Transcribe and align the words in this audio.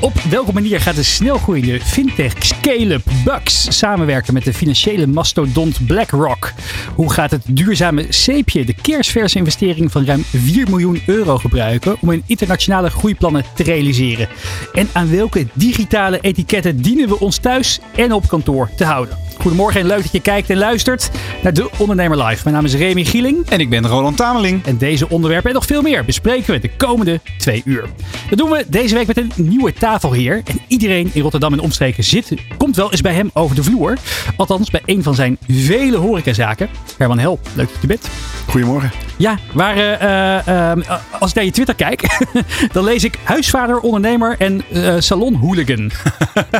Op 0.00 0.20
welke 0.20 0.52
manier 0.52 0.80
gaat 0.80 0.94
de 0.94 1.02
snelgroeiende 1.02 1.80
fintech 1.80 2.32
scale-up 2.38 3.02
Bucks 3.24 3.78
samenwerken 3.78 4.34
met 4.34 4.44
de 4.44 4.54
financiële 4.54 5.06
mastodont 5.06 5.86
BlackRock? 5.86 6.52
Hoe 6.94 7.12
gaat 7.12 7.30
het 7.30 7.42
duurzame 7.48 8.06
Seepje 8.08 8.64
de 8.64 8.74
keersverse 8.74 9.38
investering 9.38 9.92
van 9.92 10.04
ruim 10.04 10.24
4 10.24 10.68
miljoen 10.68 11.02
euro 11.06 11.38
gebruiken 11.38 11.96
om 12.00 12.08
hun 12.08 12.22
internationale 12.26 12.90
groeiplannen 12.90 13.44
te 13.54 13.62
realiseren? 13.62 14.28
En 14.72 14.88
aan 14.92 15.10
welke 15.10 15.46
digitale 15.52 16.20
etiketten 16.20 16.82
dienen 16.82 17.08
we 17.08 17.18
ons 17.18 17.36
thuis 17.36 17.80
en 17.96 18.12
op 18.12 18.28
kantoor 18.28 18.70
te 18.76 18.84
houden? 18.84 19.18
Goedemorgen 19.40 19.80
en 19.80 19.86
leuk 19.86 20.02
dat 20.02 20.12
je 20.12 20.20
kijkt 20.20 20.50
en 20.50 20.56
luistert 20.56 21.10
naar 21.42 21.52
De 21.52 21.70
Ondernemer 21.78 22.24
Live. 22.24 22.40
Mijn 22.42 22.54
naam 22.54 22.64
is 22.64 22.74
Remy 22.74 23.04
Gieling. 23.04 23.48
En 23.48 23.60
ik 23.60 23.70
ben 23.70 23.86
Roland 23.86 24.16
Tameling. 24.16 24.64
En 24.64 24.76
deze 24.76 25.08
onderwerpen 25.08 25.48
en 25.48 25.54
nog 25.54 25.66
veel 25.66 25.82
meer 25.82 26.04
bespreken 26.04 26.52
we 26.52 26.60
de 26.60 26.70
komende 26.76 27.20
twee 27.38 27.62
uur. 27.64 27.84
Dat 28.28 28.38
doen 28.38 28.50
we 28.50 28.64
deze 28.68 28.94
week 28.94 29.06
met 29.06 29.16
een 29.16 29.32
nieuwe 29.36 29.72
tafelheer. 29.90 30.42
En 30.44 30.60
iedereen 30.66 31.10
in 31.12 31.22
Rotterdam 31.22 31.52
en 31.52 31.60
omstreken 31.60 32.04
zit, 32.04 32.34
komt 32.56 32.76
wel 32.76 32.90
eens 32.90 33.00
bij 33.00 33.12
hem 33.12 33.30
over 33.32 33.56
de 33.56 33.62
vloer. 33.62 33.98
Althans, 34.36 34.70
bij 34.70 34.82
een 34.84 35.02
van 35.02 35.14
zijn 35.14 35.38
vele 35.48 35.96
horecazaken. 35.96 36.68
Herman 36.96 37.18
Hel, 37.18 37.38
leuk 37.54 37.68
dat 37.68 37.80
je 37.80 37.86
bent. 37.86 38.08
Goedemorgen. 38.46 38.90
Ja, 39.16 39.38
waar, 39.52 39.76
uh, 39.76 40.76
uh, 40.78 40.96
als 41.18 41.30
ik 41.30 41.36
naar 41.36 41.44
je 41.44 41.50
Twitter 41.50 41.74
kijk, 41.74 42.18
dan 42.72 42.84
lees 42.84 43.04
ik 43.04 43.18
huisvader, 43.22 43.80
ondernemer 43.80 44.36
en 44.38 44.62
salon 45.02 45.34
hooligan. 45.34 45.90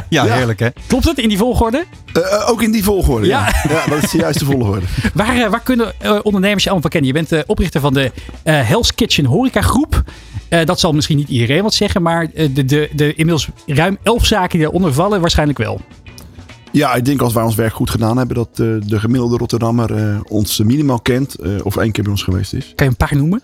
ja, 0.09 0.25
ja, 0.25 0.35
heerlijk 0.35 0.61
hè. 0.61 0.69
Klopt 0.87 1.05
het 1.05 1.19
in 1.19 1.29
die 1.29 1.39
volgorde? 1.39 1.85
ook 2.47 2.63
in 2.63 2.73
die 2.73 2.85
volgorde, 2.85 3.27
ja. 3.27 3.53
ja. 3.63 3.71
ja. 3.75 3.87
dat 3.87 4.03
is 4.03 4.11
de 4.11 4.19
juiste 4.19 4.45
volgorde. 4.45 4.87
waar, 5.15 5.51
waar 5.51 5.63
kunnen 5.63 5.93
ondernemers 6.23 6.65
je 6.65 6.71
allemaal 6.71 6.91
van 6.91 7.01
kennen? 7.01 7.17
Je 7.17 7.27
bent 7.27 7.47
oprichter 7.47 7.81
van 7.81 7.95
de 7.95 8.13
Hell's 8.43 8.95
Kitchen 8.95 9.25
Horeca 9.25 9.61
Groep. 9.61 10.03
Dat 10.65 10.81
zal 10.81 10.93
misschien 10.93 11.17
niet 11.17 11.29
iedereen 11.29 11.63
wat 11.63 11.75
zeggen, 11.75 12.03
maar 12.03 12.31
de, 12.31 12.65
de, 12.65 12.91
de 12.95 13.15
inmiddels 13.15 13.49
ruim 13.67 13.99
elf 14.03 14.27
zaken 14.27 14.59
die 14.59 14.69
eronder 14.69 14.93
vallen 14.93 15.21
waarschijnlijk 15.21 15.59
wel. 15.59 15.81
Ja, 16.73 16.95
ik 16.95 17.05
denk 17.05 17.21
als 17.21 17.33
wij 17.33 17.43
ons 17.43 17.55
werk 17.55 17.73
goed 17.73 17.91
gedaan 17.91 18.17
hebben, 18.17 18.37
dat 18.37 18.49
uh, 18.59 18.77
de 18.87 19.01
gemiddelde 19.01 19.37
Rotterdammer 19.37 19.91
uh, 19.91 20.21
ons 20.29 20.59
minimaal 20.59 21.01
kent 21.01 21.37
of 21.63 21.77
één 21.77 21.93
keer 21.93 22.03
bij 22.03 22.13
ons 22.13 22.23
geweest 22.23 22.53
is. 22.53 22.73
Kan 22.75 22.87
je 22.87 22.93
een 22.93 22.97
paar 22.97 23.17
noemen? 23.17 23.43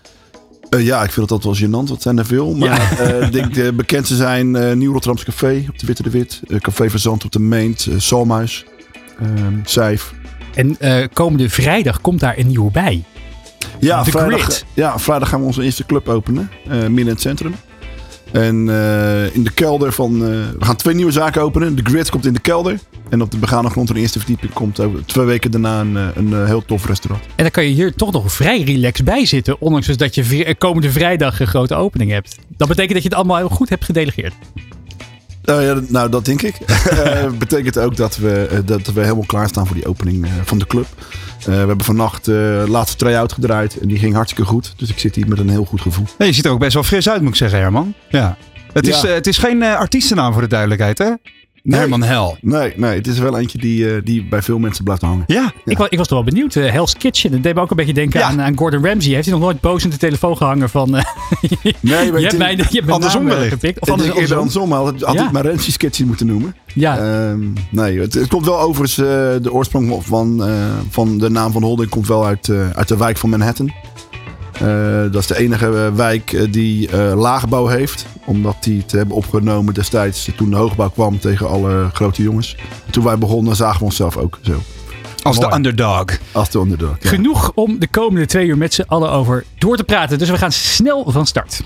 ja, 0.77 1.03
ik 1.03 1.11
vind 1.11 1.29
dat 1.29 1.43
wel 1.43 1.55
gênant. 1.55 1.89
Wat 1.89 2.01
zijn 2.01 2.17
er 2.17 2.25
veel. 2.25 2.55
Maar 2.55 3.01
ik 3.21 3.31
denk 3.31 3.53
de 3.53 3.73
bekendste 3.73 4.15
zijn 4.15 4.77
Nieuw 4.77 4.91
Rotterdams 4.91 5.23
Café 5.23 5.65
op 5.69 5.79
de 5.79 5.85
Witte 5.85 6.03
de 6.03 6.09
Wit. 6.09 6.41
Café 6.59 6.89
Verzand 6.89 7.25
op 7.25 7.31
de 7.31 7.39
Meent. 7.39 7.87
Salmuis. 7.97 8.65
Ehm, 9.19 9.53
Zijf. 9.65 10.13
En 10.53 10.77
komende 11.13 11.49
vrijdag 11.49 12.01
komt 12.01 12.19
daar 12.19 12.37
een 12.37 12.47
nieuwe 12.47 12.71
bij. 12.71 13.03
Ja, 13.79 14.05
vrijdag, 14.05 14.61
ja, 14.73 14.99
vrijdag 14.99 15.29
gaan 15.29 15.39
we 15.39 15.45
onze 15.45 15.63
eerste 15.63 15.85
club 15.85 16.07
openen. 16.07 16.49
midden 16.67 16.97
in 16.97 17.07
het 17.07 17.21
centrum. 17.21 17.55
En 18.31 18.55
in 19.33 19.43
de 19.43 19.51
kelder 19.53 19.91
van. 19.91 20.19
we 20.19 20.65
gaan 20.65 20.75
twee 20.75 20.95
nieuwe 20.95 21.11
zaken 21.11 21.41
openen. 21.41 21.75
De 21.75 21.81
Grid 21.83 22.09
komt 22.09 22.25
in 22.25 22.33
de 22.33 22.39
kelder. 22.39 22.79
En 23.09 23.21
op 23.21 23.31
de 23.31 23.37
begane 23.37 23.69
grond 23.69 23.87
van 23.87 23.95
de 23.95 24.01
eerste 24.01 24.19
verdieping 24.19 24.53
komt 24.53 24.79
twee 25.05 25.25
weken 25.25 25.51
daarna 25.51 25.79
een, 25.79 25.95
een, 25.95 26.31
een, 26.31 26.45
heel 26.45 26.65
tof 26.65 26.85
restaurant. 26.85 27.23
En 27.25 27.43
dan 27.43 27.51
kan 27.51 27.63
je 27.63 27.69
hier 27.69 27.93
toch 27.93 28.11
nog 28.11 28.33
vrij 28.33 28.61
relaxed 28.61 29.05
bij 29.05 29.25
zitten. 29.25 29.61
Ondanks 29.61 29.87
dus 29.87 29.97
dat 29.97 30.15
je 30.15 30.55
komende 30.57 30.91
vrijdag 30.91 31.39
een 31.39 31.47
grote 31.47 31.75
opening 31.75 32.11
hebt. 32.11 32.37
Dat 32.57 32.67
betekent 32.67 32.93
dat 32.93 33.03
je 33.03 33.09
het 33.09 33.17
allemaal 33.17 33.37
heel 33.37 33.49
goed 33.49 33.69
hebt 33.69 33.85
gedelegeerd. 33.85 34.33
Uh, 35.49 35.65
ja, 35.65 35.81
nou, 35.87 36.09
dat 36.09 36.25
denk 36.25 36.41
ik. 36.41 36.57
betekent 37.39 37.79
ook 37.79 37.95
dat 37.95 38.17
we, 38.17 38.61
dat 38.65 38.87
we 38.87 39.01
helemaal 39.01 39.25
klaarstaan 39.25 39.67
voor 39.67 39.75
die 39.75 39.87
opening 39.87 40.27
van 40.43 40.57
de 40.57 40.67
club. 40.67 40.87
We 41.45 41.51
hebben 41.51 41.81
vannacht 41.81 42.25
de 42.25 42.65
laatste 42.67 42.97
try-out 42.97 43.33
gedraaid. 43.33 43.79
En 43.79 43.87
die 43.87 43.99
ging 43.99 44.13
hartstikke 44.13 44.49
goed. 44.49 44.73
Dus 44.77 44.89
ik 44.89 44.99
zit 44.99 45.15
hier 45.15 45.27
met 45.27 45.39
een 45.39 45.49
heel 45.49 45.65
goed 45.65 45.81
gevoel. 45.81 46.05
je 46.17 46.33
ziet 46.33 46.45
er 46.45 46.51
ook 46.51 46.59
best 46.59 46.73
wel 46.73 46.83
fris 46.83 47.09
uit, 47.09 47.21
moet 47.21 47.29
ik 47.29 47.35
zeggen, 47.35 47.59
Herman. 47.59 47.93
Ja. 48.09 48.37
Het, 48.73 48.87
is, 48.87 49.01
het 49.01 49.27
is 49.27 49.37
geen 49.37 49.63
artiestennaam 49.63 50.33
voor 50.33 50.41
de 50.41 50.47
duidelijkheid, 50.47 50.97
hè? 50.97 51.11
Nee, 51.67 51.79
Herman 51.79 52.03
Hel. 52.03 52.37
Nee, 52.41 52.73
nee, 52.75 52.95
het 52.95 53.07
is 53.07 53.19
wel 53.19 53.37
eentje 53.37 53.57
die, 53.57 53.79
uh, 53.79 54.01
die 54.03 54.25
bij 54.29 54.41
veel 54.41 54.59
mensen 54.59 54.83
blijft 54.83 55.01
hangen. 55.01 55.23
Ja, 55.27 55.53
Ik, 55.65 55.77
was, 55.77 55.89
ik 55.89 55.97
was 55.97 56.07
toch 56.07 56.17
wel 56.17 56.33
benieuwd. 56.33 56.55
Uh, 56.55 56.71
Hell's 56.71 56.93
Kitchen, 56.97 57.31
dat 57.31 57.43
deed 57.43 57.55
me 57.55 57.61
ook 57.61 57.69
een 57.69 57.75
beetje 57.75 57.93
denken 57.93 58.25
aan, 58.25 58.41
aan, 58.41 58.57
Gordon 58.57 58.85
Ramsay. 58.85 59.13
Heeft 59.13 59.25
hij 59.25 59.33
nog 59.33 59.43
nooit 59.43 59.61
boos 59.61 59.83
in 59.83 59.89
de 59.89 59.97
telefoon 59.97 60.37
gehangen 60.37 60.69
van... 60.69 60.95
Uh, 60.95 61.01
nee, 61.79 62.05
je, 62.11 62.19
hebt 62.19 62.37
mij, 62.37 62.55
je 62.55 62.63
hebt 62.71 62.91
andersom 62.91 63.25
wellicht. 63.25 63.51
gepikt. 63.51 63.79
Of 63.79 63.89
anders, 63.89 64.09
andersom. 64.09 64.37
andersom. 64.37 64.71
Had, 64.71 65.01
had 65.01 65.15
ja. 65.15 65.29
maar 65.31 65.45
Ramsay's 65.45 65.77
Kitchen 65.77 66.07
moeten 66.07 66.25
noemen. 66.25 66.55
Ja. 66.73 67.29
Uh, 67.29 67.33
nee, 67.69 67.99
het, 67.99 68.13
het, 68.13 68.27
komt 68.27 68.45
wel 68.45 68.59
overigens... 68.59 68.95
de 69.43 69.51
oorsprong 69.51 70.03
van, 70.03 70.43
van 70.89 71.17
de 71.17 71.29
naam 71.29 71.51
van 71.51 71.61
de 71.61 71.67
holding 71.67 71.89
komt 71.89 72.07
wel 72.07 72.25
uit, 72.25 72.49
uit 72.73 72.87
de 72.87 72.97
wijk 72.97 73.17
van 73.17 73.29
Manhattan. 73.29 73.71
Uh, 74.63 75.11
dat 75.11 75.21
is 75.21 75.27
de 75.27 75.37
enige 75.37 75.93
wijk 75.95 76.47
die 76.53 76.91
uh, 76.91 77.13
laagbouw 77.15 77.67
heeft. 77.67 78.05
Omdat 78.25 78.55
die 78.59 78.81
het 78.81 78.91
hebben 78.91 79.15
opgenomen 79.15 79.73
destijds 79.73 80.29
toen 80.35 80.49
de 80.49 80.55
hoogbouw 80.55 80.89
kwam 80.89 81.19
tegen 81.19 81.49
alle 81.49 81.89
grote 81.93 82.21
jongens. 82.21 82.55
Toen 82.91 83.03
wij 83.03 83.17
begonnen 83.17 83.55
zagen 83.55 83.79
we 83.79 83.85
onszelf 83.85 84.17
ook 84.17 84.39
zo. 84.41 84.61
Als 85.21 85.35
Mooi. 85.37 85.49
de 85.49 85.55
underdog. 85.55 86.05
Als 86.31 86.49
de 86.49 86.59
underdog. 86.59 86.95
Ja. 86.99 87.09
Genoeg 87.09 87.51
om 87.55 87.79
de 87.79 87.87
komende 87.87 88.25
twee 88.25 88.47
uur 88.47 88.57
met 88.57 88.73
z'n 88.73 88.83
allen 88.87 89.11
over 89.11 89.43
door 89.57 89.77
te 89.77 89.83
praten. 89.83 90.17
Dus 90.17 90.29
we 90.29 90.37
gaan 90.37 90.51
snel 90.51 91.11
van 91.11 91.25
start. 91.25 91.61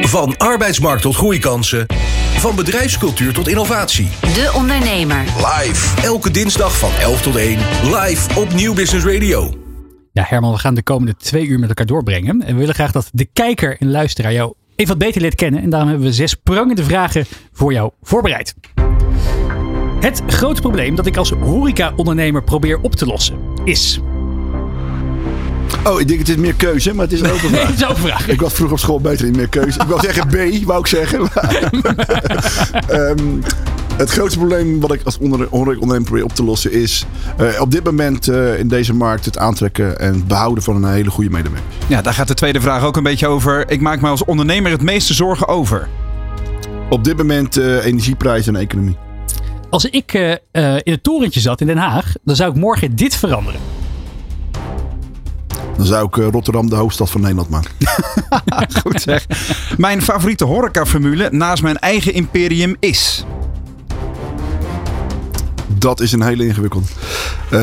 Van 0.00 0.36
arbeidsmarkt 0.36 1.02
tot 1.02 1.14
groeikansen. 1.14 1.86
Van 2.36 2.54
bedrijfscultuur 2.54 3.32
tot 3.32 3.48
innovatie. 3.48 4.08
De 4.20 4.50
Ondernemer. 4.54 5.24
Live. 5.36 6.02
Elke 6.02 6.30
dinsdag 6.30 6.78
van 6.78 6.90
11 7.00 7.22
tot 7.22 7.36
1. 7.36 7.58
Live 7.82 8.40
op 8.40 8.52
Nieuw 8.52 8.74
Business 8.74 9.06
Radio. 9.06 9.65
Ja, 10.16 10.24
Herman, 10.28 10.52
we 10.52 10.58
gaan 10.58 10.74
de 10.74 10.82
komende 10.82 11.16
twee 11.16 11.46
uur 11.46 11.58
met 11.58 11.68
elkaar 11.68 11.86
doorbrengen. 11.86 12.42
En 12.42 12.54
we 12.54 12.60
willen 12.60 12.74
graag 12.74 12.92
dat 12.92 13.08
de 13.12 13.28
kijker 13.32 13.76
en 13.78 13.90
luisteraar 13.90 14.32
jou 14.32 14.54
even 14.76 14.98
wat 14.98 15.06
beter 15.06 15.20
leert 15.20 15.34
kennen. 15.34 15.62
En 15.62 15.70
daarom 15.70 15.88
hebben 15.88 16.06
we 16.06 16.12
zes 16.12 16.34
prangende 16.34 16.84
vragen 16.84 17.24
voor 17.52 17.72
jou 17.72 17.90
voorbereid. 18.02 18.54
Het 20.00 20.22
grote 20.26 20.60
probleem 20.60 20.94
dat 20.94 21.06
ik 21.06 21.16
als 21.16 21.30
horeca-ondernemer 21.30 22.42
probeer 22.44 22.80
op 22.80 22.94
te 22.94 23.06
lossen 23.06 23.38
is... 23.64 24.00
Oh, 25.84 26.00
ik 26.00 26.08
denk 26.08 26.18
het 26.18 26.28
is 26.28 26.36
meer 26.36 26.54
keuze, 26.54 26.94
maar 26.94 27.04
het 27.04 27.12
is 27.12 27.20
een 27.20 27.30
open 27.36 27.48
vraag. 27.48 27.50
Nee, 27.50 27.66
het 27.66 27.80
is 27.80 27.88
een 27.88 27.96
vraag. 27.96 28.28
Ik 28.28 28.40
was 28.40 28.52
vroeger 28.52 28.74
op 28.74 28.80
school 28.82 29.00
beter 29.00 29.26
in 29.26 29.36
meer 29.36 29.48
keuze. 29.48 29.80
Ik 29.80 29.86
wou 29.86 30.00
zeggen 30.00 30.26
B, 30.26 30.64
wou 30.64 30.80
ik 30.80 30.86
zeggen. 30.86 31.20
um, 32.90 33.42
het 33.96 34.10
grootste 34.10 34.38
probleem 34.38 34.80
wat 34.80 34.92
ik 34.92 35.02
als 35.04 35.18
ondernemer 35.18 36.02
probeer 36.02 36.24
op 36.24 36.32
te 36.32 36.44
lossen 36.44 36.72
is 36.72 37.04
uh, 37.40 37.60
op 37.60 37.70
dit 37.70 37.84
moment 37.84 38.28
uh, 38.28 38.58
in 38.58 38.68
deze 38.68 38.94
markt 38.94 39.24
het 39.24 39.38
aantrekken 39.38 39.98
en 39.98 40.26
behouden 40.26 40.64
van 40.64 40.84
een 40.84 40.92
hele 40.92 41.10
goede 41.10 41.30
medewerker. 41.30 41.68
Ja, 41.86 42.02
daar 42.02 42.14
gaat 42.14 42.28
de 42.28 42.34
tweede 42.34 42.60
vraag 42.60 42.84
ook 42.84 42.96
een 42.96 43.02
beetje 43.02 43.26
over. 43.26 43.70
Ik 43.70 43.80
maak 43.80 44.00
me 44.00 44.08
als 44.08 44.24
ondernemer 44.24 44.70
het 44.70 44.82
meeste 44.82 45.14
zorgen 45.14 45.48
over. 45.48 45.88
Op 46.90 47.04
dit 47.04 47.16
moment 47.16 47.58
uh, 47.58 47.84
energieprijzen 47.84 48.54
en 48.54 48.60
economie. 48.60 48.96
Als 49.70 49.84
ik 49.84 50.12
in 50.82 50.92
het 50.92 51.02
torentje 51.02 51.40
zat 51.40 51.60
in 51.60 51.66
Den 51.66 51.76
Haag, 51.76 52.12
dan 52.24 52.36
zou 52.36 52.50
ik 52.50 52.56
morgen 52.56 52.96
dit 52.96 53.16
veranderen. 53.16 53.60
Dan 55.76 55.86
zou 55.86 56.06
ik 56.06 56.14
Rotterdam 56.14 56.68
de 56.68 56.74
hoofdstad 56.74 57.10
van 57.10 57.20
Nederland 57.20 57.48
maken. 57.48 57.70
Goed 58.82 59.02
zeg. 59.02 59.26
Mijn 59.76 60.02
favoriete 60.02 60.44
horecaformule 60.44 61.28
naast 61.30 61.62
mijn 61.62 61.78
eigen 61.78 62.14
imperium 62.14 62.76
is 62.80 63.24
dat 65.78 66.00
is 66.00 66.12
een 66.12 66.22
hele 66.22 66.46
ingewikkeld. 66.46 66.90
Uh, 67.50 67.60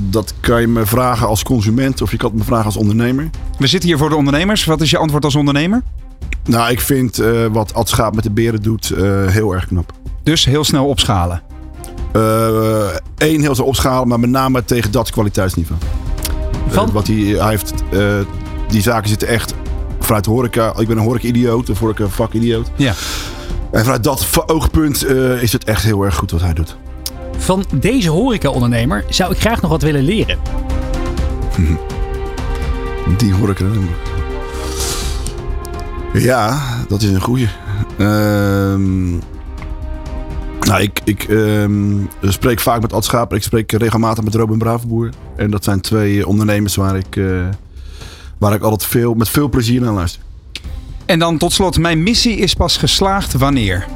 dat 0.00 0.34
kan 0.40 0.60
je 0.60 0.66
me 0.66 0.86
vragen 0.86 1.26
als 1.26 1.42
consument 1.42 2.02
of 2.02 2.10
je 2.10 2.16
kan 2.16 2.28
het 2.28 2.38
me 2.38 2.44
vragen 2.44 2.64
als 2.64 2.76
ondernemer. 2.76 3.30
We 3.58 3.66
zitten 3.66 3.88
hier 3.88 3.98
voor 3.98 4.08
de 4.08 4.16
ondernemers. 4.16 4.64
Wat 4.64 4.80
is 4.80 4.90
je 4.90 4.98
antwoord 4.98 5.24
als 5.24 5.34
ondernemer? 5.34 5.82
Nou, 6.44 6.70
ik 6.70 6.80
vind 6.80 7.20
uh, 7.20 7.46
wat 7.46 7.74
Ad 7.74 7.88
Schaap 7.88 8.14
met 8.14 8.24
de 8.24 8.30
beren 8.30 8.62
doet 8.62 8.90
uh, 8.90 9.26
heel 9.26 9.52
erg 9.52 9.66
knap. 9.66 9.92
Dus 10.22 10.44
heel 10.44 10.64
snel 10.64 10.86
opschalen? 10.86 11.42
Eén, 13.18 13.40
heel 13.40 13.54
snel 13.54 13.66
opschalen, 13.66 14.08
maar 14.08 14.20
met 14.20 14.30
name 14.30 14.64
tegen 14.64 14.90
dat 14.90 15.10
kwaliteitsniveau. 15.10 15.80
Van? 16.68 16.92
wat 16.92 17.06
hij, 17.06 17.16
hij 17.16 17.48
heeft, 17.48 17.72
die 18.68 18.82
zaken 18.82 19.08
zitten 19.08 19.28
echt 19.28 19.54
vanuit 20.00 20.26
horeca. 20.26 20.72
Ik 20.78 20.88
ben 20.88 20.96
een 20.96 21.04
horeca-idioot, 21.04 21.68
een 21.68 21.76
horeca-vak-idioot. 21.78 22.70
Ja. 22.76 22.94
En 23.70 23.84
vanuit 23.84 24.04
dat 24.04 24.26
oogpunt 24.46 25.06
is 25.40 25.52
het 25.52 25.64
echt 25.64 25.82
heel 25.82 26.02
erg 26.02 26.14
goed 26.14 26.30
wat 26.30 26.40
hij 26.40 26.54
doet. 26.54 26.76
Van 27.36 27.64
deze 27.74 28.10
horeca-ondernemer 28.10 29.04
zou 29.08 29.32
ik 29.32 29.40
graag 29.40 29.60
nog 29.62 29.70
wat 29.70 29.82
willen 29.82 30.02
leren. 30.02 30.38
Die 33.18 33.34
horeca. 33.34 33.64
Ja, 36.12 36.62
dat 36.88 37.02
is 37.02 37.10
een 37.10 37.20
goeie. 37.20 37.48
Ehm, 37.98 39.10
nou, 40.60 40.82
ik, 40.82 41.00
ik 41.04 41.26
um, 41.28 42.08
spreek 42.22 42.60
vaak 42.60 42.80
met 42.80 42.92
Ad 42.92 43.04
Schaper. 43.04 43.36
Ik 43.36 43.42
spreek 43.42 43.72
regelmatig 43.72 44.24
met 44.24 44.34
Robin 44.34 44.58
Bravenboer. 44.58 45.10
En 45.36 45.50
dat 45.50 45.64
zijn 45.64 45.80
twee 45.80 46.26
ondernemers 46.26 46.74
waar 46.74 46.96
ik, 46.96 47.16
uh, 47.16 47.42
waar 48.38 48.54
ik 48.54 48.62
altijd 48.62 48.84
veel, 48.84 49.14
met 49.14 49.28
veel 49.28 49.48
plezier 49.48 49.80
naar 49.80 49.92
luister. 49.92 50.22
En 51.06 51.18
dan 51.18 51.38
tot 51.38 51.52
slot, 51.52 51.78
mijn 51.78 52.02
missie 52.02 52.36
is 52.36 52.54
pas 52.54 52.76
geslaagd 52.76 53.32
wanneer? 53.32 53.86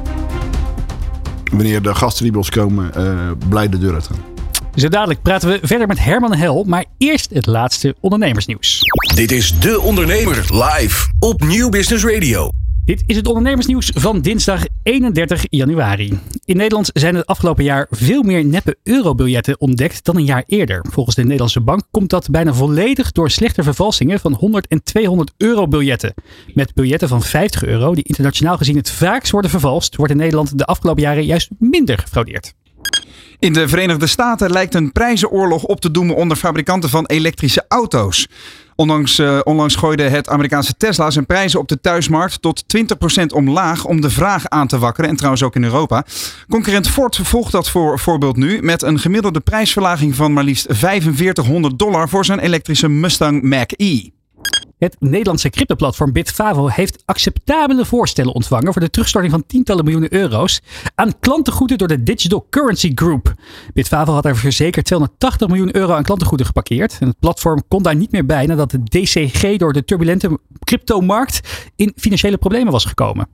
Wanneer 1.51 1.81
de 1.81 1.95
gasten 1.95 2.23
die 2.23 2.31
bij 2.31 2.41
ons 2.41 2.49
komen, 2.49 2.93
eh, 2.93 3.31
blij 3.49 3.69
de 3.69 3.77
deur 3.77 3.93
uit 3.93 4.07
gaan. 4.07 4.37
Zo 4.75 4.87
dadelijk 4.87 5.21
praten 5.21 5.49
we 5.49 5.59
verder 5.61 5.87
met 5.87 6.03
Herman 6.03 6.33
Hel, 6.33 6.63
maar 6.63 6.85
eerst 6.97 7.29
het 7.33 7.45
laatste 7.45 7.95
ondernemersnieuws. 7.99 8.81
Dit 9.15 9.31
is 9.31 9.59
De 9.59 9.81
Ondernemer 9.81 10.35
live 10.49 11.07
op 11.19 11.43
Nieuw 11.43 11.69
Business 11.69 12.05
Radio. 12.05 12.49
Dit 12.87 13.03
is 13.05 13.15
het 13.15 13.27
ondernemersnieuws 13.27 13.91
van 13.95 14.21
dinsdag 14.21 14.65
31 14.83 15.45
januari. 15.49 16.19
In 16.45 16.57
Nederland 16.57 16.89
zijn 16.93 17.15
het 17.15 17.25
afgelopen 17.25 17.63
jaar 17.63 17.87
veel 17.89 18.23
meer 18.23 18.45
neppe 18.45 18.77
eurobiljetten 18.83 19.59
ontdekt 19.59 20.05
dan 20.05 20.15
een 20.15 20.25
jaar 20.25 20.43
eerder. 20.45 20.85
Volgens 20.91 21.15
de 21.15 21.23
Nederlandse 21.23 21.61
bank 21.61 21.81
komt 21.91 22.09
dat 22.09 22.29
bijna 22.29 22.53
volledig 22.53 23.11
door 23.11 23.29
slechte 23.29 23.63
vervalsingen 23.63 24.19
van 24.19 24.33
100 24.33 24.67
en 24.67 24.83
200 24.83 25.33
eurobiljetten. 25.37 26.13
Met 26.53 26.73
biljetten 26.73 27.07
van 27.07 27.21
50 27.21 27.63
euro, 27.63 27.95
die 27.95 28.03
internationaal 28.03 28.57
gezien 28.57 28.77
het 28.77 28.91
vaakst 28.91 29.31
worden 29.31 29.51
vervalst, 29.51 29.95
wordt 29.95 30.11
in 30.11 30.17
Nederland 30.17 30.57
de 30.57 30.65
afgelopen 30.65 31.03
jaren 31.03 31.25
juist 31.25 31.49
minder 31.59 31.97
gefraudeerd. 31.97 32.53
In 33.39 33.53
de 33.53 33.67
Verenigde 33.67 34.07
Staten 34.07 34.51
lijkt 34.51 34.75
een 34.75 34.91
prijzenoorlog 34.91 35.63
op 35.63 35.81
te 35.81 35.91
doemen 35.91 36.15
onder 36.15 36.37
fabrikanten 36.37 36.89
van 36.89 37.05
elektrische 37.05 37.65
auto's. 37.67 38.27
Onlangs, 38.77 39.19
eh, 39.19 39.39
onlangs 39.43 39.75
gooide 39.75 40.03
het 40.03 40.29
Amerikaanse 40.29 40.73
Tesla 40.77 41.11
zijn 41.11 41.25
prijzen 41.25 41.59
op 41.59 41.67
de 41.67 41.79
thuismarkt 41.81 42.41
tot 42.41 42.67
20% 42.67 43.33
omlaag 43.33 43.85
om 43.85 44.01
de 44.01 44.09
vraag 44.09 44.47
aan 44.47 44.67
te 44.67 44.79
wakkeren. 44.79 45.09
En 45.09 45.15
trouwens 45.15 45.43
ook 45.43 45.55
in 45.55 45.63
Europa. 45.63 46.05
Concurrent 46.49 46.89
Ford 46.89 47.19
volgt 47.23 47.51
dat 47.51 47.69
voor, 47.69 47.99
voorbeeld 47.99 48.35
nu 48.35 48.61
met 48.61 48.81
een 48.81 48.99
gemiddelde 48.99 49.39
prijsverlaging 49.39 50.15
van 50.15 50.33
maar 50.33 50.43
liefst 50.43 50.65
4500 50.69 51.79
dollar 51.79 52.09
voor 52.09 52.25
zijn 52.25 52.39
elektrische 52.39 52.87
Mustang 52.87 53.41
Mach-E. 53.41 54.16
Het 54.77 54.95
Nederlandse 54.99 55.49
cryptoplatform 55.49 56.11
Bitfavo 56.11 56.67
heeft 56.67 57.03
acceptabele 57.05 57.85
voorstellen 57.85 58.33
ontvangen 58.33 58.73
voor 58.73 58.81
de 58.81 58.89
terugstorting 58.89 59.33
van 59.33 59.45
tientallen 59.45 59.83
miljoenen 59.83 60.13
euro's 60.13 60.61
aan 60.95 61.19
klantengoeden 61.19 61.77
door 61.77 61.87
de 61.87 62.03
Digital 62.03 62.47
Currency 62.49 62.91
Group. 62.95 63.33
Bitfavo 63.73 64.13
had 64.13 64.25
er 64.25 64.51
zeker 64.51 64.83
280 64.83 65.47
miljoen 65.47 65.75
euro 65.75 65.93
aan 65.93 66.03
klantengoeden 66.03 66.45
geparkeerd. 66.45 66.97
En 66.99 67.07
het 67.07 67.19
platform 67.19 67.63
kon 67.67 67.83
daar 67.83 67.95
niet 67.95 68.11
meer 68.11 68.25
bij 68.25 68.45
nadat 68.45 68.71
de 68.71 68.83
DCG 68.83 69.57
door 69.57 69.73
de 69.73 69.85
turbulente 69.85 70.39
cryptomarkt 70.63 71.69
in 71.75 71.93
financiële 71.95 72.37
problemen 72.37 72.71
was 72.71 72.85
gekomen. 72.85 73.27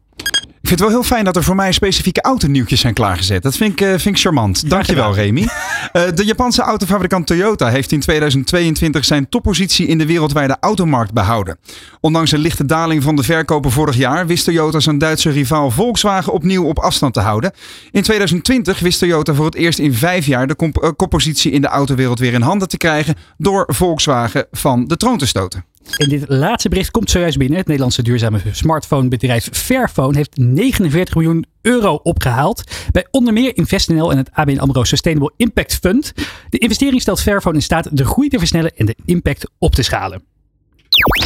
Ik 0.63 0.69
vind 0.69 0.81
het 0.81 0.89
wel 0.89 0.99
heel 0.99 1.09
fijn 1.09 1.25
dat 1.25 1.35
er 1.35 1.43
voor 1.43 1.55
mij 1.55 1.71
specifieke 1.71 2.21
autonieuwtjes 2.21 2.79
zijn 2.79 2.93
klaargezet. 2.93 3.43
Dat 3.43 3.55
vind 3.55 3.71
ik, 3.71 3.81
eh, 3.81 3.89
vind 3.89 4.05
ik 4.05 4.19
charmant. 4.19 4.69
Dankjewel, 4.69 5.13
Remy. 5.13 5.47
Eh, 5.91 6.01
de 6.15 6.25
Japanse 6.25 6.61
autofabrikant 6.61 7.27
Toyota 7.27 7.69
heeft 7.69 7.91
in 7.91 7.99
2022 7.99 9.05
zijn 9.05 9.29
toppositie 9.29 9.87
in 9.87 9.97
de 9.97 10.05
wereldwijde 10.05 10.57
automarkt 10.59 11.13
behouden. 11.13 11.57
Ondanks 11.99 12.31
een 12.31 12.39
lichte 12.39 12.65
daling 12.65 13.03
van 13.03 13.15
de 13.15 13.23
verkopen 13.23 13.71
vorig 13.71 13.95
jaar 13.95 14.27
wist 14.27 14.45
Toyota 14.45 14.79
zijn 14.79 14.97
Duitse 14.97 15.29
rivaal 15.29 15.71
Volkswagen 15.71 16.33
opnieuw 16.33 16.65
op 16.65 16.79
afstand 16.79 17.13
te 17.13 17.19
houden. 17.19 17.51
In 17.91 18.01
2020 18.01 18.79
wist 18.79 18.99
Toyota 18.99 19.33
voor 19.33 19.45
het 19.45 19.55
eerst 19.55 19.79
in 19.79 19.93
vijf 19.93 20.25
jaar 20.25 20.47
de 20.47 20.55
eh, 20.55 20.89
koppositie 20.95 21.51
in 21.51 21.61
de 21.61 21.67
autowereld 21.67 22.19
weer 22.19 22.33
in 22.33 22.41
handen 22.41 22.67
te 22.67 22.77
krijgen 22.77 23.15
door 23.37 23.63
Volkswagen 23.67 24.45
van 24.51 24.85
de 24.85 24.97
troon 24.97 25.17
te 25.17 25.25
stoten. 25.25 25.72
En 25.97 26.09
dit 26.09 26.25
laatste 26.27 26.69
bericht 26.69 26.91
komt 26.91 27.09
zojuist 27.09 27.37
binnen. 27.37 27.57
Het 27.57 27.67
Nederlandse 27.67 28.01
duurzame 28.01 28.39
smartphonebedrijf 28.51 29.49
Fairphone 29.51 30.17
heeft 30.17 30.37
49 30.37 31.15
miljoen 31.15 31.45
euro 31.61 31.99
opgehaald. 32.03 32.63
Bij 32.91 33.07
onder 33.11 33.33
meer 33.33 33.57
InvestNL 33.57 34.11
en 34.11 34.17
het 34.17 34.29
ABN 34.33 34.57
AMRO 34.57 34.83
Sustainable 34.83 35.33
Impact 35.37 35.75
Fund. 35.81 36.13
De 36.49 36.57
investering 36.57 37.01
stelt 37.01 37.21
Fairphone 37.21 37.55
in 37.55 37.61
staat 37.61 37.97
de 37.97 38.05
groei 38.05 38.29
te 38.29 38.37
versnellen 38.39 38.71
en 38.75 38.85
de 38.85 38.95
impact 39.05 39.49
op 39.57 39.75
te 39.75 39.83
schalen. 39.83 40.23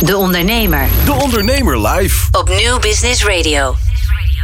De 0.06 0.18
Ondernemer 0.18 0.88
De 1.06 1.13
Ondernemer 1.13 1.88
live. 1.88 2.27
op 2.39 2.50
Nieuw 2.50 2.80
Business 2.80 3.25
Radio. 3.25 3.75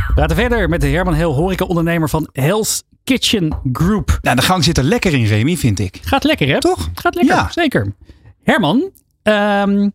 We 0.08 0.14
praten 0.14 0.36
verder 0.36 0.70
met 0.70 0.82
de 0.82 0.88
Herman 0.88 1.14
Heel, 1.14 1.34
horeca-ondernemer 1.34 2.10
van 2.10 2.30
Hell's 2.32 2.84
Kitchen 3.04 3.60
Group. 3.72 4.18
Nou, 4.22 4.36
de 4.36 4.42
gang 4.42 4.64
zit 4.64 4.78
er 4.78 4.84
lekker 4.84 5.14
in, 5.14 5.26
Remy, 5.26 5.58
vind 5.58 5.80
ik. 5.80 6.00
Gaat 6.04 6.24
lekker, 6.24 6.48
hè? 6.48 6.60
Toch? 6.60 6.90
Gaat 6.94 7.16
lekker, 7.16 7.36
Ja. 7.36 7.50
zeker. 7.52 7.94
Herman, 8.44 8.90
ehm, 9.24 9.90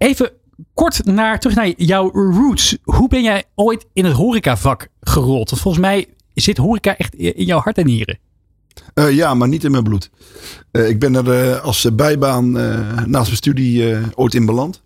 even 0.00 0.30
kort 0.74 1.04
naar, 1.04 1.40
terug 1.40 1.56
naar 1.56 1.72
jouw 1.76 2.10
roots. 2.10 2.76
Hoe 2.82 3.08
ben 3.08 3.22
jij 3.22 3.44
ooit 3.54 3.86
in 3.92 4.04
het 4.04 4.14
horecavak 4.14 4.88
gerold? 5.00 5.50
Want 5.50 5.62
volgens 5.62 5.84
mij 5.84 6.08
zit 6.34 6.56
horeca 6.56 6.96
echt 6.96 7.14
in 7.14 7.44
jouw 7.44 7.58
hart 7.58 7.78
en 7.78 7.86
nieren. 7.86 8.18
Eh, 8.94 9.10
ja, 9.10 9.34
maar 9.34 9.48
niet 9.48 9.64
in 9.64 9.70
mijn 9.70 9.82
bloed. 9.82 10.10
Eh, 10.70 10.88
ik 10.88 10.98
ben 10.98 11.14
er 11.14 11.32
eh, 11.32 11.64
als 11.64 11.88
bijbaan 11.94 12.52
naast 12.52 13.10
mijn 13.10 13.36
studie 13.36 13.96
ooit 14.14 14.34
in 14.34 14.46
beland. 14.46 14.82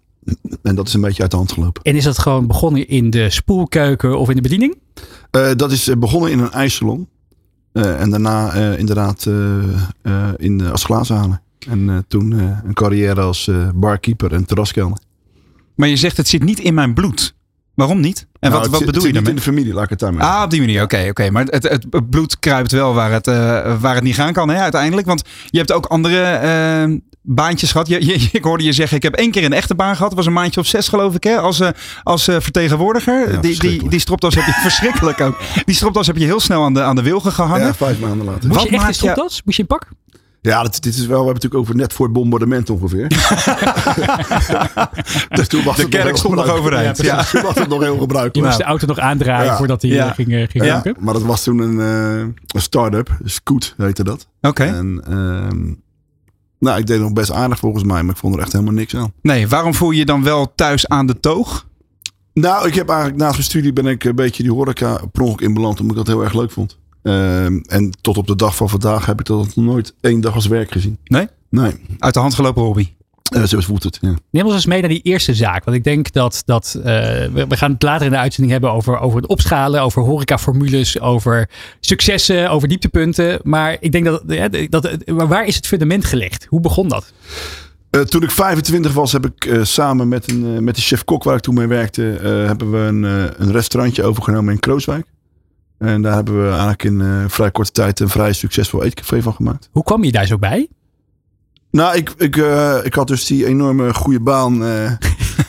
En 0.62 0.75
dat 0.75 0.88
is 0.88 0.94
een 0.94 1.00
beetje 1.00 1.22
uit 1.22 1.31
de 1.31 1.37
hand 1.37 1.52
gelopen. 1.52 1.82
En 1.82 1.96
is 1.96 2.05
dat 2.05 2.19
gewoon 2.19 2.46
begonnen 2.46 2.88
in 2.88 3.11
de 3.11 3.31
spoelkeuken 3.31 4.19
of 4.19 4.28
in 4.28 4.37
de 4.37 4.43
bediening? 4.43 4.78
Dat 5.56 5.72
is 5.72 5.90
begonnen 5.99 6.31
in 6.31 6.38
een 6.38 6.52
ijssalon. 6.52 7.08
En 7.72 8.11
daarna 8.11 8.52
inderdaad 8.52 9.26
in, 10.37 10.66
als 10.70 10.84
glazenhaler. 10.84 11.40
En 11.69 12.05
toen 12.08 12.32
een 12.64 12.75
carrière 12.75 13.20
als 13.20 13.50
barkeeper 13.75 14.32
en 14.32 14.44
terraskelner. 14.44 14.99
Maar 15.75 15.88
je 15.88 15.97
zegt 15.97 16.17
het 16.17 16.29
zit 16.29 16.43
niet 16.43 16.59
in 16.59 16.75
mijn 16.75 16.94
bloed. 16.94 17.35
Waarom 17.75 18.00
niet? 18.00 18.19
En 18.41 18.50
Nou, 18.50 18.53
wat, 18.53 18.62
het 18.62 18.71
wat 18.71 18.81
bedoel 18.85 18.94
het 18.94 18.94
je 18.94 19.00
zit 19.03 19.12
daarmee? 19.15 19.32
niet 19.35 19.44
in 19.47 19.53
de 19.53 19.56
familie, 19.56 19.75
laat 19.75 19.85
ik 19.85 19.91
het 19.91 19.99
daarmee 19.99 20.23
Ah, 20.23 20.43
op 20.44 20.50
die 20.50 20.61
manier. 20.61 20.82
Oké, 20.82 21.06
oké. 21.09 21.31
Maar 21.31 21.44
het, 21.44 21.62
het, 21.69 22.11
bloed 22.11 22.38
kruipt 22.38 22.73
wel 22.73 22.94
waar 22.94 23.12
het, 23.12 23.26
eh, 23.26 23.35
waar 23.81 23.94
het 23.94 24.05
niet 24.05 24.15
gaan 24.15 24.32
kan, 24.32 24.49
hè, 24.49 24.59
uiteindelijk. 24.61 25.06
Want 25.06 25.23
je 25.47 25.59
hebt 25.59 25.73
ook 25.73 25.87
andere 25.87 26.23
eh, 26.23 26.97
baantjes 27.23 27.71
gehad. 27.73 27.88
Je, 27.88 28.06
je- 28.06 28.29
ik 28.32 28.44
hoorde 28.44 28.65
je 28.65 28.73
zeggen, 28.73 28.97
ik 28.97 29.03
heb 29.03 29.15
één 29.15 29.31
keer 29.31 29.44
een 29.44 29.53
echte 29.53 29.75
baan 29.75 29.93
gehad. 29.97 30.09
Dat 30.09 30.19
was 30.19 30.26
een 30.26 30.32
maandje 30.32 30.61
of 30.61 30.67
zes, 30.67 30.88
geloof 30.88 31.15
ik, 31.15 31.25
hè, 31.25 31.37
als, 31.38 31.61
eh, 31.61 31.69
als 32.03 32.29
eh, 32.29 32.37
vertegenwoordiger. 32.41 33.32
Ja, 33.32 33.41
die, 33.41 33.59
die, 33.59 33.88
die 33.88 33.99
stropdas 34.00 34.35
heb 34.35 34.44
je 34.44 34.53
verschrikkelijk 34.69 35.21
ook. 35.21 35.38
Die 35.65 35.75
stropdas 35.75 36.06
heb 36.06 36.17
je 36.17 36.25
heel 36.25 36.41
snel 36.41 36.62
aan 36.65 36.75
de, 36.75 36.82
aan 36.82 36.97
de 36.97 37.03
wilgen 37.03 37.32
gehangen. 37.32 37.67
Ja, 37.67 37.75
vijf 37.75 37.99
maanden 38.00 38.26
later. 38.26 38.49
Moest 38.49 38.61
Wat 38.61 38.69
je 38.69 38.75
echt 38.76 38.87
je- 38.87 38.93
stropdas? 38.93 39.43
Moest 39.44 39.56
je 39.56 39.62
in 39.62 39.69
pak? 39.69 39.88
Ja, 40.50 40.62
dit 40.62 40.87
is 40.87 41.06
wel, 41.06 41.06
we 41.06 41.12
hebben 41.14 41.26
het 41.26 41.35
natuurlijk 41.35 41.62
over 41.62 41.76
net 41.76 41.93
voor 41.93 42.05
het 42.05 42.14
bombardement 42.14 42.70
ongeveer. 42.70 43.08
dus 45.38 45.49
toen 45.49 45.64
was 45.64 45.76
De 45.76 45.82
het 45.82 45.91
kerk 45.91 46.17
stond 46.17 46.35
nog 46.35 46.49
overeind. 46.49 47.02
Ja. 47.02 47.25
Toen 47.25 47.43
was 47.43 47.55
het 47.55 47.69
nog 47.69 47.81
heel 47.82 47.94
Je 47.94 48.00
gebruikelijk. 48.00 48.46
moest 48.46 48.58
de 48.58 48.64
auto 48.64 48.87
nog 48.87 48.99
aandraaien 48.99 49.44
Ja. 49.44 49.56
voordat 49.56 49.82
hij 49.82 49.91
Ja. 49.91 50.08
eh, 50.08 50.14
ging, 50.14 50.32
eh, 50.32 50.49
ging 50.49 50.64
Ja. 50.64 50.75
roken. 50.75 50.96
Maar 50.99 51.14
dat 51.14 51.23
was 51.23 51.43
toen 51.43 51.58
een, 51.58 51.81
eh, 51.81 52.19
een 52.46 52.62
start-up. 52.62 53.17
Scoot 53.25 53.75
heette 53.76 54.05
dat. 54.05 54.26
Oké. 54.41 54.64
En 54.64 55.02
ehm, 55.06 55.73
nou, 56.58 56.79
ik 56.79 56.87
deed 56.87 57.00
nog 57.00 57.12
best 57.12 57.32
aardig 57.32 57.58
volgens 57.58 57.85
mij, 57.85 58.02
maar 58.02 58.14
ik 58.14 58.20
vond 58.20 58.35
er 58.35 58.40
echt 58.40 58.52
helemaal 58.52 58.75
niks 58.75 58.97
aan. 58.97 59.12
Nee, 59.23 59.49
waarom 59.49 59.75
voel 59.75 59.90
je 59.90 59.99
je 59.99 60.05
dan 60.05 60.23
wel 60.23 60.52
thuis 60.55 60.88
aan 60.88 61.06
de 61.06 61.20
toog? 61.20 61.67
Nou, 62.32 62.67
ik 62.67 62.75
heb 62.75 62.88
eigenlijk 62.88 63.19
naast 63.19 63.32
mijn 63.32 63.44
studie 63.44 63.73
ben 63.73 63.87
ik 63.87 64.05
een 64.05 64.14
beetje 64.14 64.43
die 64.43 64.52
horeca 64.52 65.00
per 65.12 65.23
ongeluk 65.23 65.40
in 65.40 65.55
beland, 65.55 65.81
omdat 65.81 65.97
ik 65.97 66.05
dat 66.05 66.14
heel 66.14 66.25
erg 66.25 66.35
leuk 66.35 66.50
vond. 66.50 66.79
Ehm, 67.04 67.58
en 67.66 67.90
tot 68.00 68.16
op 68.16 68.26
de 68.26 68.37
dag 68.37 68.56
van 68.56 68.68
vandaag 68.68 69.06
heb 69.06 69.20
ik 69.20 69.26
dat 69.26 69.37
nog 69.37 69.64
nooit 69.64 69.94
één 70.00 70.20
dag 70.20 70.34
als 70.34 70.46
werk 70.46 70.70
gezien. 70.70 70.99
Nee? 71.04 71.28
Nee, 71.50 71.73
Uit 71.99 72.14
de 72.14 72.20
hand 72.20 72.34
gelopen 72.34 72.62
hobby. 72.62 72.88
Eh, 73.32 73.42
zo 73.42 73.61
voelt 73.61 73.82
het. 73.82 73.99
Ja. 74.00 74.14
Neem 74.30 74.44
ons 74.44 74.54
eens 74.54 74.66
mee 74.66 74.80
naar 74.80 74.88
die 74.88 75.02
eerste 75.02 75.34
zaak. 75.34 75.64
Want 75.64 75.76
ik 75.76 75.84
denk 75.84 76.12
dat, 76.12 76.42
dat 76.44 76.75
eh, 76.76 76.84
we, 76.84 77.44
we 77.49 77.56
gaan 77.56 77.73
het 77.73 77.82
later 77.82 78.06
in 78.06 78.12
de 78.12 78.18
uitzending 78.18 78.52
hebben 78.52 78.73
over, 78.73 78.99
over 78.99 79.20
het 79.20 79.26
opschalen, 79.28 79.82
over 79.82 80.02
horecaformules, 80.02 81.00
over 81.00 81.50
successen, 81.80 82.50
over 82.50 82.68
dieptepunten. 82.68 83.40
Maar 83.42 83.76
ik 83.80 83.92
denk 83.92 84.04
dat, 84.04 84.23
ja, 84.26 84.49
dat 84.68 85.06
maar 85.06 85.28
waar 85.28 85.46
is 85.46 85.56
het 85.56 85.66
fundament 85.66 86.04
gelegd? 86.04 86.46
Hoe 86.49 86.61
begon 86.61 86.88
dat? 86.88 87.12
Eh, 87.90 88.00
toen 88.00 88.23
ik 88.23 88.30
25 88.30 88.92
was, 88.92 89.12
heb 89.12 89.26
ik 89.26 89.44
eh, 89.44 89.62
samen 89.62 90.08
met, 90.08 90.30
een, 90.30 90.54
eh, 90.54 90.61
met 90.61 90.75
de 90.75 90.80
chef-kok 90.80 91.25
waar 91.25 91.37
ik 91.37 91.42
toen 91.42 91.54
mee 91.54 91.66
werkte, 91.66 92.12
eh, 92.12 92.23
hebben 92.23 92.70
we 92.70 92.78
een, 92.78 93.04
eh, 93.04 93.25
een 93.37 93.52
restaurantje 93.52 94.02
overgenomen 94.02 94.52
in 94.52 94.61
Krooswijk. 94.61 95.06
En 95.78 96.02
daar 96.02 96.14
hebben 96.14 96.43
we 96.43 96.49
eigenlijk 96.49 96.85
in 96.85 97.00
eh, 97.00 97.25
vrij 97.28 97.50
korte 97.50 97.73
tijd 97.73 98.00
een 98.00 98.09
vrij 98.09 98.33
succesvol 98.33 98.85
eetcafé 98.85 99.23
van 99.23 99.35
gemaakt. 99.35 99.69
Hoe 99.73 99.83
kwam 99.83 100.04
je 100.04 100.12
daar 100.12 100.26
zo 100.26 100.38
bij? 100.38 100.69
Nou, 101.71 101.97
ik, 101.97 102.11
ik, 102.19 102.37
eh, 102.37 102.78
ik 102.83 102.95
had 102.95 103.09
dus 103.09 103.26
die 103.26 103.47
enorme 103.47 103.95
goede 103.95 104.21
baan. 104.21 104.64
eh, 104.64 104.93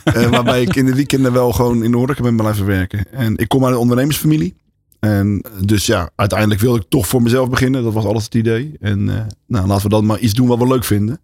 waarbij 0.29 0.62
ik 0.62 0.75
in 0.75 0.86
de 0.86 0.96
weekenden 0.96 1.34
wel 1.34 1.51
gewoon 1.51 1.84
in 1.84 1.91
de 1.91 1.98
horeca 1.98 2.22
ben 2.22 2.38
blijven 2.38 2.65
werken. 2.65 3.12
En 3.12 3.38
ik 3.38 3.48
kom 3.48 3.65
uit 3.65 3.74
een 3.74 3.79
ondernemersfamilie. 3.79 4.55
En 5.00 5.46
dus 5.62 5.86
ja, 5.86 6.10
uiteindelijk 6.15 6.62
wilde 6.62 6.79
ik 6.79 6.89
toch 6.89 7.08
voor 7.08 7.22
mezelf 7.22 7.50
beginnen. 7.50 7.84
Dat 7.84 7.94
was 7.94 8.05
alles 8.05 8.24
het 8.24 8.36
idee. 8.36 8.75
En 8.79 9.05
nou, 9.48 9.67
laten 9.67 9.84
we 9.84 9.89
dan 9.89 10.05
maar 10.05 10.20
iets 10.20 10.34
doen 10.34 10.48
wat 10.48 10.58
we 10.58 10.67
leuk 10.67 10.84
vinden. 10.84 11.20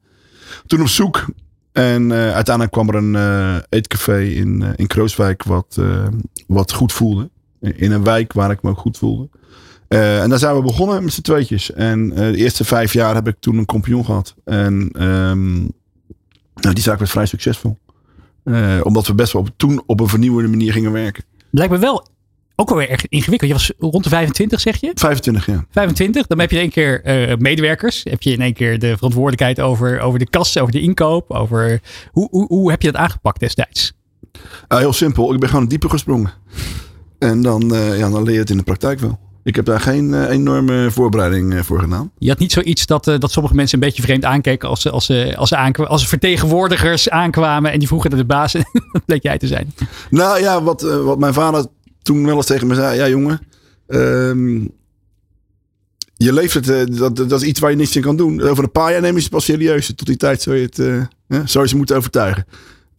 Toen 0.67 0.81
op 0.81 0.87
zoek. 0.87 1.25
En 1.71 2.13
uiteindelijk 2.13 2.71
kwam 2.71 2.89
er 2.89 2.95
een 2.95 3.63
eetcafé 3.69 4.21
in, 4.23 4.63
in 4.75 4.87
Krooswijk 4.87 5.43
wat, 5.43 5.79
wat 6.47 6.73
goed 6.73 6.93
voelde. 6.93 7.29
In 7.61 7.91
een 7.91 8.03
wijk 8.03 8.33
waar 8.33 8.51
ik 8.51 8.61
me 8.61 8.69
ook 8.69 8.77
goed 8.77 8.97
voelde. 8.97 9.29
Eh, 9.91 10.21
en 10.21 10.29
daar 10.29 10.39
zijn 10.39 10.55
we 10.55 10.61
begonnen 10.61 11.03
met 11.03 11.13
z'n 11.13 11.21
tweetjes. 11.21 11.73
En 11.73 12.11
eh, 12.11 12.31
de 12.31 12.37
eerste 12.37 12.63
vijf 12.63 12.93
jaar 12.93 13.15
heb 13.15 13.27
ik 13.27 13.35
toen 13.39 13.57
een 13.57 13.65
compagnon 13.65 14.05
gehad. 14.05 14.35
En 14.43 14.89
ehm, 14.93 15.57
nou, 16.53 16.73
die 16.73 16.83
zaak 16.83 16.99
werd 16.99 17.11
vrij 17.11 17.25
succesvol. 17.25 17.77
Eh, 18.43 18.79
omdat 18.83 19.07
we 19.07 19.15
best 19.15 19.33
wel 19.33 19.41
op, 19.41 19.49
toen 19.57 19.83
op 19.85 19.99
een 19.99 20.07
vernieuwende 20.07 20.49
manier 20.49 20.71
gingen 20.71 20.91
werken. 20.91 21.23
Lijkt 21.49 21.71
me 21.71 21.79
wel 21.79 22.07
ook 22.55 22.69
wel 22.69 22.77
weer 22.77 22.89
erg 22.89 23.07
ingewikkeld. 23.07 23.49
Je 23.49 23.55
was 23.55 23.71
rond 23.79 24.03
de 24.03 24.09
25, 24.09 24.59
zeg 24.59 24.81
je? 24.81 24.91
25 24.93 25.45
jaar. 25.45 25.65
25, 25.71 26.27
dan 26.27 26.39
heb 26.39 26.49
je 26.49 26.55
in 26.55 26.61
één 26.61 26.71
keer 26.71 27.37
medewerkers. 27.39 28.03
Heb 28.03 28.21
je 28.21 28.31
in 28.31 28.41
één 28.41 28.53
keer 28.53 28.79
de 28.79 28.95
verantwoordelijkheid 28.95 29.59
over, 29.59 29.99
over 29.99 30.19
de 30.19 30.29
kas, 30.29 30.57
over 30.57 30.71
de 30.71 30.81
inkoop. 30.81 31.31
Over, 31.31 31.81
hoe, 32.11 32.27
hoe, 32.31 32.47
hoe 32.47 32.69
heb 32.71 32.81
je 32.81 32.91
dat 32.91 33.01
aangepakt 33.01 33.39
destijds? 33.39 33.93
Ah, 34.67 34.79
heel 34.79 34.93
simpel. 34.93 35.33
Ik 35.33 35.39
ben 35.39 35.49
gewoon 35.49 35.67
dieper 35.67 35.89
gesprongen. 35.89 36.33
En 37.21 37.41
dan, 37.41 37.75
eh, 37.75 37.97
ja, 37.97 38.09
dan 38.09 38.23
leer 38.23 38.33
je 38.33 38.39
het 38.39 38.49
in 38.49 38.57
de 38.57 38.63
praktijk 38.63 38.99
wel. 38.99 39.19
Ik 39.43 39.55
heb 39.55 39.65
daar 39.65 39.79
geen 39.79 40.13
eh, 40.13 40.29
enorme 40.29 40.91
voorbereiding 40.91 41.53
eh, 41.53 41.61
voor 41.61 41.79
gedaan. 41.79 42.11
Je 42.17 42.29
had 42.29 42.39
niet 42.39 42.51
zoiets 42.51 42.85
dat, 42.85 43.03
dat 43.03 43.31
sommige 43.31 43.55
mensen 43.55 43.77
een 43.77 43.87
beetje 43.87 44.01
vreemd 44.01 44.25
aankeken 44.25 44.69
als 44.69 44.81
ze, 44.81 44.89
als 44.89 45.05
ze, 45.05 45.33
als 45.37 45.49
ze, 45.49 45.55
aankwa- 45.55 45.85
als 45.85 46.07
vertegenwoordigers 46.07 47.09
aankwamen 47.09 47.71
en 47.71 47.79
die 47.79 47.87
vroegen 47.87 48.09
naar 48.09 48.19
de 48.19 48.25
baas. 48.25 48.51
Dat 48.93 49.05
bleek 49.05 49.23
jij 49.23 49.37
te 49.37 49.47
zijn. 49.47 49.73
Nou 50.09 50.39
ja, 50.39 50.63
wat, 50.63 50.81
wat 50.81 51.19
mijn 51.19 51.33
vader 51.33 51.65
toen 52.01 52.25
wel 52.25 52.35
eens 52.35 52.45
tegen 52.45 52.67
me 52.67 52.75
zei. 52.75 52.97
Ja 52.97 53.07
jongen, 53.07 53.39
ehm, 53.87 54.59
je 56.15 56.33
leeftijd, 56.33 56.69
eh, 56.69 56.97
dat, 56.97 57.15
dat 57.15 57.41
is 57.41 57.47
iets 57.47 57.59
waar 57.59 57.71
je 57.71 57.77
niks 57.77 57.95
in 57.95 58.01
kan 58.01 58.15
doen. 58.15 58.41
Over 58.41 58.63
een 58.63 58.71
paar 58.71 58.91
jaar 58.91 59.01
neem 59.01 59.15
je 59.15 59.21
ze 59.21 59.29
pas 59.29 59.45
serieus. 59.45 59.87
Tot 59.87 60.07
die 60.07 60.17
tijd 60.17 60.41
zou 60.41 60.55
je, 60.55 60.63
het, 60.63 60.75
zou 61.49 61.63
je 61.63 61.69
ze 61.69 61.77
moeten 61.77 61.95
overtuigen. 61.95 62.45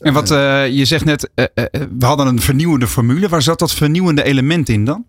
En 0.03 0.13
wat 0.13 0.31
eh, 0.31 0.69
je 0.69 0.85
zegt 0.85 1.05
net, 1.05 1.31
eh, 1.35 1.45
eh, 1.55 1.65
we 1.99 2.07
hadden 2.07 2.27
een 2.27 2.41
vernieuwende 2.41 2.87
formule. 2.87 3.29
Waar 3.29 3.43
zat 3.43 3.59
dat 3.59 3.73
vernieuwende 3.73 4.23
element 4.23 4.69
in 4.69 4.85
dan? 4.85 5.05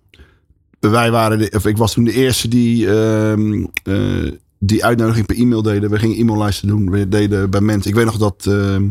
Wij 0.80 1.12
waren, 1.12 1.38
de, 1.38 1.52
of 1.56 1.66
ik 1.66 1.78
was 1.78 1.94
toen 1.94 2.04
de 2.04 2.14
eerste 2.14 2.48
die 2.48 2.90
ehm, 2.90 3.66
eh, 3.84 4.32
die 4.60 4.86
uitnodiging 4.86 5.26
per 5.26 5.38
e-mail 5.38 5.62
deden. 5.62 5.90
We 5.90 6.00
gingen 6.00 6.18
e-maillijsten 6.18 6.68
doen. 6.68 6.90
We 6.90 7.08
deden 7.08 7.50
bij 7.50 7.62
mensen. 7.62 7.90
Ik 7.90 7.96
weet 7.96 8.06
nog 8.06 8.18
dat 8.18 8.46
ehm, 8.48 8.84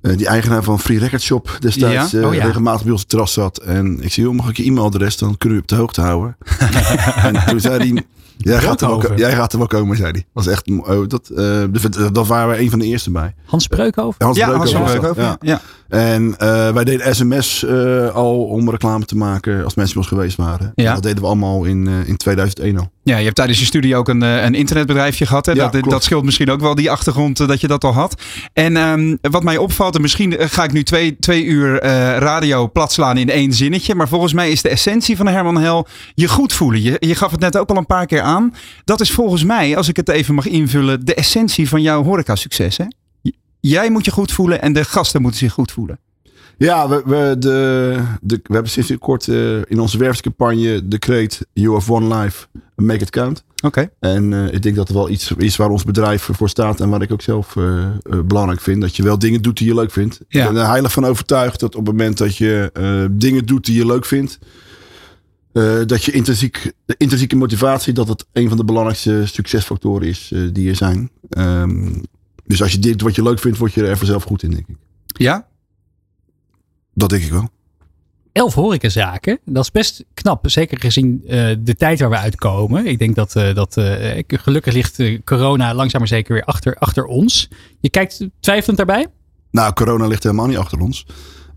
eh, 0.00 0.16
die 0.16 0.26
eigenaar 0.26 0.62
van 0.62 0.80
Free 0.80 0.98
Record 0.98 1.22
Shop 1.22 1.56
destijds 1.58 2.10
Ja? 2.10 2.26
Oh 2.26 2.34
ja. 2.34 2.44
regelmatig 2.44 2.82
bij 2.82 2.92
ons 2.92 3.04
terras 3.04 3.32
zat. 3.32 3.58
En 3.58 4.02
ik 4.02 4.12
zei, 4.12 4.26
joh, 4.26 4.36
mag 4.36 4.48
ik 4.48 4.56
je 4.56 4.64
e-mailadres? 4.64 5.16
Dan 5.16 5.38
kunnen 5.38 5.58
we 5.58 5.62
op 5.64 5.68
de 5.70 5.76
hoogte 5.76 6.00
houden. 6.00 6.36
en 7.26 7.44
toen 7.46 7.60
zei 7.60 7.92
hij, 7.92 8.04
jij 8.44 8.60
gaat, 8.60 8.80
er 8.80 8.86
wel, 8.86 8.96
ko- 8.96 9.00
Broodhoven. 9.02 9.16
jij 9.16 9.32
gaat 9.34 9.52
er 9.52 9.58
wel 9.58 9.66
komen, 9.66 9.96
zei 9.96 10.10
hij. 10.10 10.24
Was 10.32 10.46
echt, 10.46 10.70
oh, 10.70 11.08
dat, 11.08 11.28
eh, 11.28 11.62
dus 11.70 11.82
dat 12.12 12.26
waren 12.26 12.48
we 12.48 12.60
een 12.60 12.70
van 12.70 12.78
de 12.78 12.84
eerste 12.86 13.10
bij. 13.10 13.34
Hans 13.44 13.66
Breukhoven? 13.66 14.24
Hans 14.24 14.36
ja, 14.38 14.46
Breukhoven 14.46 14.76
Hans 14.78 14.90
Breukhoven, 14.90 15.22
ja. 15.22 15.36
ja. 15.40 15.60
En 15.90 16.34
eh, 16.38 16.72
wij 16.72 16.84
deden 16.84 17.14
sms 17.14 17.64
eh, 17.64 18.14
al 18.14 18.44
om 18.44 18.70
reclame 18.70 19.04
te 19.04 19.16
maken 19.16 19.64
als 19.64 19.74
mensen 19.74 19.94
bij 19.94 20.02
ons 20.02 20.12
geweest 20.12 20.36
waren. 20.36 20.72
Ja. 20.74 20.86
En 20.88 20.94
dat 20.94 21.02
deden 21.02 21.20
we 21.20 21.26
allemaal 21.26 21.64
in, 21.64 21.86
eh, 21.86 22.08
in 22.08 22.16
2001 22.16 22.78
al. 22.78 22.90
Ja, 23.02 23.16
je 23.16 23.24
hebt 23.24 23.36
tijdens 23.36 23.58
je 23.58 23.64
studie 23.64 23.96
ook 23.96 24.08
een, 24.08 24.20
een 24.20 24.54
internetbedrijfje 24.54 25.26
gehad. 25.26 25.46
Hè? 25.46 25.52
Ja, 25.52 25.58
dat, 25.58 25.70
klopt. 25.70 25.90
dat 25.90 26.04
scheelt 26.04 26.24
misschien 26.24 26.50
ook 26.50 26.60
wel, 26.60 26.74
die 26.74 26.90
achtergrond, 26.90 27.36
dat 27.36 27.60
je 27.60 27.66
dat 27.66 27.84
al 27.84 27.92
had. 27.92 28.22
En 28.52 28.76
ehm, 28.76 29.16
wat 29.20 29.42
mij 29.42 29.56
opvalt, 29.56 29.94
en 29.94 30.00
misschien 30.00 30.34
ga 30.38 30.64
ik 30.64 30.72
nu 30.72 30.82
twee, 30.82 31.16
twee 31.18 31.44
uur 31.44 31.82
radio 32.18 32.68
platslaan 32.68 33.16
in 33.16 33.30
één 33.30 33.52
zinnetje. 33.52 33.94
Maar 33.94 34.08
volgens 34.08 34.32
mij 34.32 34.50
is 34.50 34.62
de 34.62 34.68
essentie 34.68 35.16
van 35.16 35.26
Herman 35.26 35.60
Hel 35.60 35.86
je 36.14 36.28
goed 36.28 36.52
voelen. 36.52 36.82
Je, 36.82 36.96
je 36.98 37.14
gaf 37.14 37.30
het 37.30 37.40
net 37.40 37.58
ook 37.58 37.70
al 37.70 37.76
een 37.76 37.86
paar 37.86 38.06
keer 38.06 38.22
aan. 38.22 38.54
Dat 38.84 39.00
is 39.00 39.10
volgens 39.10 39.44
mij, 39.44 39.76
als 39.76 39.88
ik 39.88 39.96
het 39.96 40.08
even 40.08 40.34
mag 40.34 40.46
invullen, 40.46 41.04
de 41.04 41.14
essentie 41.14 41.68
van 41.68 41.82
jouw 41.82 42.02
horecasucces. 42.02 42.76
Hè? 42.76 42.84
Jij 43.60 43.90
moet 43.90 44.04
je 44.04 44.10
goed 44.10 44.32
voelen 44.32 44.62
en 44.62 44.72
de 44.72 44.84
gasten 44.84 45.22
moeten 45.22 45.40
zich 45.40 45.52
goed 45.52 45.72
voelen. 45.72 45.98
Ja, 46.66 46.88
we, 46.88 47.02
we, 47.04 47.36
de, 47.38 47.96
de, 48.20 48.40
we 48.42 48.52
hebben 48.52 48.70
sinds 48.70 48.92
kort 48.98 49.28
eh, 49.28 49.56
in 49.56 49.80
onze 49.80 49.98
werfscampagne 49.98 50.88
de 50.88 50.98
kreet 50.98 51.46
You 51.52 51.74
have 51.74 51.92
one 51.92 52.16
life, 52.16 52.46
make 52.76 53.00
it 53.00 53.10
count. 53.10 53.44
Oké. 53.62 53.90
En 54.00 54.32
eh, 54.32 54.54
ik 54.54 54.62
denk 54.62 54.76
dat 54.76 54.88
er 54.88 54.94
wel 54.94 55.10
iets 55.10 55.32
is 55.36 55.56
waar 55.56 55.70
ons 55.70 55.84
bedrijf 55.84 56.28
voor 56.32 56.48
staat 56.48 56.80
en 56.80 56.88
waar 56.88 57.02
ik 57.02 57.12
ook 57.12 57.22
zelf 57.22 57.56
eh, 57.56 57.88
belangrijk 58.24 58.60
vind. 58.60 58.80
Dat 58.80 58.96
je 58.96 59.02
wel 59.02 59.18
dingen 59.18 59.42
doet 59.42 59.56
die 59.56 59.66
je 59.66 59.74
leuk 59.74 59.90
vindt. 59.90 60.20
Ja. 60.28 60.42
Ik 60.42 60.52
ben 60.52 60.62
er 60.62 60.68
heilig 60.68 60.92
van 60.92 61.04
overtuigd 61.04 61.60
dat 61.60 61.74
op 61.74 61.86
het 61.86 61.96
moment 61.96 62.18
dat 62.18 62.36
je 62.36 62.70
dingen 63.10 63.46
doet 63.46 63.64
die 63.64 63.76
je 63.76 63.86
leuk 63.86 64.04
vindt, 64.04 64.38
dat 65.86 66.04
je 66.04 66.12
intrinsiek, 66.12 66.72
de 66.84 66.94
intrinsieke 66.96 67.36
motivatie, 67.36 67.92
dat 67.92 68.08
het 68.08 68.26
een 68.32 68.48
van 68.48 68.56
de 68.56 68.64
belangrijkste 68.64 69.22
succesfactoren 69.26 70.08
is 70.08 70.32
die 70.52 70.68
er 70.68 70.76
zijn. 70.76 71.10
Ehm, 71.28 71.88
dus 72.50 72.62
als 72.62 72.72
je 72.72 72.78
dit 72.78 73.00
wat 73.00 73.14
je 73.14 73.22
leuk 73.22 73.38
vindt, 73.38 73.58
word 73.58 73.74
je 73.74 73.86
er 73.86 73.96
vanzelf 73.96 74.22
goed 74.24 74.42
in, 74.42 74.50
denk 74.50 74.68
ik. 74.68 74.76
Ja? 75.06 75.46
Dat 76.94 77.08
denk 77.10 77.22
ik 77.22 77.30
wel. 77.30 77.48
Elf 78.32 78.54
horecazaken. 78.54 79.38
Dat 79.44 79.62
is 79.62 79.70
best 79.70 80.04
knap. 80.14 80.50
Zeker 80.50 80.78
gezien 80.80 81.22
eh, 81.26 81.56
de 81.60 81.74
tijd 81.74 82.00
waar 82.00 82.10
we 82.10 82.16
uitkomen. 82.16 82.86
Ik 82.86 82.98
denk 82.98 83.14
dat, 83.14 83.36
eh, 83.36 83.54
dat 83.54 83.76
eh, 83.76 84.16
ik- 84.16 84.38
gelukkig 84.42 84.74
ligt 84.74 85.02
corona 85.24 85.74
langzaam 85.74 86.00
maar 86.00 86.08
zeker 86.08 86.34
weer 86.34 86.44
achter, 86.44 86.76
achter 86.76 87.04
ons. 87.04 87.48
Je 87.80 87.90
kijkt 87.90 88.26
twijfelend 88.40 88.76
daarbij? 88.76 89.06
Nou, 89.50 89.72
corona 89.72 90.06
ligt 90.06 90.22
helemaal 90.22 90.46
niet 90.46 90.56
achter 90.56 90.80
ons. 90.80 91.06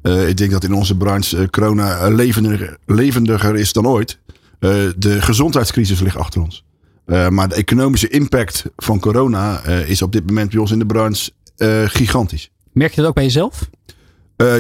Eh, 0.02 0.28
ik 0.28 0.38
denk 0.38 0.52
dat 0.52 0.64
in 0.64 0.74
onze 0.74 0.98
branche 0.98 1.48
corona 1.50 2.08
levendiger, 2.10 2.78
levendiger 2.86 3.56
is 3.56 3.74
dan 3.74 3.88
ooit. 3.88 4.20
Eh, 4.60 4.70
de 4.98 5.22
gezondheidscrisis 5.22 6.00
ligt 6.00 6.18
achter 6.18 6.42
ons. 6.42 6.64
Eh, 7.06 7.30
maar 7.30 7.50
de 7.50 7.56
economische 7.56 8.08
impact 8.10 8.64
van 8.76 9.00
corona 9.00 9.62
eh, 9.64 9.90
is 9.90 10.02
op 10.02 10.12
dit 10.12 10.26
moment 10.28 10.50
bij 10.52 10.60
ons 10.60 10.72
in 10.72 10.80
de 10.80 10.86
branche 10.86 11.32
eh, 11.58 11.84
gigantisch. 11.86 12.50
Merk 12.72 12.94
je 12.94 13.00
dat 13.00 13.10
ook 13.10 13.16
bij 13.16 13.24
jezelf? 13.24 13.70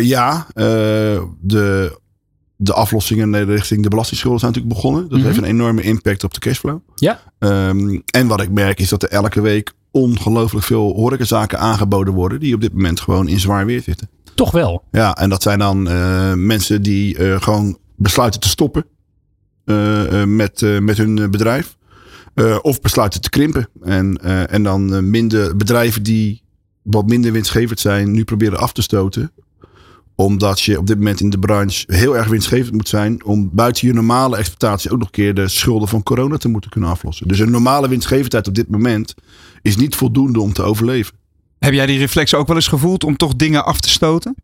Ja, 0.01 0.47
de, 1.41 1.99
de 2.55 2.73
aflossingen 2.73 3.45
richting 3.45 3.83
de 3.83 3.89
belastingschulden 3.89 4.39
zijn 4.39 4.51
natuurlijk 4.51 4.81
begonnen. 4.81 5.09
Dat 5.09 5.17
Mhm. 5.17 5.27
heeft 5.27 5.37
een 5.37 5.43
enorme 5.43 5.81
impact 5.81 6.23
op 6.23 6.33
de 6.33 6.39
cashflow. 6.39 6.79
Ja. 6.95 7.19
Ehm, 7.39 7.99
en 8.05 8.27
wat 8.27 8.41
ik 8.41 8.49
merk 8.49 8.79
is 8.79 8.89
dat 8.89 9.03
er 9.03 9.09
elke 9.09 9.41
week 9.41 9.71
ongelooflijk 9.91 10.65
veel 10.65 10.93
horecazaken 10.95 11.59
aangeboden 11.59 12.13
worden. 12.13 12.39
Die 12.39 12.55
op 12.55 12.61
dit 12.61 12.73
moment 12.73 12.99
gewoon 12.99 13.27
in 13.27 13.39
zwaar 13.39 13.65
weer 13.65 13.81
zitten. 13.81 14.09
Toch 14.35 14.51
wel. 14.51 14.83
Ja, 14.91 15.15
en 15.15 15.29
dat 15.29 15.41
zijn 15.41 15.59
dan 15.59 15.83
mensen 16.45 16.81
die 16.81 17.15
gewoon 17.39 17.77
besluiten 17.95 18.39
te 18.39 18.49
stoppen 18.49 18.85
met, 20.25 20.61
met 20.81 20.97
hun 20.97 21.31
bedrijf. 21.31 21.77
Eh, 22.33 22.57
of 22.61 22.81
besluiten 22.81 23.21
te 23.21 23.29
krimpen. 23.29 23.67
En, 23.81 24.17
eh, 24.17 24.53
en 24.53 24.63
dan 24.63 24.93
eh, 24.93 25.01
minder 25.01 25.55
bedrijven 25.55 26.03
die 26.03 26.41
wat 26.81 27.07
minder 27.07 27.31
winstgevend 27.31 27.79
zijn, 27.79 28.11
nu 28.11 28.23
proberen 28.23 28.59
af 28.59 28.73
te 28.73 28.81
stoten. 28.81 29.31
Omdat 30.15 30.61
je 30.61 30.77
op 30.77 30.87
dit 30.87 30.97
moment 30.97 31.19
in 31.19 31.29
de 31.29 31.39
branche 31.39 31.83
heel 31.87 32.17
erg 32.17 32.27
winstgevend 32.27 32.73
moet 32.73 32.87
zijn. 32.87 33.25
Om 33.25 33.49
buiten 33.53 33.87
je 33.87 33.93
normale 33.93 34.37
exploitatie 34.37 34.91
ook 34.91 34.97
nog 34.97 35.07
een 35.07 35.13
keer 35.13 35.33
de 35.33 35.47
schulden 35.47 35.87
van 35.87 36.03
corona 36.03 36.37
te 36.37 36.47
moeten 36.47 36.69
kunnen 36.69 36.89
aflossen. 36.89 37.27
Dus 37.27 37.39
een 37.39 37.51
normale 37.51 37.89
winstgevendheid 37.89 38.47
op 38.47 38.55
dit 38.55 38.69
moment 38.69 39.13
is 39.61 39.75
niet 39.75 39.95
voldoende 39.95 40.39
om 40.39 40.53
te 40.53 40.63
overleven. 40.63 41.15
Heb 41.59 41.73
jij 41.73 41.85
die 41.85 41.97
reflex 41.97 42.33
ook 42.33 42.47
wel 42.47 42.55
eens 42.55 42.67
gevoeld 42.67 43.03
om 43.03 43.17
toch 43.17 43.35
dingen 43.35 43.65
af 43.65 43.79
te 43.79 43.89
stoten? 43.89 44.35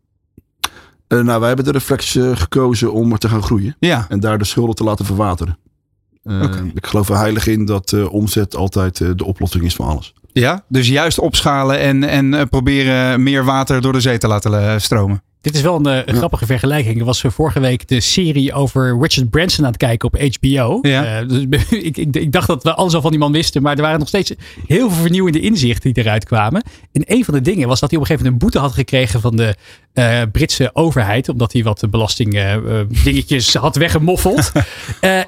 Nou, 1.08 1.40
wij 1.40 1.48
hebben 1.48 1.66
de 1.66 1.72
reflex 1.72 2.18
gekozen 2.34 2.94
om 2.94 3.12
er 3.12 3.18
te 3.18 3.30
gaan 3.30 3.44
groeien. 3.44 3.76
Ja. 3.80 4.06
En 4.10 4.20
daar 4.20 4.38
de 4.38 4.46
schulden 4.46 4.76
te 4.76 4.84
laten 4.84 5.06
verwateren. 5.06 5.58
Eh, 6.24 6.42
Oké. 6.42 6.72
Ik 6.74 6.88
geloof 6.88 7.10
er 7.10 7.18
heilig 7.18 7.48
in 7.48 7.66
dat 7.66 7.94
eh, 7.94 8.14
omzet 8.14 8.56
altijd 8.56 9.02
eh, 9.02 9.10
de 9.16 9.26
oplossing 9.26 9.64
is 9.64 9.76
voor 9.76 9.86
alles. 9.86 10.14
Ja, 10.32 10.64
dus 10.68 10.88
juist 10.88 11.20
opschalen 11.20 11.80
en, 11.80 12.04
en 12.04 12.34
eh, 12.34 12.46
proberen 12.50 13.24
meer 13.24 13.46
water 13.46 13.82
door 13.82 13.94
de 13.94 14.00
zee 14.00 14.18
te 14.18 14.28
laten 14.28 14.82
stromen. 14.82 15.24
Dit 15.42 15.56
is 15.56 15.62
wel 15.62 15.76
een, 15.76 15.86
eh, 16.06 16.16
grappige 16.16 16.46
vergelijking. 16.46 17.00
Er 17.00 17.06
was 17.06 17.24
eh, 17.24 17.32
vorige 17.32 17.60
week 17.60 17.88
de 17.88 18.00
serie 18.00 18.54
over 18.54 18.98
Richard 19.02 19.30
Branson 19.30 19.66
aan 19.66 19.72
het 19.72 19.80
kijken 19.80 20.08
op 20.14 20.20
HBO. 20.22 20.80
Ja. 20.82 21.20
Eh, 21.20 21.28
dus 21.28 21.70
ik, 21.70 21.98
ik, 21.98 22.16
ik 22.16 22.32
dacht 22.32 22.48
dat 22.48 22.64
we 22.64 22.74
alles 22.74 22.94
al 22.94 23.02
van 23.02 23.12
die 23.12 23.20
man 23.20 23.32
wisten. 23.32 23.62
Maar 23.62 23.76
er 23.76 23.82
waren 23.82 24.00
nog 24.00 24.08
steeds 24.08 24.34
heel 24.68 24.90
veel 24.90 25.02
vernieuwende 25.02 25.40
inzichten 25.40 25.94
die 25.94 26.04
eruit 26.04 26.26
kwamen. 26.26 26.64
En 26.92 27.04
een 27.06 27.26
van 27.26 27.34
de 27.34 27.42
dingen 27.42 27.68
was 27.68 27.80
dat 27.80 27.90
hij 27.90 28.00
op 28.00 28.06
een 28.06 28.12
gegeven 28.12 28.32
moment 28.32 28.54
een 28.54 28.60
boete 28.60 28.68
had 28.68 28.78
gekregen 28.78 29.22
van 29.22 29.36
de 29.36 29.56
Britse 30.32 30.70
overheid. 30.74 31.30
Omdat 31.30 31.54
hij 31.54 31.64
wat 31.64 31.84
belastingdingetjes 31.90 33.54
had 33.66 33.76
weggemoffeld. 33.76 34.52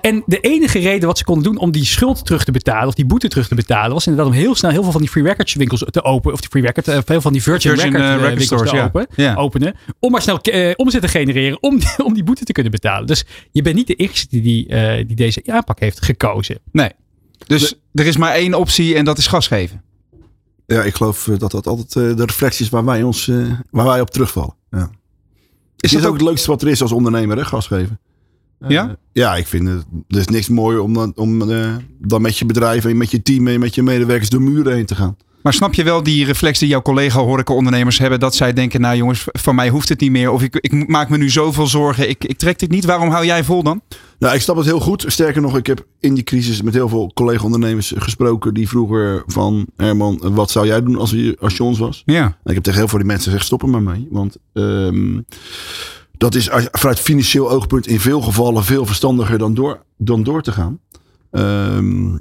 En 0.01 0.23
de 0.25 0.39
enige 0.39 0.79
reden 0.79 1.07
wat 1.07 1.17
ze 1.17 1.23
konden 1.23 1.43
doen 1.43 1.57
om 1.57 1.71
die 1.71 1.85
schuld 1.85 2.25
terug 2.25 2.43
te 2.43 2.51
betalen. 2.51 2.87
Of 2.87 2.93
die 2.93 3.05
boete 3.05 3.27
terug 3.27 3.47
te 3.47 3.55
betalen. 3.55 3.93
Was 3.93 4.07
inderdaad 4.07 4.33
om 4.33 4.39
heel 4.39 4.55
snel 4.55 4.71
heel 4.71 4.83
veel 4.83 4.91
van 4.91 5.01
die 5.01 5.09
free 5.09 5.23
records 5.23 5.53
winkels 5.53 5.83
te 5.89 6.03
openen. 6.03 6.33
Of 6.33 6.39
die 6.39 6.49
free 6.49 6.63
record, 6.63 7.05
veel 7.05 7.21
van 7.21 7.33
die 7.33 7.43
Virgin, 7.43 7.71
Virgin, 7.71 7.91
record, 7.91 8.09
record 8.09 8.27
winkels 8.27 8.45
stores, 8.45 8.69
te 8.69 8.75
ja. 8.75 8.83
open, 8.83 9.07
Ja. 9.15 9.35
openen. 9.35 9.75
Om 10.01 10.11
maar 10.11 10.21
snel 10.21 10.39
eh, 10.41 10.73
omzet 10.75 11.01
te 11.01 11.07
genereren. 11.07 11.63
Om, 11.63 11.79
om 12.05 12.13
die 12.13 12.23
boete 12.23 12.43
te 12.45 12.51
kunnen 12.51 12.71
betalen. 12.71 13.07
Dus 13.07 13.25
je 13.51 13.61
bent 13.61 13.75
niet 13.75 13.87
de 13.87 13.95
eerste 13.95 14.41
die, 14.41 14.67
eh, 14.67 15.07
die 15.07 15.15
deze 15.15 15.43
aanpak 15.45 15.79
heeft 15.79 16.01
gekozen. 16.01 16.59
Nee. 16.71 16.89
Dus 17.47 17.79
er 17.93 18.05
is 18.05 18.17
maar 18.17 18.33
één 18.33 18.53
optie 18.53 18.95
en 18.95 19.05
dat 19.05 19.17
is 19.17 19.27
gas 19.27 19.47
geven. 19.47 19.83
Ja, 20.65 20.83
ik 20.83 20.95
geloof 20.95 21.27
eh, 21.27 21.37
dat 21.37 21.51
dat 21.51 21.67
altijd 21.67 21.95
eh, 21.95 22.15
de 22.17 22.25
reflectie 22.25 22.65
is 22.65 22.71
waar 22.71 22.85
wij, 22.85 23.03
ons, 23.03 23.27
eh, 23.27 23.51
waar 23.69 23.85
wij 23.85 24.01
op 24.01 24.09
terugvallen. 24.09 24.55
Ja. 24.69 24.79
Is 24.79 24.89
Is 25.77 25.91
dat 25.91 25.91
het 25.91 26.01
ook 26.01 26.07
ook... 26.07 26.19
het 26.19 26.27
leukste 26.27 26.49
wat 26.49 26.61
er 26.61 26.67
is 26.67 26.81
als 26.81 26.91
ondernemer, 26.91 27.37
hè, 27.37 27.45
gas 27.45 27.67
geven? 27.67 27.99
Ja? 28.67 28.97
ja, 29.11 29.35
ik 29.35 29.47
vind 29.47 29.67
het. 29.67 29.85
Er 30.07 30.17
is 30.17 30.27
niks 30.27 30.49
mooier 30.49 30.81
om, 30.81 30.93
dan, 30.93 31.11
om 31.15 31.51
eh, 31.51 31.75
dan 31.99 32.21
met 32.21 32.37
je 32.37 32.45
bedrijf 32.45 32.85
en 32.85 32.97
met 32.97 33.11
je 33.11 33.21
team 33.21 33.47
en 33.47 33.59
met 33.59 33.75
je 33.75 33.83
medewerkers 33.83 34.29
door 34.29 34.41
muren 34.41 34.73
heen 34.73 34.85
te 34.85 34.95
gaan. 34.95 35.17
Maar 35.43 35.53
snap 35.53 35.73
je 35.73 35.83
wel 35.83 36.03
die 36.03 36.25
reflex 36.25 36.59
die 36.59 36.67
jouw 36.67 36.81
collega 36.81 37.19
horeca-ondernemers 37.19 37.97
hebben? 37.97 38.19
Dat 38.19 38.35
zij 38.35 38.53
denken, 38.53 38.81
nou 38.81 38.95
jongens, 38.95 39.25
van 39.31 39.55
mij 39.55 39.69
hoeft 39.69 39.89
het 39.89 39.99
niet 39.99 40.11
meer. 40.11 40.31
Of 40.31 40.41
ik, 40.41 40.55
ik 40.55 40.87
maak 40.87 41.09
me 41.09 41.17
nu 41.17 41.29
zoveel 41.29 41.67
zorgen. 41.67 42.09
Ik, 42.09 42.23
ik 42.23 42.37
trek 42.37 42.59
dit 42.59 42.69
niet. 42.69 42.85
Waarom 42.85 43.09
hou 43.09 43.25
jij 43.25 43.43
vol 43.43 43.63
dan? 43.63 43.81
Nou, 44.19 44.35
ik 44.35 44.41
snap 44.41 44.55
het 44.55 44.65
heel 44.65 44.79
goed. 44.79 45.05
Sterker 45.07 45.41
nog, 45.41 45.57
ik 45.57 45.67
heb 45.67 45.85
in 45.99 46.13
die 46.13 46.23
crisis 46.23 46.61
met 46.61 46.73
heel 46.73 46.89
veel 46.89 47.11
collega-ondernemers 47.13 47.93
gesproken. 47.95 48.53
Die 48.53 48.67
vroegen 48.67 49.23
van, 49.25 49.67
Herman, 49.75 50.19
wat 50.21 50.51
zou 50.51 50.65
jij 50.65 50.83
doen 50.83 50.95
als 50.95 51.11
je, 51.11 51.37
als 51.39 51.57
je 51.57 51.63
ons 51.63 51.79
was? 51.79 52.03
Ja. 52.05 52.23
En 52.23 52.33
ik 52.43 52.53
heb 52.53 52.63
tegen 52.63 52.79
heel 52.79 52.87
veel 52.87 52.97
die 52.97 53.07
mensen 53.07 53.25
gezegd, 53.25 53.45
stop 53.45 53.61
er 53.61 53.69
maar 53.69 53.81
mee. 53.81 54.07
Want 54.09 54.37
ehm, 54.53 55.19
dat 56.17 56.35
is 56.35 56.49
vanuit 56.71 56.99
financieel 56.99 57.49
oogpunt 57.49 57.87
in 57.87 57.99
veel 57.99 58.21
gevallen 58.21 58.63
veel 58.63 58.85
verstandiger 58.85 59.37
dan 59.37 59.53
door, 59.53 59.83
dan 59.97 60.23
door 60.23 60.41
te 60.41 60.51
gaan. 60.51 60.79
Ehm, 61.31 62.11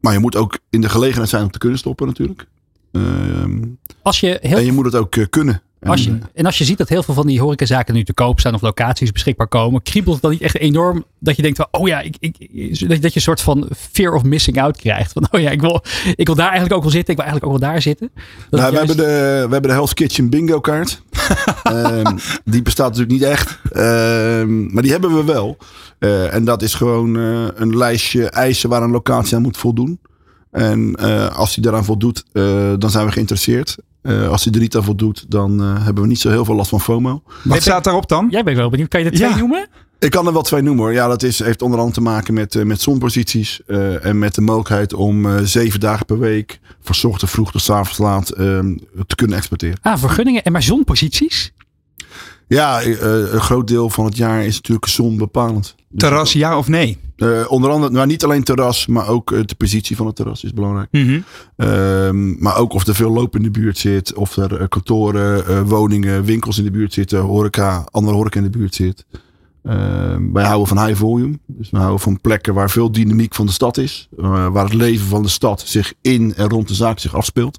maar 0.00 0.12
je 0.12 0.18
moet 0.18 0.36
ook 0.36 0.58
in 0.70 0.80
de 0.80 0.88
gelegenheid 0.88 1.28
zijn 1.28 1.42
om 1.42 1.50
te 1.50 1.58
kunnen 1.58 1.78
stoppen 1.78 2.06
natuurlijk. 2.06 2.46
Ehm, 2.92 3.60
Als 4.02 4.20
je 4.20 4.38
heel 4.40 4.56
en 4.56 4.64
je 4.64 4.72
moet 4.72 4.84
het 4.84 4.94
ook 4.94 5.16
eh, 5.16 5.24
kunnen. 5.30 5.62
Als 5.82 6.04
je, 6.04 6.10
En, 6.10 6.22
en 6.34 6.46
als 6.46 6.58
je 6.58 6.64
ziet 6.64 6.78
dat 6.78 6.88
heel 6.88 7.02
veel 7.02 7.14
van 7.14 7.26
die 7.26 7.40
horecazaken 7.40 7.94
nu 7.94 8.04
te 8.04 8.14
koop 8.14 8.40
staan 8.40 8.54
of 8.54 8.60
locaties 8.60 9.12
beschikbaar 9.12 9.48
komen, 9.48 9.82
kriebelt 9.82 10.14
het 10.14 10.22
dan 10.22 10.32
niet 10.32 10.40
echt 10.40 10.58
enorm 10.58 11.04
dat 11.18 11.36
je 11.36 11.42
denkt 11.42 11.56
van, 11.56 11.68
oh 11.70 11.88
ja, 11.88 12.00
ik, 12.00 12.16
ik, 12.18 12.88
dat, 12.88 12.88
dat 12.88 13.10
je 13.10 13.10
een 13.14 13.20
soort 13.20 13.40
van 13.40 13.68
fear 13.90 14.14
of 14.14 14.22
missing 14.22 14.60
out 14.60 14.76
krijgt. 14.76 15.12
Van, 15.12 15.26
oh 15.30 15.40
ja, 15.40 15.50
ik 15.50 15.60
wil, 15.60 15.84
ik 16.14 16.26
wil 16.26 16.34
daar 16.34 16.50
eigenlijk 16.50 16.74
ook 16.74 16.82
wel 16.82 16.90
zitten, 16.90 17.14
ik 17.14 17.20
wil 17.20 17.30
eigenlijk 17.30 17.54
ook 17.54 17.60
wel 17.60 17.70
daar 17.70 17.82
zitten. 17.82 18.10
Dat 18.50 18.60
Nou, 18.60 18.72
we, 18.72 18.78
hebben 18.78 18.96
de, 18.96 19.02
we 19.46 19.52
hebben 19.52 19.62
de 19.62 19.72
Hell's 19.72 19.94
Kitchen 19.94 20.30
bingo 20.30 20.60
kaart. 20.60 21.02
Ehm, 21.62 22.16
die 22.44 22.62
bestaat 22.62 22.86
natuurlijk 22.86 23.20
niet 23.20 23.22
echt. 23.22 23.58
Ehm, 23.72 24.72
maar 24.72 24.82
die 24.82 24.92
hebben 24.92 25.14
we 25.14 25.24
wel. 25.24 25.56
Eh, 25.98 26.34
en 26.34 26.44
dat 26.44 26.62
is 26.62 26.74
gewoon 26.74 27.16
eh, 27.16 27.46
een 27.54 27.76
lijstje 27.76 28.30
eisen 28.30 28.68
waar 28.68 28.82
een 28.82 28.90
locatie 28.90 29.36
aan 29.36 29.42
moet 29.42 29.56
voldoen. 29.56 30.00
En 30.52 30.94
eh, 30.94 31.36
als 31.36 31.54
die 31.54 31.62
daaraan 31.62 31.84
voldoet, 31.84 32.24
eh, 32.32 32.72
dan 32.78 32.90
zijn 32.90 33.06
we 33.06 33.12
geïnteresseerd. 33.12 33.76
Eh, 34.02 34.28
als 34.28 34.44
hij 34.44 34.52
er 34.52 34.60
niet 34.60 34.76
aan 34.76 34.84
voldoet, 34.84 35.24
dan 35.28 35.60
eh, 35.62 35.84
hebben 35.84 36.02
we 36.02 36.08
niet 36.08 36.20
zo 36.20 36.30
heel 36.30 36.44
veel 36.44 36.54
last 36.54 36.70
van 36.70 36.80
FOMO. 36.80 37.22
Wat 37.44 37.60
staat 37.62 37.84
daarop 37.84 38.08
dan? 38.08 38.26
Jij 38.30 38.42
bent 38.44 38.56
wel 38.56 38.70
benieuwd, 38.70 38.88
kan 38.88 39.00
je 39.00 39.06
er 39.06 39.12
twee 39.16 39.28
Ja. 39.28 39.36
noemen? 39.36 39.66
Ik 39.98 40.10
kan 40.10 40.26
er 40.26 40.32
wel 40.32 40.42
twee 40.42 40.62
noemen 40.62 40.84
hoor. 40.84 40.92
Ja, 40.92 41.08
dat 41.08 41.22
is, 41.22 41.38
heeft 41.38 41.62
onder 41.62 41.78
andere 41.78 41.96
te 41.98 42.02
maken 42.04 42.34
met, 42.34 42.54
eh, 42.54 42.64
met 42.64 42.80
zonposities. 42.80 43.60
eh, 43.66 44.04
en 44.04 44.18
met 44.18 44.34
de 44.34 44.40
mogelijkheid 44.40 44.94
om 44.94 45.26
eh, 45.26 45.40
zeven 45.42 45.80
dagen 45.80 46.06
per 46.06 46.18
week, 46.18 46.60
van 46.82 46.94
's 46.94 47.04
ochtends 47.04 47.32
vroeg 47.34 47.52
tot 47.52 47.62
's 47.62 47.70
avonds 47.70 47.98
laat, 47.98 48.30
ehm, 48.30 48.76
te 49.06 49.14
kunnen 49.14 49.36
exporteren. 49.36 49.78
Ah, 49.82 49.98
vergunningen 49.98 50.42
en 50.42 50.52
maar 50.52 50.62
zonposities. 50.62 51.52
Ja, 52.52 52.80
eh, 52.82 53.32
een 53.32 53.40
groot 53.40 53.66
deel 53.68 53.90
van 53.90 54.04
het 54.04 54.16
jaar 54.16 54.44
is 54.44 54.54
natuurlijk 54.54 54.86
zon 54.88 55.16
bepalend. 55.16 55.74
Dus, 55.88 56.00
Terras, 56.08 56.32
ja 56.32 56.58
of 56.58 56.68
nee? 56.68 56.98
eh, 57.16 57.44
onder 57.48 57.70
andere, 57.70 57.92
nou 57.92 58.06
niet 58.06 58.24
alleen 58.24 58.42
terras, 58.42 58.86
maar 58.86 59.08
ook 59.08 59.32
eh, 59.32 59.40
de 59.44 59.54
positie 59.54 59.96
van 59.96 60.06
het 60.06 60.16
terras 60.16 60.44
is 60.44 60.52
belangrijk. 60.52 60.88
Ehm, 61.56 62.42
maar 62.42 62.56
ook 62.56 62.72
of 62.72 62.86
er 62.86 62.94
veel 62.94 63.10
loop 63.10 63.36
in 63.36 63.42
de 63.42 63.50
buurt 63.50 63.78
zit, 63.78 64.14
of 64.14 64.36
er 64.36 64.60
eh, 64.60 64.68
kantoren, 64.68 65.46
eh, 65.46 65.60
woningen, 65.62 66.24
winkels 66.24 66.58
in 66.58 66.64
de 66.64 66.70
buurt 66.70 66.92
zitten, 66.92 67.20
horeca, 67.20 67.84
andere 67.90 68.16
horeca 68.16 68.36
in 68.38 68.50
de 68.50 68.58
buurt 68.58 68.74
zit. 68.74 69.06
Ehm, 69.62 70.32
wij 70.32 70.44
houden 70.44 70.68
van 70.68 70.86
high 70.86 70.98
volume. 70.98 71.38
Dus 71.46 71.70
we 71.70 71.76
houden 71.78 72.00
van 72.00 72.20
plekken 72.20 72.54
waar 72.54 72.70
veel 72.70 72.92
dynamiek 72.92 73.34
van 73.34 73.46
de 73.46 73.52
stad 73.52 73.76
is. 73.76 74.08
eh, 74.18 74.48
waar 74.52 74.64
het 74.64 74.74
leven 74.74 75.06
van 75.06 75.22
de 75.22 75.28
stad 75.28 75.62
zich 75.66 75.92
in 76.00 76.34
en 76.34 76.48
rond 76.48 76.68
de 76.68 76.74
zaak 76.74 76.98
zich 76.98 77.14
afspeelt. 77.14 77.58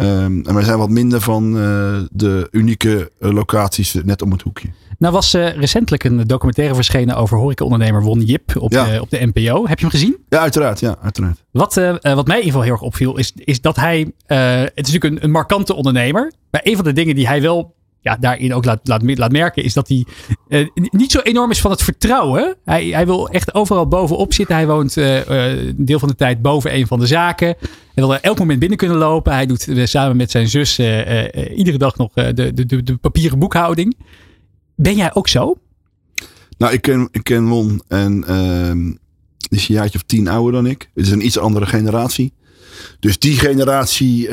Ehm, 0.00 0.40
en 0.46 0.54
wij 0.54 0.64
zijn 0.64 0.78
wat 0.78 0.88
minder 0.90 1.20
van 1.20 1.56
eh, 1.58 1.96
de 2.12 2.48
unieke 2.50 3.10
eh, 3.20 3.30
locaties 3.32 3.94
net 4.04 4.22
om 4.22 4.32
het 4.32 4.42
hoekje. 4.42 4.68
Nou 4.98 5.12
was 5.12 5.34
eh, 5.34 5.56
recentelijk 5.56 6.04
een 6.04 6.26
documentaire 6.26 6.74
verschenen 6.74 7.16
over 7.16 7.38
horecaondernemer 7.38 8.02
Won 8.02 8.20
Jip 8.20 8.56
op, 8.58 8.72
Ja. 8.72 8.84
de, 8.84 9.00
op 9.00 9.10
de 9.10 9.30
NPO. 9.34 9.66
Heb 9.66 9.78
je 9.78 9.84
hem 9.84 9.90
gezien? 9.94 10.16
Ja, 10.28 10.38
uiteraard. 10.38 10.80
Ja, 10.80 10.96
uiteraard. 11.02 11.44
Wat, 11.50 11.76
eh, 11.76 11.88
eh, 11.88 11.96
wat 12.14 12.26
mij 12.26 12.38
in 12.38 12.44
ieder 12.44 12.44
geval 12.44 12.62
heel 12.62 12.72
erg 12.72 12.82
opviel, 12.82 13.16
is, 13.16 13.32
is 13.34 13.60
dat 13.60 13.76
hij. 13.76 14.12
eh, 14.26 14.60
het 14.60 14.86
is 14.86 14.92
natuurlijk 14.92 15.04
een, 15.14 15.24
een 15.24 15.30
markante 15.30 15.74
ondernemer. 15.74 16.32
Maar 16.50 16.60
een 16.64 16.76
van 16.76 16.84
de 16.84 16.92
dingen 16.92 17.14
die 17.14 17.26
hij 17.26 17.42
wel 17.42 17.74
ja, 18.00 18.16
daarin 18.16 18.54
ook 18.54 18.64
laat, 18.64 18.80
laat, 18.82 19.18
laat 19.18 19.32
merken, 19.32 19.64
is 19.64 19.72
dat 19.72 19.88
hij 19.88 20.06
eh, 20.48 20.66
niet 20.74 21.10
zo 21.10 21.18
enorm 21.18 21.50
is 21.50 21.60
van 21.60 21.70
het 21.70 21.82
vertrouwen. 21.82 22.56
Hij, 22.64 22.86
hij 22.86 23.06
wil 23.06 23.28
echt 23.28 23.54
overal 23.54 23.88
bovenop 23.88 24.32
zitten. 24.32 24.54
Hij 24.54 24.66
woont 24.66 24.96
eh, 24.96 25.20
eh, 25.20 25.66
een 25.66 25.84
deel 25.84 25.98
van 25.98 26.08
de 26.08 26.14
tijd 26.14 26.42
boven 26.42 26.74
een 26.74 26.86
van 26.86 26.98
de 26.98 27.06
zaken. 27.06 27.46
Hij 27.68 28.04
wil 28.04 28.14
er 28.14 28.20
elk 28.20 28.38
moment 28.38 28.58
binnen 28.58 28.78
kunnen 28.78 28.96
lopen. 28.96 29.32
Hij 29.32 29.46
doet 29.46 29.68
samen 29.84 30.16
met 30.16 30.30
zijn 30.30 30.48
zus 30.48 30.78
iedere 31.54 31.78
dag 31.78 31.96
nog 31.96 32.12
de, 32.12 32.52
de, 32.54 32.82
de, 32.82 32.96
papieren 32.96 33.38
boekhouding. 33.38 33.96
Ben 34.74 34.96
jij 34.96 35.14
ook 35.14 35.28
zo? 35.28 35.56
Nou, 36.58 36.72
ik 36.72 36.82
ken, 36.82 37.08
ik 37.10 37.24
ken 37.24 37.48
Won 37.48 37.82
en 37.88 38.24
ehm, 38.26 38.84
die 39.38 39.58
is 39.58 39.68
een 39.68 39.74
jaartje 39.74 39.98
of 39.98 40.04
tien 40.04 40.28
ouder 40.28 40.52
dan 40.52 40.66
ik. 40.66 40.90
Het 40.94 41.06
is 41.06 41.12
een 41.12 41.24
iets 41.24 41.38
andere 41.38 41.66
generatie. 41.66 42.32
Dus 43.00 43.18
die 43.18 43.38
generatie 43.38 44.28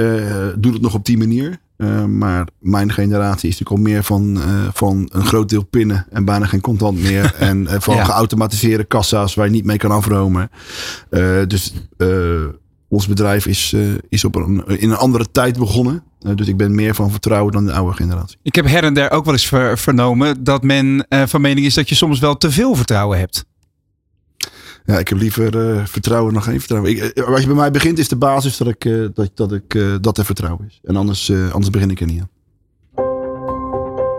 doet 0.59 0.74
het 0.74 0.81
nog 0.81 0.93
op 0.93 1.05
die 1.05 1.17
manier. 1.17 1.59
Eh, 1.77 2.03
maar 2.05 2.48
mijn 2.60 2.91
generatie 2.91 3.50
is 3.50 3.60
natuurlijk 3.60 3.88
al 3.88 3.91
meer 3.93 4.03
van, 4.03 4.38
eh, 4.41 4.67
van 4.74 5.10
een 5.13 5.25
groot 5.25 5.50
deel 5.50 5.63
pinnen 5.65 6.05
en 6.10 6.25
bijna 6.25 6.46
geen 6.46 6.62
contant 6.62 7.00
meer. 7.01 7.34
en 7.39 7.67
eh, 7.67 7.79
van 7.79 7.96
Ja. 7.96 8.03
geautomatiseerde 8.03 8.84
kassa's 8.84 9.36
waar 9.36 9.46
je 9.46 9.51
niet 9.51 9.65
mee 9.65 9.77
kan 9.77 9.91
afromen. 9.91 10.50
Dus 11.48 11.74
ons 12.89 13.07
bedrijf 13.07 13.46
is, 13.46 13.75
is 14.10 14.23
op 14.25 14.36
een, 14.36 14.63
in 14.67 14.89
een 14.89 14.97
andere 14.97 15.32
tijd 15.32 15.58
begonnen. 15.58 16.04
Dus 16.36 16.47
ik 16.47 16.58
ben 16.58 16.75
meer 16.75 16.95
van 16.95 17.12
vertrouwen 17.12 17.52
dan 17.54 17.65
de 17.65 17.73
oude 17.73 17.95
generatie. 17.95 18.38
Ik 18.41 18.56
heb 18.56 18.67
her 18.67 18.84
en 18.84 18.93
der 18.93 19.12
ook 19.12 19.25
wel 19.25 19.34
eens 19.34 19.47
ver- 19.47 19.78
vernomen 19.78 20.43
dat 20.43 20.63
men 20.63 21.06
van 21.10 21.41
mening 21.41 21.65
is 21.65 21.73
dat 21.73 21.89
je 21.89 21.95
soms 21.95 22.19
wel 22.19 22.38
te 22.38 22.52
veel 22.52 22.75
vertrouwen 22.75 23.19
hebt. 23.19 23.45
Ja, 24.88 24.97
ik 24.97 25.08
heb 25.08 25.17
liever 25.17 25.76
eh, 25.78 25.86
vertrouwen 25.86 26.34
dan 26.34 26.43
geen 26.43 26.60
vertrouwen. 26.60 26.91
Ik, 26.91 27.00
eh, 27.00 27.28
als 27.28 27.41
je 27.41 27.47
bij 27.47 27.56
mij 27.56 27.71
begint, 27.71 28.00
is 28.00 28.08
de 28.08 28.15
basis 28.15 28.58
dat 28.58 28.67
ik, 28.67 28.86
eh, 28.86 28.93
dat, 29.13 29.30
dat, 29.34 29.52
ik, 29.52 29.76
eh, 29.76 29.95
dat 30.02 30.17
er 30.17 30.26
vertrouwen 30.26 30.65
is. 30.67 30.80
En 30.84 30.95
anders, 30.95 31.30
eh, 31.30 31.52
anders 31.52 31.69
begin 31.69 31.91
ik 31.91 32.00
er 32.00 32.06
niet 32.06 32.21
aan. 32.21 32.30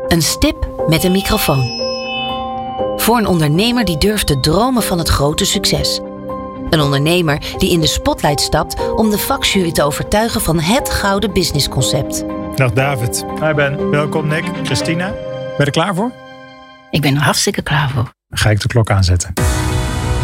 Een 0.08 0.22
stip 0.22 0.68
met 0.88 1.04
een 1.04 1.12
microfoon. 1.12 1.86
Voor 2.96 3.18
een 3.18 3.26
ondernemer 3.26 3.84
die 3.84 3.98
durft 3.98 4.26
te 4.26 4.40
dromen 4.40 4.82
van 4.82 4.98
het 4.98 5.08
grote 5.08 5.44
succes. 5.44 6.00
Een 6.70 6.80
ondernemer 6.80 7.54
die 7.58 7.70
in 7.70 7.80
de 7.80 7.86
spotlight 7.86 8.40
stapt 8.40 8.92
om 8.94 9.10
de 9.10 9.18
vakjury 9.18 9.72
te 9.72 9.82
overtuigen 9.82 10.40
van 10.40 10.60
het 10.60 10.90
gouden 10.90 11.32
businessconcept. 11.32 12.24
Dag 12.54 12.72
David. 12.72 13.24
Hi 13.40 13.52
Ben. 13.52 13.90
Welkom 13.90 14.26
Nick. 14.26 14.44
Christina. 14.62 15.10
Ben 15.10 15.56
je 15.58 15.64
er 15.64 15.70
klaar 15.70 15.94
voor? 15.94 16.12
Ik 16.90 17.00
ben 17.00 17.14
er 17.14 17.22
hartstikke 17.22 17.62
klaar 17.62 17.90
voor. 17.90 18.12
Dan 18.28 18.38
ga 18.38 18.50
ik 18.50 18.60
de 18.60 18.68
klok 18.68 18.90
aanzetten. 18.90 19.32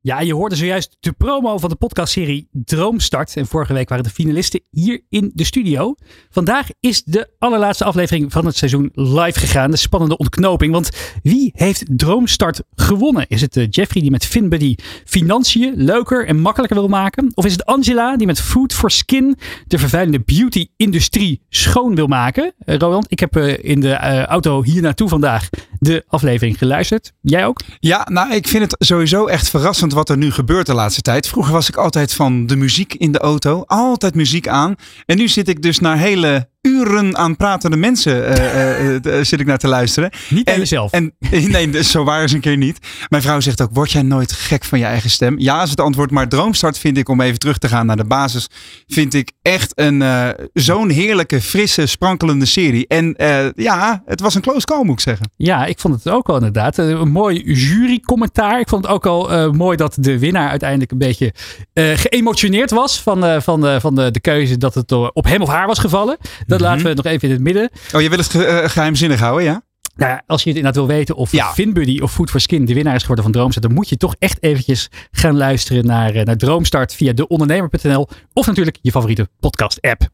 Ja, 0.00 0.20
je 0.20 0.34
hoorde 0.34 0.56
zojuist 0.56 0.96
de 1.00 1.12
promo 1.12 1.58
van 1.58 1.68
de 1.70 1.76
podcastserie 1.76 2.48
Droomstart. 2.52 3.36
En 3.36 3.46
vorige 3.46 3.72
week 3.72 3.88
waren 3.88 4.04
de 4.04 4.10
finalisten 4.10 4.60
hier 4.70 5.00
in 5.08 5.30
de 5.34 5.44
studio. 5.44 5.94
Vandaag 6.30 6.66
is 6.80 7.04
de 7.04 7.30
allerlaatste 7.38 7.84
aflevering 7.84 8.32
van 8.32 8.46
het 8.46 8.56
seizoen 8.56 8.90
live 8.94 9.38
gegaan. 9.38 9.70
De 9.70 9.76
spannende 9.76 10.16
ontknoping. 10.16 10.72
Want 10.72 10.90
wie 11.22 11.52
heeft 11.54 11.84
Droomstart 11.88 12.62
gewonnen? 12.74 13.24
Is 13.28 13.40
het 13.40 13.56
eh, 13.56 13.66
Jeffrey 13.70 14.02
die 14.02 14.10
met 14.10 14.26
FinBuddy 14.26 14.74
financiën 15.04 15.74
leuker 15.76 16.26
en 16.26 16.40
makkelijker 16.40 16.76
wil 16.76 16.88
maken? 16.88 17.32
Of 17.34 17.44
is 17.44 17.52
het 17.52 17.64
Angela 17.64 18.16
die 18.16 18.26
met 18.26 18.40
Food 18.40 18.72
for 18.72 18.90
Skin 18.90 19.36
de 19.66 19.78
vervuilende 19.78 20.20
beauty-industrie 20.20 21.42
schoon 21.48 21.94
wil 21.94 22.06
maken? 22.06 22.54
Eh, 22.58 22.76
Roland, 22.76 23.06
ik 23.08 23.20
heb 23.20 23.36
eh, 23.36 23.64
in 23.64 23.80
de 23.80 23.96
auto 24.26 24.62
hier 24.62 24.82
naartoe 24.82 25.08
vandaag 25.08 25.48
de 25.78 26.04
aflevering 26.06 26.58
geluisterd. 26.58 27.12
Jij 27.20 27.46
ook? 27.46 27.60
Ja, 27.80 28.06
nou, 28.10 28.34
ik 28.34 28.48
vind 28.48 28.62
het 28.62 28.86
sowieso 28.86 29.26
echt 29.26 29.50
verrassend 29.50 29.87
wat 29.92 30.08
er 30.08 30.16
nu 30.16 30.30
gebeurt 30.30 30.66
de 30.66 30.74
laatste 30.74 31.02
tijd. 31.02 31.28
Vroeger 31.28 31.52
was 31.52 31.68
ik 31.68 31.76
altijd 31.76 32.14
van 32.14 32.46
de 32.46 32.56
muziek 32.56 32.94
in 32.94 33.12
de 33.12 33.18
auto. 33.18 33.62
Altijd 33.66 34.14
muziek 34.14 34.48
aan. 34.48 34.74
En 35.06 35.16
nu 35.16 35.28
zit 35.28 35.48
ik 35.48 35.62
dus 35.62 35.78
naar 35.78 35.98
hele 35.98 36.48
uren 36.62 37.16
aan 37.16 37.36
pratende 37.36 37.76
mensen 37.76 38.26
eh, 38.26 38.96
eh, 38.96 39.18
eh, 39.18 39.24
zit 39.24 39.40
ik 39.40 39.46
naar 39.46 39.58
te 39.58 39.68
luisteren. 39.68 40.10
Niet 40.28 40.48
En- 40.48 40.58
jezelf. 40.58 40.92
En, 40.92 41.14
nee, 41.30 41.70
dus 41.70 41.90
zo 41.90 42.04
waar 42.04 42.22
is 42.22 42.32
een 42.32 42.40
keer 42.40 42.56
niet. 42.56 42.78
Mijn 43.08 43.22
vrouw 43.22 43.40
zegt 43.40 43.62
ook, 43.62 43.70
word 43.72 43.90
jij 43.92 44.02
nooit 44.02 44.32
gek 44.32 44.64
van 44.64 44.78
je 44.78 44.84
eigen 44.84 45.10
stem? 45.10 45.38
Ja, 45.38 45.62
is 45.62 45.70
het 45.70 45.80
antwoord. 45.80 46.10
Maar 46.10 46.28
Droomstart 46.28 46.78
vind 46.78 46.96
ik, 46.98 47.08
om 47.08 47.20
even 47.20 47.38
terug 47.38 47.58
te 47.58 47.68
gaan 47.68 47.86
naar 47.86 47.96
de 47.96 48.04
basis, 48.04 48.48
vind 48.86 49.14
ik 49.14 49.32
echt 49.42 49.72
een 49.74 50.04
zo'n 50.52 50.90
heerlijke, 50.90 51.40
frisse, 51.40 51.86
sprankelende 51.86 52.44
serie. 52.46 52.86
En 52.86 53.14
ja, 53.56 54.02
het 54.06 54.20
was 54.20 54.34
een 54.34 54.40
close 54.40 54.66
call, 54.66 54.84
moet 54.84 54.92
ik 54.92 55.00
zeggen. 55.00 55.30
Ja, 55.36 55.66
ik 55.66 55.78
vond 55.78 55.94
het 55.94 56.08
ook 56.08 56.26
wel 56.26 56.36
inderdaad. 56.36 56.78
Een 56.78 57.10
mooi 57.10 57.42
jurycommentaar. 57.42 58.60
Ik 58.60 58.68
vond 58.68 58.84
het 58.84 58.92
ook 58.92 59.06
al 59.06 59.52
mooi 59.52 59.76
dat 59.76 59.96
de 60.00 60.18
winnaar 60.18 60.48
uiteindelijk 60.48 60.90
een 60.90 60.98
beetje 60.98 61.32
geëmotioneerd 61.74 62.70
was 62.70 63.00
van, 63.02 63.42
van, 63.42 63.60
de, 63.60 63.80
van 63.80 63.94
de, 63.94 64.10
de 64.10 64.20
keuze 64.20 64.56
dat 64.56 64.74
het 64.74 64.92
op 64.92 65.24
hem 65.24 65.42
of 65.42 65.48
haar 65.48 65.66
was 65.66 65.78
gevallen. 65.78 66.16
Dat 66.48 66.60
laten 66.60 66.86
we 66.86 66.94
nog 66.94 67.04
even 67.04 67.28
in 67.28 67.34
het 67.34 67.42
midden. 67.42 67.70
Oh, 67.92 68.00
je 68.00 68.08
wil 68.08 68.18
het 68.18 68.28
ge- 68.30 68.44
eh, 68.44 68.68
geheimzinnig 68.70 69.20
houden, 69.20 69.44
ja? 69.44 69.62
Nou 69.96 70.10
ja, 70.12 70.22
als 70.26 70.42
je 70.42 70.48
het 70.48 70.58
inderdaad 70.58 70.86
wil 70.86 70.96
weten 70.96 71.16
of 71.16 71.32
Ja. 71.32 71.52
FinBuddy 71.52 72.00
of 72.00 72.12
Food 72.12 72.30
for 72.30 72.40
Skin 72.40 72.64
de 72.64 72.74
winnaar 72.74 72.94
is 72.94 73.00
geworden 73.00 73.24
van 73.24 73.32
Droomstart, 73.32 73.66
dan 73.66 73.74
moet 73.74 73.88
je 73.88 73.96
toch 73.96 74.14
echt 74.18 74.42
eventjes 74.42 74.88
gaan 75.10 75.36
luisteren 75.36 75.86
naar, 75.86 76.14
eh, 76.14 76.24
naar 76.24 76.36
Droomstart 76.36 76.94
via 76.94 77.12
deondernemer.nl 77.12 78.08
of 78.32 78.46
natuurlijk 78.46 78.78
je 78.82 78.90
favoriete 78.90 79.28
podcast 79.40 79.80
app. 79.80 80.08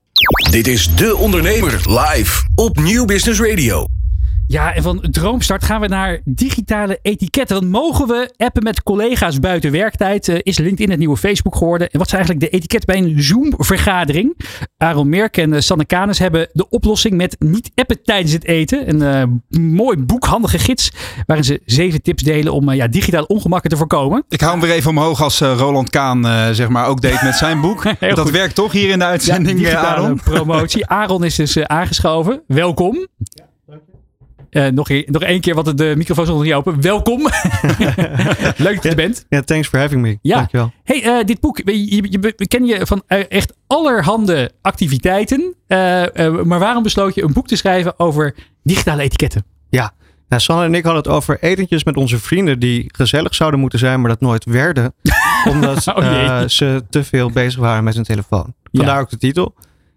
Dit 0.51 0.67
is 0.67 0.95
De 0.95 1.17
Ondernemer 1.17 1.73
live 2.01 2.43
op 2.55 2.79
Nieuw 2.81 3.05
Business 3.05 3.41
Radio. 3.41 3.85
Ja, 4.47 4.75
en 4.75 4.83
van 4.83 5.01
Droomstart 5.11 5.65
gaan 5.65 5.81
we 5.81 5.87
naar 5.89 6.21
digitale 6.25 6.99
etiketten. 7.03 7.57
Want 7.57 7.71
mogen 7.71 8.07
we 8.07 8.35
appen 8.37 8.63
met 8.63 8.83
collega's 8.83 9.41
buiten 9.41 9.71
werktijd? 9.71 10.29
Uh, 10.29 10.39
is 10.43 10.59
LinkedIn 10.59 10.91
het 10.91 10.99
nieuwe 10.99 11.17
Facebook 11.17 11.57
geworden? 11.57 11.91
En 11.91 11.99
wat 11.99 12.07
is 12.07 12.13
eigenlijk 12.13 12.45
de 12.45 12.57
etiket 12.57 12.85
bij 12.85 12.97
een 12.97 13.23
Zoom-vergadering? 13.23 14.37
Aaron 14.77 15.09
Merk 15.09 15.37
en 15.37 15.53
uh, 15.53 15.61
Sanne 15.61 15.87
Canes 15.87 16.19
hebben 16.19 16.49
de 16.53 16.69
oplossing 16.69 17.15
met 17.15 17.37
niet 17.39 17.71
appen 17.75 18.03
tijdens 18.03 18.33
het 18.33 18.45
eten. 18.45 18.89
Een 18.89 19.33
uh, 19.51 19.61
mooi 19.61 19.97
boekhandige 19.97 20.59
gids 20.59 20.91
waarin 21.27 21.45
ze 21.45 21.61
zeven 21.65 22.03
tips 22.03 22.23
delen 22.23 22.53
om 22.53 22.73
ja, 22.73 22.89
digitale 22.89 23.27
ongemakken 23.27 23.71
te 23.71 23.77
voorkomen. 23.77 24.25
Ik 24.29 24.41
hou 24.41 24.53
hem 24.53 24.61
weer 24.61 24.77
even 24.77 24.91
omhoog 24.91 25.23
als 25.23 25.41
Roland 25.41 25.91
Kaan 25.91 26.25
zeg 26.55 26.69
maar 26.69 26.87
ook 26.87 27.01
deed 27.01 27.23
met 27.23 27.35
zijn 27.35 27.61
boek. 27.61 27.83
dat 28.01 28.19
goed. 28.19 28.31
werkt 28.31 28.55
toch 28.55 28.73
hier 28.73 28.91
in 28.91 28.99
de 28.99 29.05
uitzending, 29.05 29.61
ja, 29.61 29.81
Aaron? 29.81 30.21
promotie. 30.25 30.87
Aaron 30.87 31.25
is 31.25 31.35
dus 31.35 31.59
aangeschoven. 31.59 32.43
Welkom. 32.47 33.07
Uh, 34.55 34.67
nog, 34.67 34.89
nog 35.07 35.23
één 35.23 35.41
keer, 35.41 35.55
want 35.55 35.79
de 35.79 35.95
microfoon 35.97 36.27
nog 36.27 36.43
niet 36.43 36.53
open. 36.53 36.81
Welkom. 36.81 37.21
Leuk 38.57 38.75
dat 38.75 38.83
je 38.83 38.89
er 38.89 38.97
bent. 38.97 39.27
Ja, 39.29 39.41
thanks 39.41 39.69
for 39.69 39.79
having 39.79 40.03
me. 40.03 40.19
Ja. 40.23 40.37
Dankjewel. 40.37 40.73
Hey, 40.85 41.05
uh, 41.05 41.25
dit 41.25 41.41
boek, 41.41 41.61
je, 41.65 41.97
je, 41.97 42.21
je, 42.37 42.47
ken 42.49 42.65
je 42.65 42.87
van 42.87 43.03
uh, 43.09 43.25
echt 43.29 43.53
allerhande 43.67 44.51
activiteiten. 44.63 45.55
maar 46.45 46.59
waarom 46.59 46.83
besloot 46.83 47.15
je 47.15 47.23
een 47.23 47.33
boek 47.33 47.47
te 47.47 47.57
schrijven 47.57 47.99
over 47.99 48.35
digitale 48.63 49.03
etiketten? 49.03 49.45
Ja, 49.71 49.93
nou, 50.29 50.43
Sanne 50.43 50.65
en 50.65 50.75
ik 50.75 50.85
hadden 50.85 51.03
het 51.03 51.13
over 51.13 51.39
etentjes 51.41 51.85
met 51.85 51.97
onze 51.97 52.19
vrienden 52.19 52.59
die 52.59 52.85
gezellig 52.87 53.35
zouden 53.35 53.61
moeten 53.61 53.79
zijn, 53.79 54.01
maar 54.01 54.11
dat 54.11 54.21
nooit 54.21 54.45
werden. 54.45 54.95
omdat 55.51 55.89
oh, 55.89 56.45
ze 56.47 56.85
te 56.91 57.05
veel 57.05 57.31
bezig 57.31 57.61
waren 57.61 57.85
met 57.85 57.95
hun 57.95 58.05
telefoon. 58.05 58.55
Vandaar 58.73 58.95
ja. 58.95 59.01
ook 59.01 59.11
de 59.11 59.19
titel. 59.19 59.55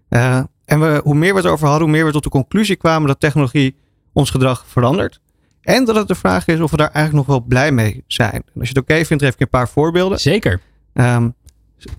en 0.09 0.49
we, 0.65 1.01
hoe 1.03 1.15
meer 1.15 1.33
we 1.33 1.39
het 1.39 1.49
over 1.49 1.67
hadden, 1.67 1.87
hoe 1.87 1.95
meer 1.95 2.05
we 2.05 2.11
tot 2.11 2.23
de 2.23 2.29
conclusie 2.29 2.75
kwamen 2.75 3.07
dat 3.07 3.19
technologie 3.19 3.75
ons 4.17 4.29
gedrag 4.29 4.65
verandert. 4.67 5.19
En 5.61 5.85
dat 5.85 5.95
het 5.95 6.07
de 6.07 6.15
vraag 6.15 6.47
is 6.47 6.59
of 6.59 6.71
we 6.71 6.77
daar 6.77 6.91
eigenlijk 6.91 7.27
nog 7.27 7.37
wel 7.37 7.47
blij 7.47 7.71
mee 7.71 8.03
zijn. 8.07 8.31
En 8.31 8.59
als 8.59 8.69
je 8.69 8.73
het 8.73 8.77
oké 8.77 9.05
vindt, 9.05 9.23
geef 9.23 9.33
ik 9.33 9.39
een 9.39 9.49
paar 9.49 9.69
voorbeelden. 9.69 10.19
Zeker. 10.19 10.59
Um, 10.93 11.35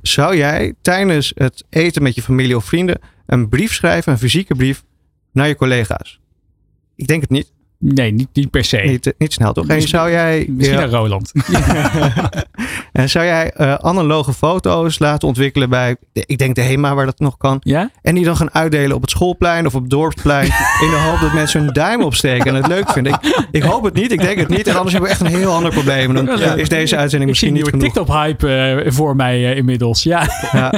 zou 0.02 0.36
jij 0.36 0.74
tijdens 0.80 1.32
het 1.34 1.64
eten 1.68 2.02
met 2.02 2.14
je 2.14 2.22
familie 2.22 2.56
of 2.56 2.64
vrienden 2.64 3.00
een 3.26 3.48
brief 3.48 3.74
schrijven, 3.74 4.12
een 4.12 4.18
fysieke 4.18 4.54
brief, 4.54 4.84
naar 5.32 5.48
je 5.48 5.56
collega's? 5.56 6.20
Ik 6.96 7.06
denk 7.06 7.20
het 7.20 7.30
niet. 7.30 7.52
Nee, 7.80 8.12
niet, 8.12 8.28
niet 8.32 8.50
per 8.50 8.64
se. 8.64 8.76
Niet, 8.76 9.14
niet 9.18 9.32
snel 9.32 9.52
toch? 9.52 9.66
En 9.66 9.82
zou 9.82 10.10
jij. 10.10 10.46
Misschien 10.48 10.78
ja, 10.78 10.86
naar 10.86 11.00
Roland. 11.00 11.32
en 12.92 13.10
zou 13.10 13.24
jij 13.24 13.52
uh, 13.56 13.74
analoge 13.74 14.32
foto's 14.32 14.98
laten 14.98 15.28
ontwikkelen 15.28 15.70
bij, 15.70 15.96
ik 16.12 16.38
denk 16.38 16.54
de 16.54 16.62
HEMA 16.62 16.94
waar 16.94 17.04
dat 17.04 17.18
nog 17.18 17.36
kan. 17.36 17.56
Ja? 17.60 17.90
En 18.02 18.14
die 18.14 18.24
dan 18.24 18.36
gaan 18.36 18.54
uitdelen 18.54 18.96
op 18.96 19.02
het 19.02 19.10
schoolplein 19.10 19.66
of 19.66 19.74
op 19.74 19.80
het 19.80 19.90
dorpsplein. 19.90 20.44
in 20.84 20.90
de 20.90 21.08
hoop 21.08 21.20
dat 21.20 21.32
mensen 21.32 21.62
hun 21.64 21.72
duim 21.72 22.02
opsteken 22.02 22.46
en 22.46 22.54
het 22.54 22.66
leuk 22.66 22.90
vinden. 22.90 23.12
Ik, 23.12 23.46
ik, 23.50 23.62
hoop 23.62 23.84
het 23.84 23.94
niet, 23.94 24.12
ik 24.12 24.20
denk 24.20 24.38
het 24.38 24.48
niet. 24.48 24.66
En 24.66 24.74
anders 24.74 24.92
hebben 24.92 25.10
we 25.10 25.16
echt 25.16 25.32
een 25.32 25.38
heel 25.38 25.52
ander 25.52 25.72
probleem. 25.72 26.14
Dan 26.14 26.38
ja, 26.38 26.54
is 26.54 26.68
deze 26.68 26.96
uitzending 26.96 27.30
misschien 27.30 27.52
niet 27.52 27.64
genoeg. 27.64 27.82
TikTok-hype 27.82 28.82
uh, 28.84 28.92
voor 28.92 29.16
mij 29.16 29.38
uh, 29.38 29.56
inmiddels. 29.56 30.02
Ja. 30.02 30.28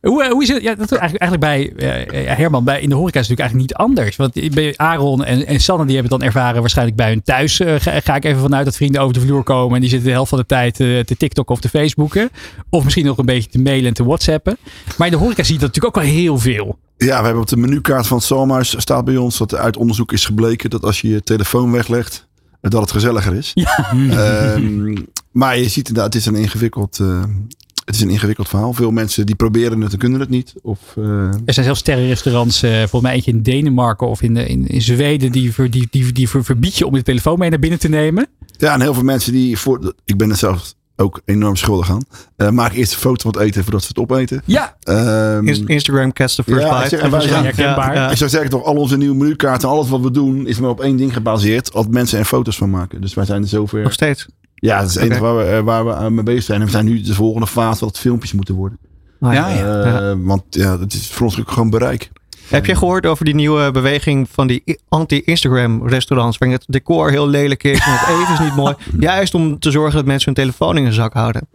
Hoe, 0.00 0.24
eh, 0.24 0.30
hoe 0.30 0.42
is 0.42 0.48
het? 0.48 0.62
Ja, 0.62 0.74
dat 0.74 0.92
is 0.92 0.98
eigenlijk, 0.98 1.22
eigenlijk 1.22 1.76
bij 1.78 2.26
uh, 2.26 2.36
Herman, 2.36 2.64
bij, 2.64 2.80
in 2.80 2.88
de 2.88 2.94
horeca 2.94 3.20
is 3.20 3.28
het 3.28 3.38
natuurlijk 3.38 3.70
eigenlijk 3.70 3.70
niet 3.70 3.74
anders. 3.74 4.16
Want 4.16 4.78
Aaron 4.78 5.24
en, 5.24 5.46
en 5.46 5.60
Sanne, 5.60 5.84
die 5.86 5.94
hebben 5.94 6.12
het 6.12 6.20
dan 6.20 6.30
ervaren 6.30 6.60
waarschijnlijk 6.60 6.96
bij 6.96 7.08
hun 7.08 7.22
thuis. 7.22 7.60
Uh, 7.60 7.74
ga, 7.78 8.00
ga, 8.00 8.14
ik 8.14 8.24
even 8.24 8.40
vanuit 8.40 8.64
dat 8.64 8.76
vrienden 8.76 9.00
over 9.00 9.14
de 9.14 9.20
vloer 9.20 9.42
komen 9.42 9.74
en 9.74 9.80
die 9.80 9.90
zitten 9.90 10.08
de 10.08 10.14
helft 10.14 10.28
van 10.28 10.38
de 10.38 10.46
tijd 10.46 10.80
uh, 10.80 11.00
te 11.00 11.16
TikTok 11.16 11.50
of 11.50 11.60
te 11.60 11.68
Facebooken. 11.68 12.30
Of 12.70 12.84
misschien 12.84 13.04
nog 13.04 13.18
een 13.18 13.26
beetje 13.26 13.50
te 13.50 13.58
mailen 13.58 13.86
en 13.86 13.94
te 13.94 14.04
WhatsAppen. 14.04 14.56
Maar 14.96 15.06
in 15.06 15.12
de 15.12 15.18
horeca 15.18 15.42
zie 15.42 15.54
je 15.54 15.60
dat 15.60 15.68
natuurlijk 15.68 15.96
ook 15.96 16.02
wel 16.02 16.12
heel 16.12 16.38
veel. 16.38 16.78
Ja, 16.96 17.18
we 17.18 17.24
hebben 17.24 17.42
op 17.42 17.48
de 17.48 17.56
menukaart 17.56 18.06
van 18.06 18.20
het 18.56 18.66
staat 18.66 19.04
bij 19.04 19.16
ons 19.16 19.38
dat 19.38 19.54
uit 19.54 19.76
onderzoek 19.76 20.12
is 20.12 20.24
gebleken 20.24 20.70
dat 20.70 20.82
als 20.82 21.00
je 21.00 21.08
je 21.08 21.22
telefoon 21.22 21.72
weglegt, 21.72 22.26
dat 22.60 22.80
het 22.80 22.90
gezelliger 22.90 23.34
is. 23.34 23.50
Ja. 23.54 24.54
Um, 24.54 25.06
maar 25.30 25.58
je 25.58 25.68
ziet 25.68 25.88
inderdaad, 25.88 26.12
het 26.12 26.22
is 26.22 26.28
een 26.28 26.34
ingewikkeld 26.34 27.00
het 27.86 27.94
is 27.94 28.00
een 28.00 28.10
ingewikkeld 28.10 28.48
verhaal. 28.48 28.72
Veel 28.72 28.90
mensen 28.90 29.26
die 29.26 29.34
proberen 29.34 29.80
het 29.80 29.92
en 29.92 29.98
kunnen 29.98 30.20
het 30.20 30.28
niet. 30.28 30.54
Of, 30.62 30.78
uh... 30.98 31.06
Er 31.44 31.52
zijn 31.52 31.66
zelfs 31.66 31.80
sterrenrestaurants, 31.80 32.64
uh, 32.64 32.70
volgens 32.78 33.02
mij 33.02 33.12
eentje 33.12 33.30
in 33.30 33.42
Denemarken 33.42 34.08
of 34.08 34.22
in, 34.22 34.34
de, 34.34 34.46
in, 34.46 34.66
in 34.66 34.82
Zweden, 34.82 35.32
die, 35.32 35.52
die, 35.56 35.68
die, 35.70 35.88
die, 35.90 36.12
die 36.12 36.28
verbied 36.28 36.76
je 36.76 36.86
om 36.86 36.96
je 36.96 37.02
telefoon 37.02 37.38
mee 37.38 37.50
naar 37.50 37.58
binnen 37.58 37.78
te 37.78 37.88
nemen. 37.88 38.26
Ja, 38.56 38.74
en 38.74 38.80
heel 38.80 38.94
veel 38.94 39.02
mensen 39.02 39.32
die, 39.32 39.58
voor, 39.58 39.94
ik 40.04 40.16
ben 40.16 40.30
er 40.30 40.36
zelf 40.36 40.74
ook 40.96 41.20
enorm 41.24 41.56
schuldig 41.56 41.90
aan. 41.90 42.04
Uh, 42.36 42.50
maak 42.50 42.72
eerst 42.72 42.92
een 42.92 42.98
foto 42.98 43.30
van 43.30 43.40
het 43.40 43.48
eten 43.48 43.62
voordat 43.62 43.82
ze 43.82 43.88
het 43.88 43.98
opeten. 43.98 44.42
Ja. 44.44 44.76
Um, 44.88 45.48
Instagram 45.48 46.12
catch 46.12 46.34
the 46.34 46.42
first 46.42 46.66
ja, 46.66 46.82
bite. 46.82 46.96
En 46.96 47.10
wij 47.10 47.20
zijn 47.20 47.44
herkenbaar. 47.44 47.94
Ja, 47.94 48.02
ja. 48.02 48.10
Ik 48.10 48.16
zou 48.16 48.30
zeggen 48.30 48.50
toch, 48.50 48.64
al 48.64 48.74
onze 48.74 48.96
nieuwe 48.96 49.16
menukaarten, 49.16 49.68
alles 49.68 49.88
wat 49.88 50.00
we 50.00 50.10
doen, 50.10 50.46
is 50.46 50.58
maar 50.58 50.70
op 50.70 50.80
één 50.80 50.96
ding 50.96 51.12
gebaseerd. 51.12 51.72
Als 51.72 51.86
mensen 51.86 52.18
er 52.18 52.24
foto's 52.24 52.56
van 52.56 52.70
maken. 52.70 53.00
Dus 53.00 53.14
wij 53.14 53.24
zijn 53.24 53.42
er 53.42 53.48
zover. 53.48 53.82
Nog 53.82 53.92
steeds. 53.92 54.26
Ja, 54.58 54.80
dat 54.80 54.88
is 54.88 54.94
het 54.94 55.04
enige 55.04 55.20
waar 55.20 55.36
we, 55.36 55.42
eh, 55.42 55.60
waar 55.60 56.04
we 56.04 56.10
mee 56.10 56.24
bezig 56.24 56.42
zijn. 56.42 56.60
En 56.60 56.66
we 56.66 56.72
zijn 56.72 56.84
nu 56.84 57.00
de 57.00 57.14
volgende 57.14 57.46
fase 57.46 57.80
dat 57.80 57.88
het 57.88 57.98
filmpjes 57.98 58.32
moeten 58.32 58.54
worden. 58.54 58.78
Ah, 59.20 59.32
ja, 59.32 59.48
ja. 59.48 60.10
Uh, 60.10 60.16
want 60.18 60.42
ja, 60.50 60.78
het 60.78 60.92
is 60.92 61.10
voor 61.10 61.26
ons 61.26 61.40
ook 61.40 61.50
gewoon 61.50 61.70
bereik. 61.70 62.10
Heb 62.48 62.66
je 62.66 62.76
gehoord 62.76 63.06
over 63.06 63.24
die 63.24 63.34
nieuwe 63.34 63.70
beweging 63.70 64.28
van 64.30 64.46
die 64.46 64.78
anti-Instagram 64.88 65.88
restaurants? 65.88 66.38
Waarin 66.38 66.58
het 66.58 66.66
decor 66.68 67.10
heel 67.10 67.28
lelijk 67.28 67.64
is 67.64 67.78
en 67.78 67.92
het 67.92 68.08
eten 68.20 68.32
is 68.32 68.38
niet 68.38 68.56
mooi. 68.56 68.74
Juist 68.98 69.34
om 69.34 69.58
te 69.58 69.70
zorgen 69.70 69.94
dat 69.94 70.04
mensen 70.04 70.34
hun 70.34 70.44
telefoon 70.44 70.76
in 70.76 70.82
hun 70.82 70.92
zak 70.92 71.12
houden. 71.12 71.48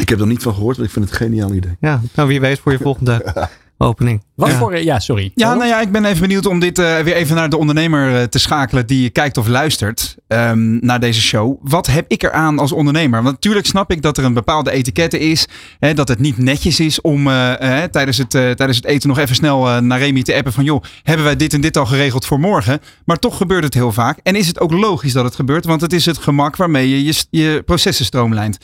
Ik 0.00 0.08
heb 0.08 0.20
er 0.20 0.26
niet 0.26 0.42
van 0.42 0.54
gehoord, 0.54 0.76
maar 0.76 0.86
ik 0.86 0.92
vind 0.92 1.04
het 1.04 1.20
een 1.20 1.26
geniaal 1.26 1.52
idee. 1.52 1.76
Ja, 1.80 2.00
nou 2.14 2.28
wie 2.28 2.40
weet 2.40 2.58
voor 2.58 2.72
je 2.72 2.78
volgende 2.78 3.22
opening. 3.78 4.22
Wat 4.34 4.50
ja. 4.50 4.58
voor... 4.58 4.78
Ja, 4.78 4.98
sorry. 4.98 5.32
Ja, 5.34 5.54
nou 5.54 5.66
ja, 5.66 5.80
ik 5.80 5.92
ben 5.92 6.04
even 6.04 6.20
benieuwd 6.20 6.46
om 6.46 6.58
dit 6.58 6.78
uh, 6.78 6.98
weer 6.98 7.14
even 7.14 7.36
naar 7.36 7.48
de 7.48 7.56
ondernemer 7.56 8.10
uh, 8.10 8.22
te 8.22 8.38
schakelen 8.38 8.86
die 8.86 9.10
kijkt 9.10 9.36
of 9.36 9.46
luistert 9.46 10.16
um, 10.28 10.78
naar 10.80 11.00
deze 11.00 11.20
show. 11.20 11.58
Wat 11.62 11.86
heb 11.86 12.04
ik 12.08 12.22
eraan 12.22 12.58
als 12.58 12.72
ondernemer? 12.72 13.22
Want 13.22 13.34
natuurlijk 13.34 13.66
snap 13.66 13.90
ik 13.90 14.02
dat 14.02 14.18
er 14.18 14.24
een 14.24 14.34
bepaalde 14.34 14.70
etikette 14.70 15.18
is. 15.18 15.48
Hè, 15.78 15.94
dat 15.94 16.08
het 16.08 16.18
niet 16.18 16.38
netjes 16.38 16.80
is 16.80 17.00
om 17.00 17.26
uh, 17.26 17.52
tijdens, 17.82 18.18
het, 18.18 18.30
tijdens 18.30 18.76
het 18.76 18.86
eten 18.86 19.08
nog 19.08 19.18
even 19.18 19.34
snel 19.34 19.82
naar 19.82 19.98
Remy 19.98 20.22
te 20.22 20.34
appen 20.34 20.52
van... 20.52 20.64
joh, 20.64 20.82
hebben 21.02 21.24
wij 21.24 21.36
dit 21.36 21.52
en 21.52 21.60
dit 21.60 21.76
al 21.76 21.86
geregeld 21.86 22.26
voor 22.26 22.40
morgen? 22.40 22.80
Maar 23.04 23.18
toch 23.18 23.36
gebeurt 23.36 23.64
het 23.64 23.74
heel 23.74 23.92
vaak. 23.92 24.18
En 24.22 24.36
is 24.36 24.46
het 24.46 24.60
ook 24.60 24.72
logisch 24.72 25.12
dat 25.12 25.24
het 25.24 25.34
gebeurt? 25.34 25.64
Want 25.64 25.80
het 25.80 25.92
is 25.92 26.06
het 26.06 26.18
gemak 26.18 26.56
waarmee 26.56 26.88
je 26.88 27.04
je, 27.04 27.24
je 27.30 27.62
processen 27.66 28.04
stroomlijnt. 28.04 28.58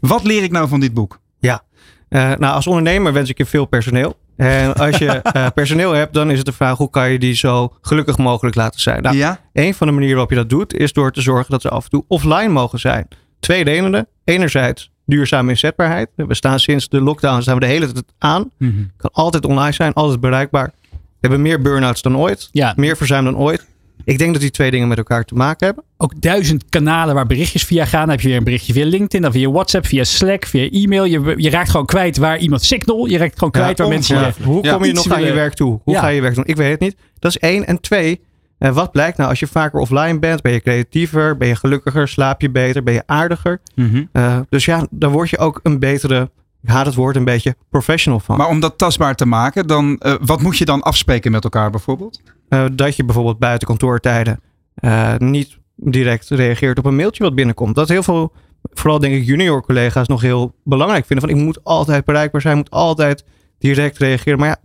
Wat 0.00 0.24
leer 0.24 0.42
ik 0.42 0.50
nou 0.50 0.68
van 0.68 0.80
dit 0.80 0.94
boek? 0.94 1.20
Ja, 1.38 1.62
nou 2.08 2.54
als 2.54 2.66
ondernemer 2.66 3.12
wens 3.12 3.28
ik 3.28 3.38
je 3.38 3.46
veel 3.46 3.64
personeel. 3.64 4.18
En 4.40 4.74
als 4.74 4.96
je 4.96 5.22
uh, 5.36 5.46
personeel 5.54 5.92
hebt, 5.92 6.14
dan 6.14 6.30
is 6.30 6.36
het 6.36 6.46
de 6.46 6.52
vraag 6.52 6.76
hoe 6.76 6.90
kan 6.90 7.10
je 7.10 7.18
die 7.18 7.34
zo 7.34 7.76
gelukkig 7.80 8.18
mogelijk 8.18 8.56
laten 8.56 8.80
zijn. 8.80 9.02
Nou, 9.02 9.16
ja? 9.16 9.40
Een 9.52 9.74
van 9.74 9.86
de 9.86 9.92
manieren 9.92 10.16
waarop 10.16 10.32
je 10.32 10.40
dat 10.40 10.50
doet, 10.50 10.74
is 10.74 10.92
door 10.92 11.12
te 11.12 11.20
zorgen 11.20 11.50
dat 11.50 11.62
ze 11.62 11.68
af 11.68 11.84
en 11.84 11.90
toe 11.90 12.04
offline 12.08 12.48
mogen 12.48 12.78
zijn. 12.78 13.08
Twee 13.40 13.64
redenen. 13.64 14.06
Enerzijds 14.24 14.90
duurzame 15.06 15.50
inzetbaarheid. 15.50 16.08
We 16.16 16.34
staan 16.34 16.60
sinds 16.60 16.88
de 16.88 17.00
lockdown 17.00 17.40
staan 17.40 17.54
we 17.54 17.60
de 17.60 17.66
hele 17.66 17.92
tijd 17.92 18.04
aan. 18.18 18.50
Mm 18.58 18.70
-hmm. 18.70 18.90
Kan 18.96 19.10
altijd 19.12 19.46
online 19.46 19.72
zijn, 19.72 19.92
altijd 19.92 20.20
bereikbaar. 20.20 20.72
We 20.90 20.98
hebben 21.28 21.42
meer 21.42 21.60
burn-outs 21.60 22.02
dan 22.02 22.16
ooit. 22.16 22.48
Ja. 22.52 22.72
Meer 22.76 22.96
verzuim 22.96 23.24
dan 23.24 23.36
ooit. 23.36 23.66
Ik 24.10 24.18
denk 24.18 24.32
dat 24.32 24.40
die 24.40 24.50
twee 24.50 24.70
dingen 24.70 24.88
met 24.88 24.98
elkaar 24.98 25.24
te 25.24 25.34
maken 25.34 25.66
hebben. 25.66 25.84
Ook 25.96 26.20
duizend 26.20 26.64
kanalen 26.68 27.14
waar 27.14 27.26
berichtjes 27.26 27.64
via 27.64 27.84
gaan. 27.84 28.00
Dan 28.00 28.10
heb 28.10 28.20
je 28.20 28.28
weer 28.28 28.36
een 28.36 28.44
berichtje 28.44 28.72
via 28.72 28.84
LinkedIn, 28.84 29.22
dan 29.22 29.32
via 29.32 29.50
WhatsApp, 29.50 29.86
via 29.86 30.04
Slack, 30.04 30.46
via 30.46 30.70
e-mail. 30.70 31.04
Je, 31.04 31.34
je 31.36 31.50
raakt 31.50 31.70
gewoon 31.70 31.86
kwijt 31.86 32.16
waar 32.16 32.38
iemand 32.38 32.62
signal. 32.62 33.06
Je 33.06 33.18
raakt 33.18 33.34
gewoon 33.34 33.50
kwijt 33.50 33.78
waar 33.78 33.88
mensen. 33.88 34.20
Ja. 34.20 34.32
Hoe 34.42 34.68
kom 34.68 34.84
je 34.84 34.92
nog 34.92 35.10
aan 35.10 35.22
je 35.22 35.32
werk 35.32 35.54
toe? 35.54 35.80
Hoe 35.84 35.96
ga 35.96 36.08
je 36.08 36.14
je 36.14 36.20
werk 36.20 36.34
doen? 36.34 36.46
Ik 36.46 36.56
weet 36.56 36.70
het 36.70 36.80
niet. 36.80 36.96
Dat 37.18 37.30
is 37.30 37.38
één. 37.38 37.66
En 37.66 37.80
twee, 37.80 38.20
uh, 38.58 38.74
wat 38.74 38.92
blijkt 38.92 39.16
nou 39.16 39.30
als 39.30 39.40
je 39.40 39.46
vaker 39.46 39.80
offline 39.80 40.18
bent? 40.18 40.42
Ben 40.42 40.52
je 40.52 40.60
creatiever? 40.60 41.36
Ben 41.36 41.48
je 41.48 41.56
gelukkiger? 41.56 42.08
Slaap 42.08 42.40
je 42.40 42.50
beter? 42.50 42.82
Ben 42.82 42.94
je 42.94 43.02
aardiger? 43.06 43.60
Mm 43.74 43.90
-hmm. 43.90 44.08
uh, 44.12 44.38
dus 44.48 44.64
ja, 44.64 44.86
dan 44.90 45.12
word 45.12 45.30
je 45.30 45.38
ook 45.38 45.60
een 45.62 45.78
betere 45.78 46.30
haat 46.64 46.86
het 46.86 46.94
woord 46.94 47.16
een 47.16 47.24
beetje 47.24 47.56
professional 47.70 48.20
van. 48.20 48.36
Maar 48.36 48.48
om 48.48 48.60
dat 48.60 48.78
tastbaar 48.78 49.14
te 49.14 49.26
maken, 49.26 49.66
dan, 49.66 50.00
uh, 50.06 50.14
wat 50.20 50.42
moet 50.42 50.58
je 50.58 50.64
dan 50.64 50.82
afspreken 50.82 51.32
met 51.32 51.44
elkaar 51.44 51.70
bijvoorbeeld? 51.70 52.20
Uh, 52.48 52.64
dat 52.72 52.96
je 52.96 53.04
bijvoorbeeld 53.04 53.38
buiten 53.38 53.68
kantoortijden 53.68 54.40
uh, 54.80 55.16
niet 55.16 55.58
direct 55.76 56.28
reageert 56.28 56.78
op 56.78 56.84
een 56.84 56.96
mailtje 56.96 57.22
wat 57.22 57.34
binnenkomt. 57.34 57.74
Dat 57.74 57.88
heel 57.88 58.02
veel, 58.02 58.32
vooral 58.62 58.98
denk 58.98 59.14
ik 59.14 59.24
junior 59.24 59.62
collega's 59.62 60.08
nog 60.08 60.20
heel 60.20 60.54
belangrijk 60.64 61.06
vinden. 61.06 61.28
Van 61.28 61.38
ik 61.38 61.44
moet 61.44 61.64
altijd 61.64 62.04
bereikbaar 62.04 62.40
zijn, 62.40 62.56
moet 62.56 62.70
altijd 62.70 63.24
direct 63.58 63.98
reageren. 63.98 64.38
Maar 64.38 64.48
ja, 64.48 64.56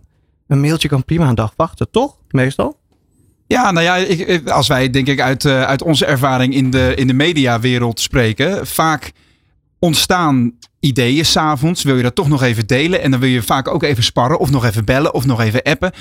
een 0.46 0.60
mailtje 0.60 0.88
kan 0.88 1.04
prima 1.04 1.28
een 1.28 1.34
dag 1.34 1.52
wachten, 1.56 1.90
toch? 1.90 2.16
Meestal. 2.28 2.78
Ja, 3.46 3.70
nou 3.70 3.84
ja, 3.84 3.96
ik, 3.96 4.48
als 4.48 4.68
wij 4.68 4.90
denk 4.90 5.06
ik 5.06 5.20
uit, 5.20 5.46
uit 5.46 5.82
onze 5.82 6.06
ervaring 6.06 6.54
in 6.54 6.70
de, 6.70 6.92
in 6.94 7.06
de 7.06 7.12
mediawereld 7.12 8.00
spreken, 8.00 8.66
vaak 8.66 9.12
ontstaan 9.78 10.52
ideeën 10.80 11.24
s'avonds. 11.24 11.82
Wil 11.82 11.96
je 11.96 12.02
dat 12.02 12.14
toch 12.14 12.28
nog 12.28 12.42
even 12.42 12.66
delen? 12.66 13.02
En 13.02 13.10
dan 13.10 13.20
wil 13.20 13.28
je 13.28 13.42
vaak 13.42 13.68
ook 13.68 13.82
even 13.82 14.02
sparren 14.02 14.38
of 14.38 14.50
nog 14.50 14.64
even 14.64 14.84
bellen 14.84 15.14
of 15.14 15.26
nog 15.26 15.40
even 15.40 15.62
appen. 15.62 15.92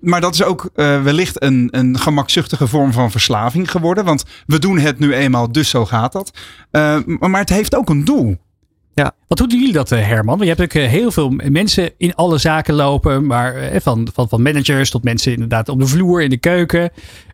Maar 0.00 0.20
dat 0.20 0.34
is 0.34 0.42
ook 0.42 0.70
uh, 0.74 1.02
wellicht 1.02 1.42
een, 1.42 1.68
een 1.70 1.98
gemakzuchtige 1.98 2.66
vorm 2.66 2.92
van 2.92 3.10
verslaving 3.10 3.70
geworden. 3.70 4.04
Want 4.04 4.24
we 4.46 4.58
doen 4.58 4.78
het 4.78 4.98
nu 4.98 5.14
eenmaal, 5.14 5.52
dus 5.52 5.68
zo 5.68 5.86
gaat 5.86 6.12
dat. 6.12 6.38
Uh, 6.72 6.98
maar 7.18 7.40
het 7.40 7.48
heeft 7.48 7.76
ook 7.76 7.88
een 7.88 8.04
doel. 8.04 8.36
Ja. 8.94 9.12
Wat 9.28 9.38
doen 9.38 9.48
jullie 9.48 9.72
dat, 9.72 9.92
eh, 9.92 10.06
Herman? 10.06 10.38
Je 10.38 10.46
hebt 10.46 10.60
ook 10.60 10.72
heel 10.72 11.10
veel 11.10 11.30
mensen 11.30 11.90
in 11.98 12.14
alle 12.14 12.38
zaken 12.38 12.74
lopen. 12.74 13.26
Maar 13.26 13.70
van, 13.82 14.08
van, 14.14 14.28
van 14.28 14.42
managers 14.42 14.90
tot 14.90 15.04
mensen 15.04 15.32
inderdaad 15.32 15.68
op 15.68 15.78
de 15.78 15.86
vloer, 15.86 16.22
in 16.22 16.30
de 16.30 16.36
keuken. 16.36 16.90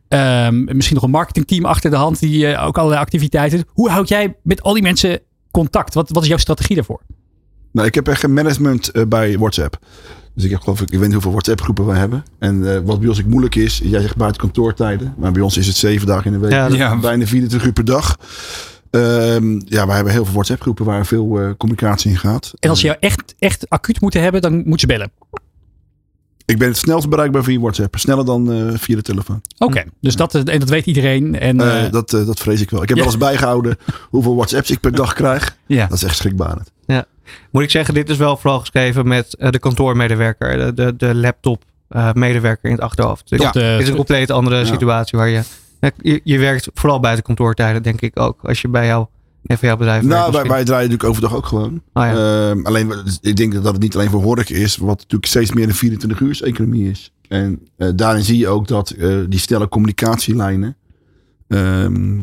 Ehm, 0.09 0.65
misschien 0.65 0.95
nog 0.95 1.05
een 1.05 1.11
marketingteam 1.11 1.65
achter 1.65 1.91
de 1.91 1.97
hand 1.97 2.21
die 2.21 2.59
ook 2.59 2.79
allerlei 2.79 3.01
activiteiten. 3.03 3.65
Hoe 3.73 3.91
houd 3.91 4.09
jij 4.09 4.37
met 4.43 4.63
al 4.63 4.73
die 4.73 4.83
mensen 4.83 5.21
contact? 5.59 5.95
Wat, 5.95 6.11
wat 6.11 6.23
is 6.23 6.29
jouw 6.29 6.39
strategie 6.39 6.77
daarvoor? 6.77 7.01
Nou, 7.73 7.87
ik 7.87 7.95
heb 7.95 8.09
echt 8.09 8.23
een 8.23 8.33
management 8.33 8.91
uh, 8.93 9.03
bij 9.05 9.39
WhatsApp. 9.39 9.79
Dus 10.35 10.45
ik 10.45 10.51
heb 10.51 10.61
geloof 10.61 10.81
ik, 10.81 10.91
ik 10.91 10.99
weet 10.99 11.05
niet 11.05 11.13
hoeveel 11.13 11.31
WhatsApp 11.31 11.61
groepen 11.61 11.87
we 11.87 11.95
hebben. 11.95 12.25
En 12.39 12.63
uh, 12.63 12.79
wat 12.85 13.01
bij 13.01 13.09
ons 13.09 13.21
ook 13.21 13.27
moeilijk 13.27 13.55
is, 13.55 13.81
jij 13.85 14.01
zegt 14.01 14.17
buiten 14.17 14.41
kantoortijden. 14.41 15.15
Maar 15.17 15.33
bij 15.33 15.43
ons 15.43 15.57
is 15.57 15.67
het 15.67 15.77
zeven 15.77 16.07
dagen 16.07 16.25
in 16.25 16.33
de 16.33 16.39
week. 16.39 16.51
Ja, 16.51 16.67
ja. 16.67 16.99
Bijna 16.99 17.27
24 17.27 17.67
uur 17.67 17.73
per 17.73 17.85
dag. 17.85 18.19
Um, 18.91 19.63
ja, 19.65 19.87
we 19.87 19.93
hebben 19.93 20.13
heel 20.13 20.25
veel 20.25 20.35
WhatsApp 20.35 20.61
groepen 20.61 20.85
waar 20.85 21.07
veel 21.07 21.41
uh, 21.41 21.51
communicatie 21.57 22.11
in 22.11 22.17
gaat. 22.17 22.53
En 22.59 22.71
als 22.71 22.81
je 22.81 22.87
jou 22.87 22.99
echt, 23.01 23.35
echt 23.39 23.69
acuut 23.69 24.01
moeten 24.01 24.23
hebben, 24.23 24.43
dan 24.43 24.63
moet 24.65 24.81
je 24.81 24.87
bellen. 24.87 25.11
Ik 26.49 26.59
ben 26.59 26.69
het 26.69 26.77
snelst 26.77 27.09
bereikbaar 27.09 27.45
via 27.45 27.61
WhatsApp. 27.61 27.99
Sneller 27.99 28.25
dan 28.25 28.53
uh, 28.53 28.73
via 28.77 28.97
de 28.97 29.03
telefoon. 29.03 29.43
Oké, 29.59 29.65
okay, 29.65 29.87
dus 30.01 30.17
dat, 30.17 30.35
en 30.35 30.59
dat 30.59 30.69
weet 30.69 30.87
iedereen. 30.87 31.39
En, 31.39 31.61
uh, 31.61 31.91
dat, 31.91 32.13
uh, 32.13 32.27
dat 32.27 32.41
vrees 32.41 32.61
ik 32.61 32.71
wel. 32.71 32.83
Ik 32.83 32.89
heb 32.89 32.97
ja. 32.97 33.05
wel 33.05 33.13
eens 33.13 33.23
bijgehouden 33.23 33.77
hoeveel 34.11 34.35
WhatsApps 34.35 34.71
ik 34.71 34.81
per 34.81 34.93
dag 34.93 35.13
krijg. 35.13 35.57
Ja. 35.67 35.87
Dat 35.87 35.97
is 35.97 36.03
echt 36.03 36.17
schrikbarend. 36.17 36.71
Ja. 36.87 37.05
Moet 37.51 37.63
ik 37.63 37.71
zeggen, 37.71 37.95
dit 37.95 38.09
is 38.09 38.17
wel 38.17 38.37
vooral 38.37 38.61
geschreven 38.61 39.09
met 39.09 39.37
de 39.39 39.59
kantoormedewerker. 39.59 40.59
De, 40.59 40.75
de, 40.75 40.97
de 40.97 41.15
laptop 41.15 41.65
medewerker 42.13 42.71
in 42.71 42.75
het 42.75 42.85
achterhoofd. 42.85 43.29
Dus 43.29 43.41
ja. 43.41 43.51
Dit 43.51 43.81
is 43.81 43.89
een 43.89 43.97
compleet 43.97 44.31
andere 44.31 44.65
situatie 44.65 45.19
waar 45.19 45.29
je, 45.29 45.43
je... 46.01 46.21
Je 46.25 46.39
werkt 46.39 46.69
vooral 46.75 47.01
buiten 47.01 47.25
kantoortijden, 47.25 47.83
denk 47.83 48.01
ik 48.01 48.21
ook. 48.21 48.39
Als 48.43 48.61
je 48.61 48.69
bij 48.69 48.87
jou 48.87 49.07
en 49.49 49.59
voor 49.59 49.69
jouw 49.69 49.77
bedrijf? 49.77 50.03
Nou, 50.03 50.33
wij, 50.33 50.43
wij, 50.43 50.65
draaien 50.65 50.91
natuurlijk 50.91 51.05
overdag 51.05 51.35
ook 51.35 51.47
gewoon. 51.47 51.83
Oh, 51.93 52.03
ja. 52.03 52.51
uh, 52.55 52.65
alleen, 52.65 52.93
ik 53.21 53.37
denk 53.37 53.53
dat 53.53 53.65
het 53.65 53.79
niet 53.79 53.95
alleen 53.95 54.11
voor 54.11 54.23
horeca 54.23 54.55
is, 54.55 54.77
wat 54.77 54.97
natuurlijk 54.97 55.27
steeds 55.27 55.53
meer 55.53 55.69
een 55.69 55.75
24 55.75 56.21
uur 56.21 56.41
economie 56.43 56.91
is. 56.91 57.13
En 57.29 57.61
uh, 57.77 57.89
daarin 57.95 58.25
zie 58.25 58.39
je 58.39 58.49
ook 58.49 58.69
dat 58.69 58.95
uh, 58.99 59.25
die 59.29 59.39
snelle 59.39 59.69
communicatielijnen 59.69 60.77
ehm, 61.49 62.21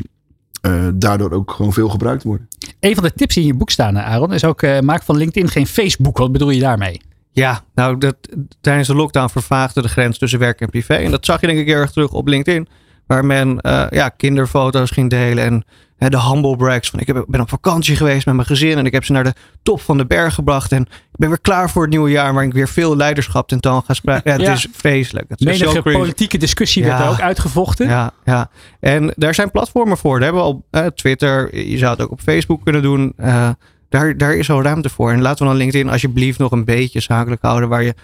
daardoor 0.94 1.32
ook 1.32 1.52
gewoon 1.52 1.74
veel 1.74 1.90
gebruikt 1.90 2.24
worden. 2.24 2.48
Een 2.80 2.96
van 2.96 3.04
de 3.04 3.14
tips 3.14 3.34
die 3.34 3.44
in 3.44 3.50
je 3.50 3.56
boek 3.56 3.70
staan, 3.70 3.98
Aaron, 3.98 4.34
is 4.34 4.44
ook 4.44 4.82
maak 4.82 5.04
van 5.04 5.18
LinkedIn 5.18 5.50
geen 5.50 5.68
Facebook. 5.68 6.18
Wat 6.18 6.32
bedoel 6.32 6.50
je 6.50 6.60
daarmee? 6.60 7.02
Ja, 7.32 7.64
nou, 7.76 7.98
dat, 7.98 8.16
tijdens 8.62 8.88
de 8.88 8.96
lockdown 8.96 9.30
vervaagde 9.30 9.82
de 9.82 9.88
grens 9.88 10.18
tussen 10.18 10.40
werk 10.40 10.62
en 10.62 10.70
privé. 10.70 10.94
En 10.94 11.12
dat 11.12 11.26
zag 11.26 11.42
je 11.42 11.48
denk 11.48 11.60
ik 11.60 11.68
erg 11.68 11.92
terug 11.92 12.12
op 12.12 12.28
LinkedIn. 12.28 12.68
Waar 13.08 13.26
men 13.26 13.60
ja, 13.90 14.10
kinderfoto's 14.10 14.92
ging 14.92 15.10
delen 15.10 15.44
en 15.44 15.66
de 15.98 16.22
humble 16.22 16.56
brags. 16.56 16.90
Van 16.90 17.00
ik 17.00 17.08
heb, 17.08 17.26
ben 17.28 17.42
op 17.42 17.50
vakantie 17.50 17.96
geweest 17.96 18.26
met 18.26 18.36
mijn 18.36 18.48
gezin 18.48 18.78
en 18.78 18.86
ik 18.86 18.92
heb 18.92 19.04
ze 19.04 19.12
naar 19.12 19.24
de 19.24 19.34
top 19.64 19.82
van 19.82 19.98
de 19.98 20.06
berg 20.06 20.34
gebracht. 20.34 20.72
En 20.72 20.82
ik 20.82 21.18
ben 21.18 21.30
weer 21.30 21.42
klaar 21.42 21.70
voor 21.70 21.82
het 21.82 21.92
nieuwe 21.92 22.10
jaar 22.10 22.34
waar 22.34 22.44
ik 22.44 22.54
weer 22.54 22.68
veel 22.68 22.96
leiderschap 22.96 23.48
tentoon 23.48 23.84
ga 23.86 23.94
spreken. 23.94 24.24
Ja, 24.42 24.50
het 24.50 24.58
is 24.58 24.68
vreselijk. 24.72 25.30
Het 25.30 25.40
is 25.40 25.46
Menige 25.46 25.82
politieke 25.82 26.38
discussie 26.38 26.84
werd 26.84 27.00
er 27.00 27.08
ook 27.08 27.22
uitgevochten. 27.22 27.88
Ja, 27.88 28.12
ja, 28.26 28.50
en 28.80 29.14
daar 29.16 29.34
zijn 29.34 29.52
platformen 29.52 29.98
voor. 29.98 30.20
Daar 30.20 30.34
hebben 30.34 30.42
we 30.42 30.48
al 30.48 30.66
uh, 30.82 30.86
Twitter. 30.86 31.58
Je 31.58 31.78
zou 31.78 31.92
het 31.92 32.02
ook 32.02 32.12
op 32.12 32.22
Facebook 32.22 32.64
kunnen 32.64 32.82
doen. 32.82 33.14
Uh, 33.20 33.50
daar, 33.90 34.18
daar 34.18 34.36
is 34.36 34.50
al 34.50 34.62
ruimte 34.62 34.90
voor. 34.90 35.12
En 35.12 35.22
laten 35.22 35.44
we 35.44 35.50
dan 35.50 35.58
LinkedIn 35.58 35.90
alsjeblieft 35.90 36.40
nog 36.40 36.52
een 36.52 36.66
beetje 36.66 37.00
zakelijk 37.00 37.42
houden. 37.42 37.70
Waar 37.70 37.84
je 37.84 37.96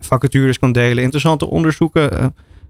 vacatures 0.00 0.58
kan 0.58 0.72
delen. 0.72 1.02
Interessante 1.02 1.46
onderzoeken. 1.46 2.12
Uh, 2.12 2.26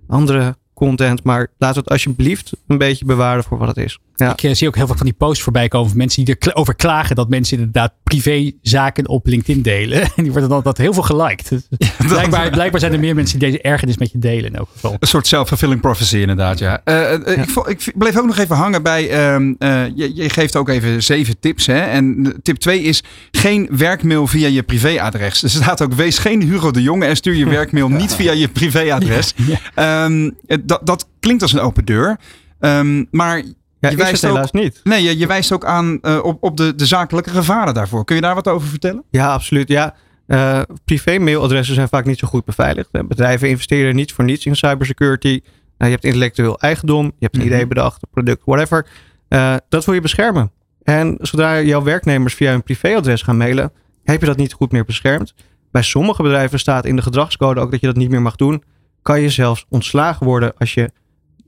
andere 0.08 0.56
content. 0.78 1.22
Maar 1.22 1.46
laat 1.58 1.76
het 1.76 1.88
alsjeblieft 1.90 2.52
een 2.66 2.78
beetje 2.78 3.04
bewaren 3.04 3.44
voor 3.44 3.58
wat 3.58 3.68
het 3.68 3.76
is. 3.76 3.98
Ja. 4.18 4.32
Ik 4.32 4.42
uh, 4.42 4.54
zie 4.54 4.68
ook 4.68 4.76
heel 4.76 4.86
veel 4.86 4.96
van 4.96 5.06
die 5.06 5.14
posts 5.14 5.42
voorbij 5.42 5.68
komen 5.68 5.88
van 5.88 5.98
mensen 5.98 6.24
die 6.24 6.36
erover 6.38 6.74
klagen 6.74 7.16
dat 7.16 7.28
mensen 7.28 7.56
inderdaad 7.58 7.92
privézaken 8.02 9.08
op 9.08 9.26
LinkedIn 9.26 9.62
delen. 9.62 10.02
En 10.02 10.10
die 10.24 10.30
worden 10.30 10.50
dan 10.50 10.62
dat 10.62 10.78
heel 10.78 10.92
veel 10.92 11.02
geliked. 11.02 11.66
Ja, 11.78 11.88
blijkbaar, 12.08 12.50
blijkbaar 12.50 12.80
zijn 12.80 12.92
er 12.92 12.98
meer 12.98 13.14
mensen 13.14 13.38
die 13.38 13.48
deze 13.48 13.62
ergernis 13.62 13.98
met 13.98 14.12
je 14.12 14.18
delen 14.18 14.44
in 14.44 14.54
elk 14.54 14.68
geval. 14.72 14.96
Een 14.98 15.08
soort 15.08 15.26
self-fulfilling 15.26 15.80
prophecy 15.80 16.16
inderdaad, 16.16 16.58
ja. 16.58 16.80
Uh, 16.84 16.94
ja. 16.94 17.16
Ik, 17.26 17.56
ik, 17.66 17.92
bleef 17.94 18.16
ook 18.16 18.26
nog 18.26 18.38
even 18.38 18.56
hangen 18.56 18.82
bij, 18.82 19.02
uh, 19.02 19.86
je, 19.94 20.14
je, 20.14 20.30
geeft 20.30 20.56
ook 20.56 20.68
even 20.68 21.02
zeven 21.02 21.38
tips. 21.40 21.66
Hè? 21.66 21.80
En 21.80 22.34
tip 22.42 22.56
2 22.56 22.82
is 22.82 23.02
geen 23.30 23.68
werkmail 23.70 24.26
via 24.26 24.48
je 24.48 24.62
privéadres. 24.62 25.42
Er 25.42 25.50
staat 25.50 25.82
ook, 25.82 25.92
wees 25.92 26.18
geen 26.18 26.42
Hugo 26.42 26.70
de 26.70 26.82
Jonge 26.82 27.04
en 27.04 27.16
stuur 27.16 27.34
je 27.34 27.48
werkmail 27.58 27.88
niet 27.88 28.14
via 28.14 28.32
je 28.32 28.48
privéadres. 28.48 29.34
Ja, 29.74 30.04
um, 30.04 30.36
dat, 30.68 30.86
dat 30.86 31.08
klinkt 31.20 31.42
als 31.42 31.52
een 31.52 31.60
open 31.60 31.84
deur. 31.84 32.18
Um, 32.60 33.08
maar 33.10 33.36
ja, 33.80 33.90
je 33.90 33.96
wijst 33.96 34.22
het 34.22 34.30
helaas 34.30 34.50
niet. 34.50 34.80
Nee, 34.84 35.02
je, 35.02 35.18
je 35.18 35.26
wijst 35.26 35.52
ook 35.52 35.64
aan 35.64 35.98
uh, 36.02 36.18
op, 36.22 36.42
op 36.42 36.56
de, 36.56 36.74
de 36.74 36.86
zakelijke 36.86 37.30
gevaren 37.30 37.74
daarvoor. 37.74 38.04
Kun 38.04 38.16
je 38.16 38.22
daar 38.22 38.34
wat 38.34 38.48
over 38.48 38.68
vertellen? 38.68 39.04
Ja, 39.10 39.32
absoluut. 39.32 39.68
Ja, 39.68 39.94
uh, 40.26 40.60
privé-mailadressen 40.84 41.74
zijn 41.74 41.88
vaak 41.88 42.04
niet 42.04 42.18
zo 42.18 42.28
goed 42.28 42.44
beveiligd. 42.44 42.90
Bedrijven 43.08 43.48
investeren 43.48 43.94
niet 43.94 44.12
voor 44.12 44.24
niets 44.24 44.46
in 44.46 44.56
cybersecurity. 44.56 45.40
Nou, 45.78 45.90
je 45.90 45.96
hebt 45.96 46.04
intellectueel 46.04 46.58
eigendom, 46.58 47.04
je 47.04 47.12
hebt 47.18 47.36
een 47.36 47.46
idee 47.46 47.58
mhm. 47.58 47.68
bedacht, 47.68 48.02
een 48.02 48.08
product, 48.10 48.42
whatever. 48.44 48.86
Uh, 49.28 49.54
dat 49.68 49.84
wil 49.84 49.94
je 49.94 50.00
beschermen. 50.00 50.50
En 50.82 51.16
zodra 51.20 51.60
jouw 51.60 51.82
werknemers 51.82 52.34
via 52.34 52.52
een 52.52 52.62
privéadres 52.62 53.22
gaan 53.22 53.36
mailen, 53.36 53.72
heb 54.04 54.20
je 54.20 54.26
dat 54.26 54.36
niet 54.36 54.52
goed 54.52 54.72
meer 54.72 54.84
beschermd. 54.84 55.34
Bij 55.70 55.82
sommige 55.82 56.22
bedrijven 56.22 56.58
staat 56.58 56.84
in 56.84 56.96
de 56.96 57.02
gedragscode 57.02 57.60
ook 57.60 57.70
dat 57.70 57.80
je 57.80 57.86
dat 57.86 57.96
niet 57.96 58.10
meer 58.10 58.22
mag 58.22 58.36
doen. 58.36 58.62
Kan 59.08 59.20
je 59.20 59.30
zelfs 59.30 59.66
ontslagen 59.68 60.26
worden 60.26 60.52
als 60.58 60.74
je 60.74 60.90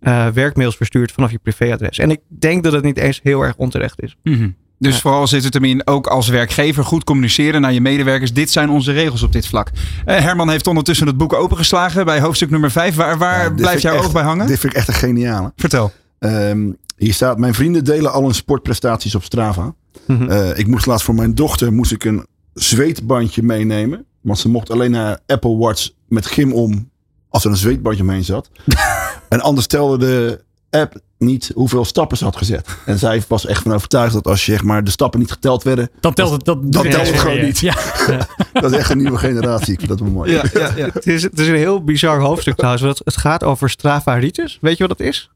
uh, 0.00 0.26
werkmails 0.26 0.76
verstuurt 0.76 1.12
vanaf 1.12 1.30
je 1.30 1.38
privéadres. 1.38 1.98
En 1.98 2.10
ik 2.10 2.20
denk 2.28 2.64
dat 2.64 2.72
het 2.72 2.84
niet 2.84 2.96
eens 2.96 3.20
heel 3.22 3.42
erg 3.42 3.56
onterecht 3.56 4.02
is. 4.02 4.16
Mm 4.22 4.34
-hmm. 4.34 4.56
Dus 4.78 4.94
ja. 4.94 5.00
vooral 5.00 5.26
zit 5.26 5.44
het 5.44 5.54
hem 5.54 5.64
in, 5.64 5.86
ook 5.86 6.06
als 6.06 6.28
werkgever, 6.28 6.84
goed 6.84 7.04
communiceren 7.04 7.60
naar 7.60 7.72
je 7.72 7.80
medewerkers. 7.80 8.32
Dit 8.32 8.50
zijn 8.50 8.70
onze 8.70 8.92
regels 8.92 9.22
op 9.22 9.32
dit 9.32 9.46
vlak. 9.46 9.70
Uh, 10.06 10.16
Herman 10.18 10.50
heeft 10.50 10.66
ondertussen 10.66 11.06
het 11.06 11.16
boek 11.16 11.32
opengeslagen 11.32 12.04
bij 12.04 12.20
hoofdstuk 12.20 12.50
nummer 12.50 12.70
5. 12.70 12.94
Waar, 12.94 13.18
waar 13.18 13.44
ja, 13.44 13.50
blijft 13.50 13.82
jouw 13.82 13.96
oog 13.96 14.12
bij 14.12 14.22
hangen? 14.22 14.46
Dit 14.46 14.58
vind 14.58 14.72
ik 14.72 14.78
echt 14.78 14.88
een 14.88 14.94
geniale. 14.94 15.52
Vertel. 15.56 15.92
Um, 16.18 16.76
hier 16.96 17.14
staat, 17.14 17.38
mijn 17.38 17.54
vrienden 17.54 17.84
delen 17.84 18.12
al 18.12 18.22
hun 18.22 18.34
sportprestaties 18.34 19.14
op 19.14 19.24
Strava. 19.24 19.74
Mm 20.06 20.16
-hmm. 20.16 20.30
uh, 20.30 20.58
ik 20.58 20.66
moest 20.66 20.86
laatst 20.86 21.04
voor 21.04 21.14
mijn 21.14 21.34
dochter 21.34 21.72
moest 21.72 21.92
ik 21.92 22.04
een 22.04 22.26
zweetbandje 22.54 23.42
meenemen. 23.42 24.04
Want 24.20 24.38
ze 24.38 24.48
mocht 24.48 24.70
alleen 24.70 24.90
naar 24.90 25.18
Apple 25.26 25.56
Watch 25.56 25.90
met 26.08 26.26
gym 26.26 26.52
om 26.52 26.90
als 27.30 27.44
er 27.44 27.50
een 27.50 27.56
zweetbandje 27.56 28.02
omheen 28.02 28.24
zat. 28.24 28.50
en 29.28 29.40
anders 29.40 29.66
telde 29.66 29.98
de 29.98 30.40
app 30.70 31.00
niet 31.18 31.50
hoeveel 31.54 31.84
stappen 31.84 32.16
ze 32.16 32.24
had 32.24 32.36
gezet. 32.36 32.68
En 32.86 32.98
zij 32.98 33.22
was 33.28 33.46
echt 33.46 33.62
van 33.62 33.74
overtuigd 33.74 34.12
dat 34.12 34.26
als 34.26 34.46
je 34.46 34.52
zeg 34.52 34.62
maar, 34.62 34.84
de 34.84 34.90
stappen 34.90 35.20
niet 35.20 35.30
geteld 35.30 35.62
werden. 35.62 35.90
Dan 36.00 36.14
telt 36.14 36.30
het, 36.30 36.44
dat, 36.44 36.72
dan 36.72 36.82
telt 36.82 37.08
het 37.08 37.18
gewoon 37.18 37.40
niet. 37.40 37.58
Ja. 37.58 37.74
dat 38.52 38.72
is 38.72 38.78
echt 38.78 38.90
een 38.90 38.98
nieuwe 38.98 39.18
generatie. 39.18 39.72
Ik 39.72 39.78
vind 39.78 39.90
dat 39.90 40.00
wel 40.00 40.10
mooi. 40.10 40.32
Ja, 40.32 40.44
ja, 40.52 40.72
ja. 40.76 40.88
Het, 40.92 41.06
is, 41.06 41.22
het 41.22 41.38
is 41.38 41.48
een 41.48 41.54
heel 41.54 41.84
bizar 41.84 42.20
hoofdstuk 42.20 42.56
trouwens. 42.56 42.82
Want 42.82 43.00
het 43.04 43.16
gaat 43.16 43.44
over 43.44 43.70
Strava 43.70 44.14
Ritus. 44.14 44.58
Weet 44.60 44.76
je 44.76 44.86
wat 44.86 44.98
dat 44.98 45.06
is? 45.06 45.30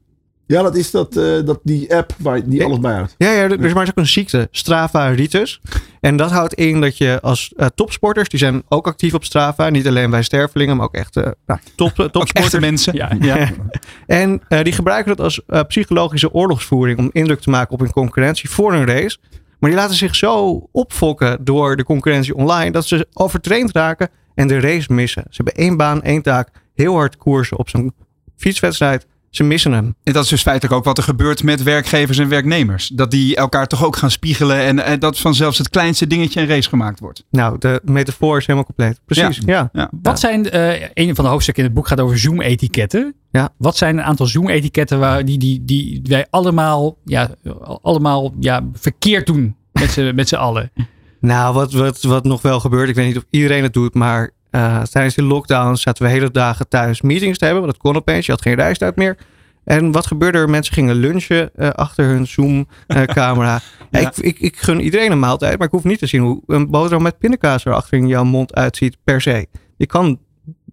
Ja, 0.47 0.61
dat 0.61 0.75
is 0.75 0.91
dat, 0.91 1.17
uh, 1.17 1.45
dat 1.45 1.59
die 1.63 1.95
app 1.95 2.13
waar 2.17 2.49
die 2.49 2.63
alles 2.63 2.79
bijhoudt. 2.79 3.15
Ja, 3.17 3.31
ja, 3.31 3.41
er 3.41 3.65
is 3.65 3.73
maar 3.73 3.87
ook 3.87 3.97
een 3.97 4.07
ziekte, 4.07 4.47
Strava 4.51 5.07
Ritus. 5.07 5.61
En 6.01 6.17
dat 6.17 6.31
houdt 6.31 6.53
in 6.53 6.81
dat 6.81 6.97
je 6.97 7.19
als 7.21 7.53
uh, 7.57 7.65
topsporters, 7.75 8.29
die 8.29 8.39
zijn 8.39 8.63
ook 8.67 8.87
actief 8.87 9.13
op 9.13 9.23
Strava, 9.23 9.69
niet 9.69 9.87
alleen 9.87 10.09
bij 10.09 10.23
stervelingen, 10.23 10.77
maar 10.77 10.85
ook 10.85 10.93
echt 10.93 11.15
uh, 11.15 11.23
nou, 11.45 11.59
top, 11.75 12.09
topsporters. 12.11 12.59
mensen. 12.59 12.95
Ja, 12.95 13.11
ja. 13.21 13.49
en 14.05 14.41
die 14.47 14.73
gebruiken 14.73 15.15
dat 15.15 15.25
als 15.25 15.41
psychologische 15.67 16.33
oorlogsvoering 16.33 16.99
om 16.99 17.09
indruk 17.11 17.39
te 17.39 17.49
maken 17.49 17.73
op 17.73 17.79
hun 17.79 17.91
concurrentie 17.91 18.49
voor 18.49 18.73
een 18.73 18.85
race. 18.85 19.17
Maar 19.59 19.69
die 19.69 19.79
laten 19.79 19.95
zich 19.95 20.15
zo 20.15 20.67
opfokken 20.71 21.37
door 21.43 21.75
de 21.75 21.83
concurrentie 21.83 22.35
online 22.35 22.71
dat 22.71 22.85
ze 22.85 23.07
overtraind 23.13 23.71
raken 23.71 24.09
en 24.35 24.47
de 24.47 24.59
race 24.59 24.93
missen. 24.93 25.23
Ze 25.29 25.41
hebben 25.43 25.63
één 25.63 25.77
baan, 25.77 26.01
één 26.01 26.21
taak, 26.21 26.49
heel 26.73 26.93
hard 26.93 27.17
koersen 27.17 27.57
op 27.57 27.69
zo'n 27.69 27.93
fietswedstrijd 28.35 29.07
ze 29.35 29.43
missen 29.43 29.71
hem. 29.71 29.95
En 30.03 30.13
dat 30.13 30.23
is 30.23 30.29
dus 30.29 30.41
feitelijk 30.41 30.73
ook 30.73 30.83
wat 30.83 30.97
er 30.97 31.03
gebeurt 31.03 31.43
met 31.43 31.63
werkgevers 31.63 32.17
en 32.17 32.29
werknemers. 32.29 32.87
Dat 32.87 33.11
die 33.11 33.35
elkaar 33.35 33.67
toch 33.67 33.85
ook 33.85 33.95
gaan 33.95 34.11
spiegelen 34.11 34.57
en, 34.57 34.83
en 34.83 34.99
dat 34.99 35.19
van 35.19 35.35
zelfs 35.35 35.57
het 35.57 35.69
kleinste 35.69 36.07
dingetje 36.07 36.41
een 36.41 36.47
race 36.47 36.69
gemaakt 36.69 36.99
wordt. 36.99 37.23
Nou, 37.31 37.57
de 37.57 37.81
metafoor 37.83 38.37
is 38.37 38.45
helemaal 38.45 38.65
compleet. 38.65 38.99
Precies, 39.05 39.41
ja. 39.45 39.69
ja. 39.73 39.89
Wat 40.01 40.19
zijn, 40.19 40.55
uh, 40.55 40.81
een 40.93 41.15
van 41.15 41.23
de 41.23 41.29
hoofdstukken 41.29 41.63
in 41.63 41.69
het 41.69 41.79
boek 41.79 41.87
gaat 41.87 41.99
over 41.99 42.19
Zoom-etiketten. 42.19 43.15
Ja. 43.31 43.49
Wat 43.57 43.77
zijn 43.77 43.97
een 43.97 44.03
aantal 44.03 44.25
Zoom-etiketten 44.25 44.99
waar 44.99 45.25
die, 45.25 45.37
die, 45.37 45.65
die 45.65 46.01
wij 46.03 46.27
allemaal, 46.29 46.97
ja, 47.05 47.29
allemaal 47.81 48.33
ja, 48.39 48.63
verkeerd 48.73 49.25
doen 49.25 49.55
met 50.15 50.27
z'n 50.27 50.35
allen? 50.35 50.71
Nou, 51.19 51.53
wat, 51.53 51.71
wat, 51.71 52.01
wat 52.01 52.23
nog 52.23 52.41
wel 52.41 52.59
gebeurt, 52.59 52.89
ik 52.89 52.95
weet 52.95 53.07
niet 53.07 53.17
of 53.17 53.25
iedereen 53.29 53.63
het 53.63 53.73
doet, 53.73 53.93
maar 53.93 54.31
uh, 54.55 54.81
tijdens 54.81 55.15
de 55.15 55.23
lockdown 55.23 55.75
zaten 55.75 56.03
we 56.03 56.09
hele 56.09 56.31
dagen 56.31 56.67
thuis 56.67 57.01
meetings 57.01 57.37
te 57.37 57.45
hebben. 57.45 57.63
Want 57.63 57.73
dat 57.73 57.83
kon 57.83 57.95
opeens. 57.95 58.25
Je 58.25 58.31
had 58.31 58.41
geen 58.41 58.55
reistijd 58.55 58.95
meer. 58.95 59.17
En 59.63 59.91
wat 59.91 60.05
gebeurde 60.05 60.37
er? 60.37 60.49
Mensen 60.49 60.73
gingen 60.73 60.95
lunchen 60.95 61.49
uh, 61.55 61.69
achter 61.69 62.05
hun 62.05 62.27
Zoom-camera. 62.27 63.59
ja. 63.91 63.99
ik, 63.99 64.17
ik, 64.17 64.39
ik, 64.39 64.57
gun 64.57 64.79
iedereen 64.79 65.11
een 65.11 65.19
maaltijd, 65.19 65.57
maar 65.57 65.67
ik 65.67 65.73
hoef 65.73 65.83
niet 65.83 65.99
te 65.99 66.05
zien 66.05 66.21
hoe 66.21 66.41
een 66.47 66.69
boterham 66.69 67.03
met 67.03 67.17
pindakaas 67.17 67.65
er 67.65 67.73
achter 67.73 67.97
in 67.97 68.07
jouw 68.07 68.23
mond 68.23 68.55
uitziet 68.55 68.97
per 69.03 69.21
se. 69.21 69.47
Je 69.77 69.85
kan 69.85 70.19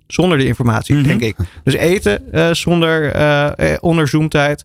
zonder 0.07 0.39
die 0.39 0.47
informatie, 0.47 0.95
mm 0.95 1.01
-hmm. 1.01 1.09
denk 1.09 1.21
ik. 1.21 1.47
Dus 1.65 1.75
eten 1.75 2.23
uh, 2.33 2.53
zonder 2.53 3.81
onder 3.81 4.09
Zoom-tijd. 4.09 4.65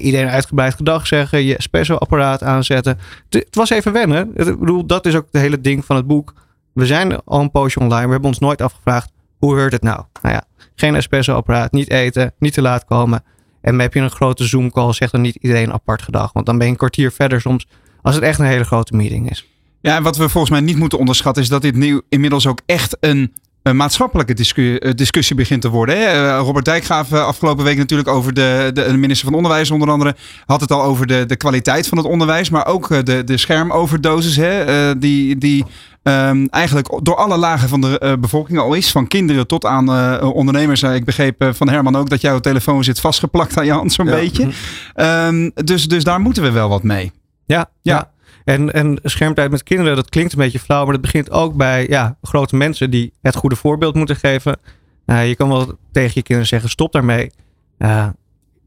iedereen 0.00 0.28
uitgebreid 0.28 0.74
gedag 0.74 1.06
zeggen, 1.06 1.44
je 1.44 1.56
espresso-apparaat 1.56 2.42
aanzetten. 2.42 2.98
het 3.28 3.54
was 3.54 3.70
even 3.70 3.92
wennen. 3.92 4.30
Ik 4.34 4.58
bedoel, 4.58 4.86
dat 4.86 5.06
is 5.06 5.14
ook 5.14 5.26
het 5.30 5.40
hele 5.40 5.60
ding 5.60 5.84
van 5.84 5.96
het 5.96 6.06
boek 6.06 6.34
we 6.72 6.86
zijn 6.86 7.24
al 7.24 7.40
een 7.40 7.50
poosje 7.50 7.80
online. 7.80 8.04
We 8.04 8.10
hebben 8.10 8.28
ons 8.28 8.38
nooit 8.38 8.62
afgevraagd, 8.62 9.10
hoe 9.38 9.54
hoort 9.54 9.72
het 9.72 9.82
nou? 9.82 10.04
Nou 10.22 10.34
ja, 10.34 10.44
geen 10.74 10.94
espresso-apparaat, 10.94 11.72
niet 11.72 11.90
eten, 11.90 12.32
niet 12.38 12.52
te 12.52 12.62
laat 12.62 12.84
komen. 12.84 13.24
En 13.60 13.78
heb 13.78 13.94
je 13.94 14.00
een 14.00 14.10
grote 14.10 14.44
Zoom 14.44 14.70
call, 14.70 14.92
zegt 14.92 15.12
dan 15.12 15.20
niet 15.20 15.36
iedereen 15.40 15.72
apart 15.72 16.02
gedag. 16.02 16.32
Want 16.32 16.46
dan 16.46 16.56
ben 16.56 16.66
je 16.66 16.72
een 16.72 16.78
kwartier 16.78 17.12
verder 17.12 17.40
soms, 17.40 17.66
als 18.02 18.14
het 18.14 18.24
echt 18.24 18.38
een 18.38 18.46
hele 18.46 18.64
grote 18.64 18.96
meeting 18.96 19.30
is. 19.30 19.46
Ja, 19.80 19.96
en 19.96 20.02
wat 20.02 20.16
we 20.16 20.28
volgens 20.28 20.52
mij 20.52 20.60
niet 20.60 20.76
moeten 20.76 20.98
onderschatten 20.98 21.42
is 21.42 21.48
dat 21.48 21.62
dit 21.62 21.76
nieuw 21.76 22.00
inmiddels 22.08 22.46
ook 22.46 22.60
echt 22.66 22.96
een 23.00 23.34
een 23.62 23.76
maatschappelijke 23.76 24.34
discussie, 24.34 24.80
eh, 24.80 24.94
discussie 24.94 25.36
begint 25.36 25.62
te 25.62 25.68
worden. 25.68 25.96
Hè? 25.98 26.04
Eh, 26.04 26.40
Robert 26.42 26.64
Dijkgraaf 26.64 27.10
uh, 27.12 27.24
afgelopen 27.24 27.64
week 27.64 27.76
natuurlijk 27.76 28.08
over 28.08 28.34
de, 28.34 28.70
de, 28.74 28.82
de, 28.82 28.96
minister 28.96 29.26
van 29.26 29.36
Onderwijs 29.36 29.70
onder 29.70 29.90
andere. 29.90 30.16
Had 30.46 30.60
het 30.60 30.72
al 30.72 30.82
over 30.82 31.06
de, 31.06 31.26
de 31.26 31.36
kwaliteit 31.36 31.88
van 31.88 31.98
het 31.98 32.06
onderwijs. 32.06 32.50
Maar 32.50 32.66
ook 32.66 33.06
de, 33.06 33.24
de 33.24 33.36
schermoverdosis 33.36 34.36
hè? 34.36 34.98
die, 34.98 35.38
die 35.38 35.64
um, 36.02 36.46
eigenlijk 36.48 37.00
door 37.02 37.16
alle 37.16 37.36
lagen 37.36 37.68
van 37.68 37.80
de 37.80 38.16
bevolking 38.20 38.58
al 38.58 38.74
is. 38.74 38.90
Van 38.90 39.06
kinderen 39.06 39.46
tot 39.46 39.64
aan 39.64 39.90
uh, 39.90 40.30
ondernemers. 40.34 40.82
ik 40.82 41.04
begreep 41.04 41.50
van 41.54 41.68
Herman 41.68 41.96
ook 41.96 42.10
dat 42.10 42.20
jouw 42.20 42.38
telefoon 42.38 42.84
zit 42.84 43.00
vastgeplakt 43.00 43.58
aan 43.58 43.64
je 43.64 43.72
hand 43.72 43.92
zo'n 43.92 44.06
ja. 44.06 44.14
beetje. 44.14 44.48
Um, 44.96 45.50
dus, 45.54 45.88
dus 45.88 46.04
daar 46.04 46.20
moeten 46.20 46.42
we 46.42 46.50
wel 46.50 46.68
wat 46.68 46.82
mee. 46.82 47.12
Ja, 47.46 47.70
ja. 47.82 47.94
ja. 47.96 48.09
En, 48.44 48.72
en 48.72 48.98
schermtijd 49.02 49.50
met 49.50 49.62
kinderen, 49.62 49.96
dat 49.96 50.08
klinkt 50.08 50.32
een 50.32 50.38
beetje 50.38 50.58
flauw, 50.58 50.82
maar 50.84 50.92
dat 50.92 51.02
begint 51.02 51.30
ook 51.30 51.54
bij 51.54 51.86
ja, 51.88 52.16
grote 52.22 52.56
mensen 52.56 52.90
die 52.90 53.12
het 53.22 53.36
goede 53.36 53.56
voorbeeld 53.56 53.94
moeten 53.94 54.16
geven. 54.16 54.58
Uh, 55.06 55.28
je 55.28 55.36
kan 55.36 55.48
wel 55.48 55.78
tegen 55.92 56.12
je 56.14 56.22
kinderen 56.22 56.46
zeggen, 56.46 56.70
stop 56.70 56.92
daarmee. 56.92 57.30
Uh, 57.78 58.08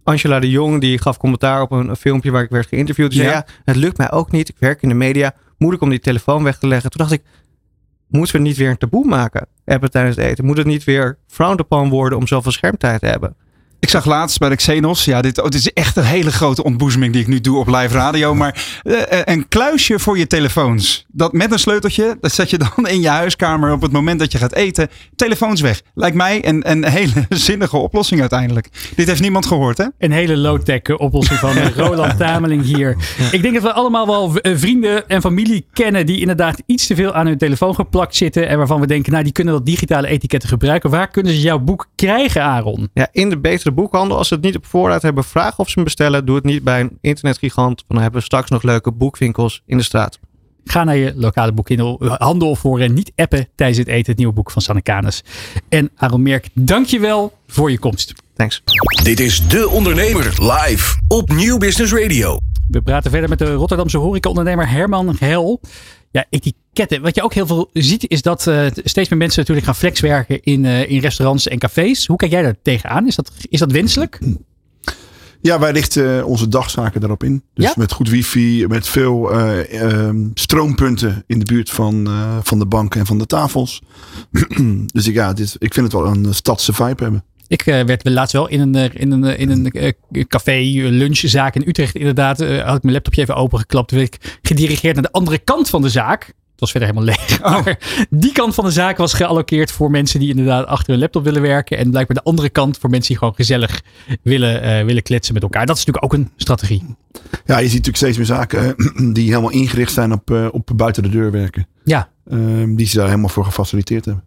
Angela 0.04 0.40
de 0.40 0.50
Jong, 0.50 0.82
die 0.82 0.98
gaf 0.98 1.18
commentaar 1.18 1.62
op 1.62 1.72
een, 1.72 1.90
een 1.90 1.96
filmpje 1.96 2.32
waar 2.32 2.44
ik 2.44 2.50
werd 2.50 2.68
geïnterviewd. 2.68 3.12
Die 3.12 3.22
ja. 3.22 3.30
zei, 3.30 3.44
ja, 3.46 3.54
het 3.66 3.76
lukt 3.76 3.98
mij 3.98 4.12
ook 4.12 4.32
niet. 4.32 4.50
Ik 4.50 4.56
werk 4.60 4.82
in 4.82 4.90
de 4.90 4.96
media. 4.96 5.34
Moeilijk 5.58 5.84
om 5.84 5.90
die 5.90 6.00
telefoon 6.00 6.44
weg 6.44 6.58
te 6.58 6.68
leggen. 6.68 6.90
Toen 6.90 7.02
dacht 7.02 7.12
ik, 7.12 7.24
moeten 8.08 8.36
we 8.36 8.42
niet 8.42 8.58
weer 8.58 8.70
een 8.70 8.78
taboe 8.78 9.06
maken? 9.06 9.48
Appen 9.66 9.92
tijdens 9.92 10.16
het 10.16 10.26
eten. 10.26 10.46
Moet 10.46 10.58
het 10.58 10.66
niet 10.66 10.84
weer 10.84 11.18
frowned 11.28 11.60
upon 11.60 11.90
worden 11.90 12.18
om 12.18 12.28
zoveel 12.28 12.52
schermtijd 12.52 13.00
te 13.00 13.06
hebben? 13.06 13.36
Ik 13.84 13.90
zag 13.90 14.06
laatst 14.06 14.40
bij 14.40 14.50
de 14.50 14.56
Xenos, 14.56 15.06
ja, 15.06 15.22
dit, 15.22 15.42
oh, 15.42 15.44
dit 15.44 15.54
is 15.54 15.74
echt 15.74 15.96
een 15.96 16.04
hele 16.04 16.32
grote 16.32 16.64
ontboezeming 16.64 17.14
die 17.14 17.22
ik 17.22 17.28
nu 17.28 17.42
doe 17.42 17.58
op 17.58 17.68
live 17.68 17.94
radio. 17.94 18.36
Maar 18.36 18.82
uh, 18.84 18.96
een 19.08 19.48
kluisje 19.48 20.00
voor 20.00 20.18
je 20.18 20.28
telefoons. 20.28 21.06
Dat 21.08 21.34
met 21.34 21.52
een 21.52 21.60
sleuteltje, 21.60 22.18
dat 22.20 22.32
zet 22.32 22.50
je 22.50 22.58
dan 22.58 22.88
in 22.88 23.02
je 23.02 23.08
huiskamer 23.08 23.72
op 23.72 23.82
het 23.82 23.92
moment 23.92 24.20
dat 24.20 24.32
je 24.32 24.38
gaat 24.38 24.54
eten. 24.54 24.90
Telefoons 25.16 25.62
weg. 25.62 25.82
Lijkt 25.94 26.16
mij 26.16 26.48
een, 26.48 26.72
een 26.72 26.86
hele 26.86 27.26
zinnige 27.50 27.78
oplossing 27.78 28.22
uiteindelijk. 28.22 28.68
Dit 28.96 29.08
heeft 29.08 29.22
niemand 29.22 29.46
gehoord, 29.46 29.78
hè? 29.78 29.86
Een 29.98 30.12
hele 30.12 30.38
low-tech 30.38 30.98
oplossing 30.98 31.40
van 31.40 31.54
Roland 31.76 32.18
Tameling 32.18 32.64
hier. 32.64 32.98
Ik 33.32 33.42
denk 33.42 33.54
dat 33.54 33.64
we 33.64 33.74
allemaal 33.74 34.08
wel 34.08 34.36
vrienden 34.58 35.08
en 35.08 35.22
familie 35.22 35.66
kennen 35.74 36.06
die 36.06 36.20
inderdaad 36.20 36.62
iets 36.66 36.88
te 36.88 36.96
veel 36.96 37.14
aan 37.14 37.28
hun 37.28 37.38
telefoon 37.38 37.76
geplakt 37.76 38.16
zitten. 38.16 38.48
En 38.48 38.58
waarvan 38.58 38.80
we 38.80 38.88
denken, 38.88 39.12
nou, 39.12 39.24
die 39.24 39.34
kunnen 39.34 39.54
dat 39.54 39.66
digitale 39.66 40.08
etiketten 40.08 40.50
gebruiken. 40.50 40.90
Waar 40.90 41.08
kunnen 41.08 41.34
ze 41.34 41.42
jouw 41.42 41.60
boek 41.60 41.88
krijgen, 41.96 42.44
Aaron? 42.44 42.90
Ja, 42.94 43.08
in 43.12 43.30
de 43.30 43.40
betere 43.40 43.72
boekhandel. 43.74 44.18
Als 44.18 44.28
ze 44.28 44.34
het 44.34 44.44
niet 44.44 44.56
op 44.56 44.66
voorraad 44.66 45.02
hebben, 45.02 45.24
vraag 45.24 45.60
of 45.60 45.68
ze 45.68 45.74
hem 45.74 45.84
bestellen. 45.84 46.26
Doe 46.26 46.36
het 46.36 46.44
niet 46.44 46.64
bij 46.64 46.80
een 46.80 46.98
internetgigant. 47.02 47.84
Dan 47.88 48.02
hebben 48.02 48.20
we 48.20 48.26
straks 48.26 48.50
nog 48.50 48.64
leuke 48.64 48.92
boekwinkels 48.92 49.62
in 49.66 49.78
de 49.78 49.84
straat. 49.84 50.20
Ga 50.66 50.84
naar 50.84 50.96
je 50.96 51.14
lokale 51.16 51.52
boekhandel 51.52 52.56
voor 52.56 52.80
en 52.80 52.94
niet 52.94 53.12
appen 53.16 53.48
tijdens 53.56 53.80
het 53.80 53.88
eten. 53.88 54.06
Het 54.06 54.18
nieuwe 54.18 54.34
boek 54.34 54.52
van 54.52 54.62
Sanne 54.62 54.82
Canes. 54.82 55.24
En 55.70 55.92
Aaron 55.96 56.22
Merk, 56.22 56.50
dankjewel 56.54 57.34
voor 57.48 57.72
je 57.72 57.80
komst. 57.80 58.14
Thanks. 58.36 58.64
Dit 59.04 59.20
is 59.20 59.48
De 59.48 59.70
Ondernemer 59.70 60.26
live 60.40 60.96
op 61.08 61.30
Nieuw 61.30 61.58
Business 61.58 61.94
Radio. 61.94 62.38
We 62.68 62.82
praten 62.82 63.12
verder 63.12 63.30
met 63.30 63.40
de 63.40 63.54
Rotterdamse 63.54 63.98
horecaondernemer 63.98 64.70
Herman 64.70 65.16
Hel. 65.20 65.60
Ja, 66.14 66.26
etiketten. 66.30 67.02
Wat 67.02 67.16
je 67.16 67.24
ook 67.24 67.34
heel 67.34 67.48
veel 67.48 67.70
ziet 67.74 68.10
is 68.10 68.22
dat 68.22 68.48
uh, 68.48 68.66
steeds 68.84 69.10
meer 69.10 69.20
mensen 69.20 69.40
natuurlijk 69.40 69.66
gaan 69.66 69.76
flexwerken 69.76 70.44
in, 70.44 70.64
uh, 70.64 70.90
in 70.90 71.00
restaurants 71.00 71.48
en 71.48 71.60
cafés. 71.60 72.08
Hoe 72.08 72.18
kijk 72.18 72.32
jij 72.32 72.42
daar 72.42 72.56
tegenaan? 72.62 73.08
Is 73.08 73.16
dat, 73.16 73.32
is 73.50 73.60
dat 73.60 73.72
wenselijk? 73.72 74.20
Ja, 75.42 75.60
wij 75.60 75.72
richten 75.72 76.26
onze 76.26 76.48
dagzaken 76.48 77.00
daarop 77.00 77.24
in. 77.24 77.44
Dus 77.54 77.66
ja? 77.66 77.74
met 77.76 77.92
goed 77.92 78.10
wifi, 78.10 78.68
met 78.68 78.88
veel 78.88 79.42
um, 79.74 80.32
stroompunten 80.34 81.24
in 81.28 81.40
de 81.40 81.46
buurt 81.46 81.70
van, 81.70 82.10
van 82.44 82.60
de 82.60 82.66
banken 82.66 83.00
en 83.00 83.06
van 83.06 83.18
de 83.18 83.26
tafels. 83.26 83.82
dus 84.94 85.08
ik, 85.08 85.14
ja, 85.14 85.34
dit, 85.34 85.56
ik 85.58 85.74
vind 85.74 85.94
het 85.94 86.02
wel 86.02 86.12
een 86.12 86.34
stadse 86.34 86.74
vibe 86.74 87.04
hebben. 87.04 87.24
Ik 87.54 87.66
uh, 87.66 87.82
werd 87.82 88.10
laatst 88.10 88.34
wel 88.34 88.48
in 88.48 88.60
een, 88.60 88.94
in 88.94 89.12
een, 89.12 89.38
in 89.38 89.50
een 89.50 89.70
uh, 90.12 90.24
café, 90.28 90.60
lunchzaak 90.90 91.56
in 91.56 91.68
Utrecht 91.68 91.96
inderdaad. 91.96 92.42
Uh, 92.42 92.64
had 92.64 92.76
ik 92.76 92.82
mijn 92.82 92.94
laptopje 92.94 93.22
even 93.22 93.36
opengeklapt. 93.36 93.88
Toen 93.88 93.98
werd 93.98 94.16
ik 94.16 94.40
gedirigeerd 94.42 94.94
naar 94.94 95.04
de 95.04 95.12
andere 95.12 95.38
kant 95.38 95.70
van 95.70 95.82
de 95.82 95.90
zaak. 95.90 96.26
Het 96.26 96.60
was 96.60 96.72
verder 96.72 96.90
helemaal 96.90 97.16
leeg. 97.16 97.42
Oh. 97.44 97.66
Maar 97.66 98.06
die 98.10 98.32
kant 98.32 98.54
van 98.54 98.66
de 98.66 98.72
zaak 98.72 98.98
was 98.98 99.14
geallockeerd 99.14 99.72
voor 99.72 99.92
mensen 99.92 100.20
die 100.20 100.30
inderdaad 100.30 100.66
achter 100.66 100.94
een 100.94 101.00
laptop 101.00 101.24
willen 101.24 101.42
werken. 101.42 101.78
En 101.78 101.90
blijkbaar 101.90 102.18
de 102.18 102.24
andere 102.24 102.50
kant 102.50 102.78
voor 102.78 102.90
mensen 102.90 103.08
die 103.08 103.18
gewoon 103.18 103.36
gezellig 103.36 103.82
willen, 104.22 104.86
willen 104.86 105.04
kletsen 105.04 105.34
met 105.34 105.44
elkaar. 105.44 105.66
Dat 105.66 105.78
is 105.78 105.86
natuurlijk 105.86 106.14
ook 106.14 106.20
een 106.20 106.32
strategie. 106.36 106.96
Ja, 107.46 107.58
je 107.58 107.70
ziet 107.70 107.86
natuurlijk 107.86 107.98
steeds 107.98 108.18
meer 108.18 108.26
zaken 108.26 108.76
die 109.14 109.30
helemaal 109.30 109.52
ingericht 109.52 109.94
zijn 109.94 110.12
op, 110.12 110.50
op 110.52 110.70
buiten 110.76 111.04
de 111.04 111.10
deur 111.10 111.32
werken. 111.32 111.68
Ja. 111.84 112.10
Ehm, 112.30 112.76
die 112.76 112.88
ze 112.88 112.98
daar 112.98 113.08
helemaal 113.08 113.30
voor 113.30 113.46
gefaciliteerd 113.46 114.06
hebben. 114.06 114.24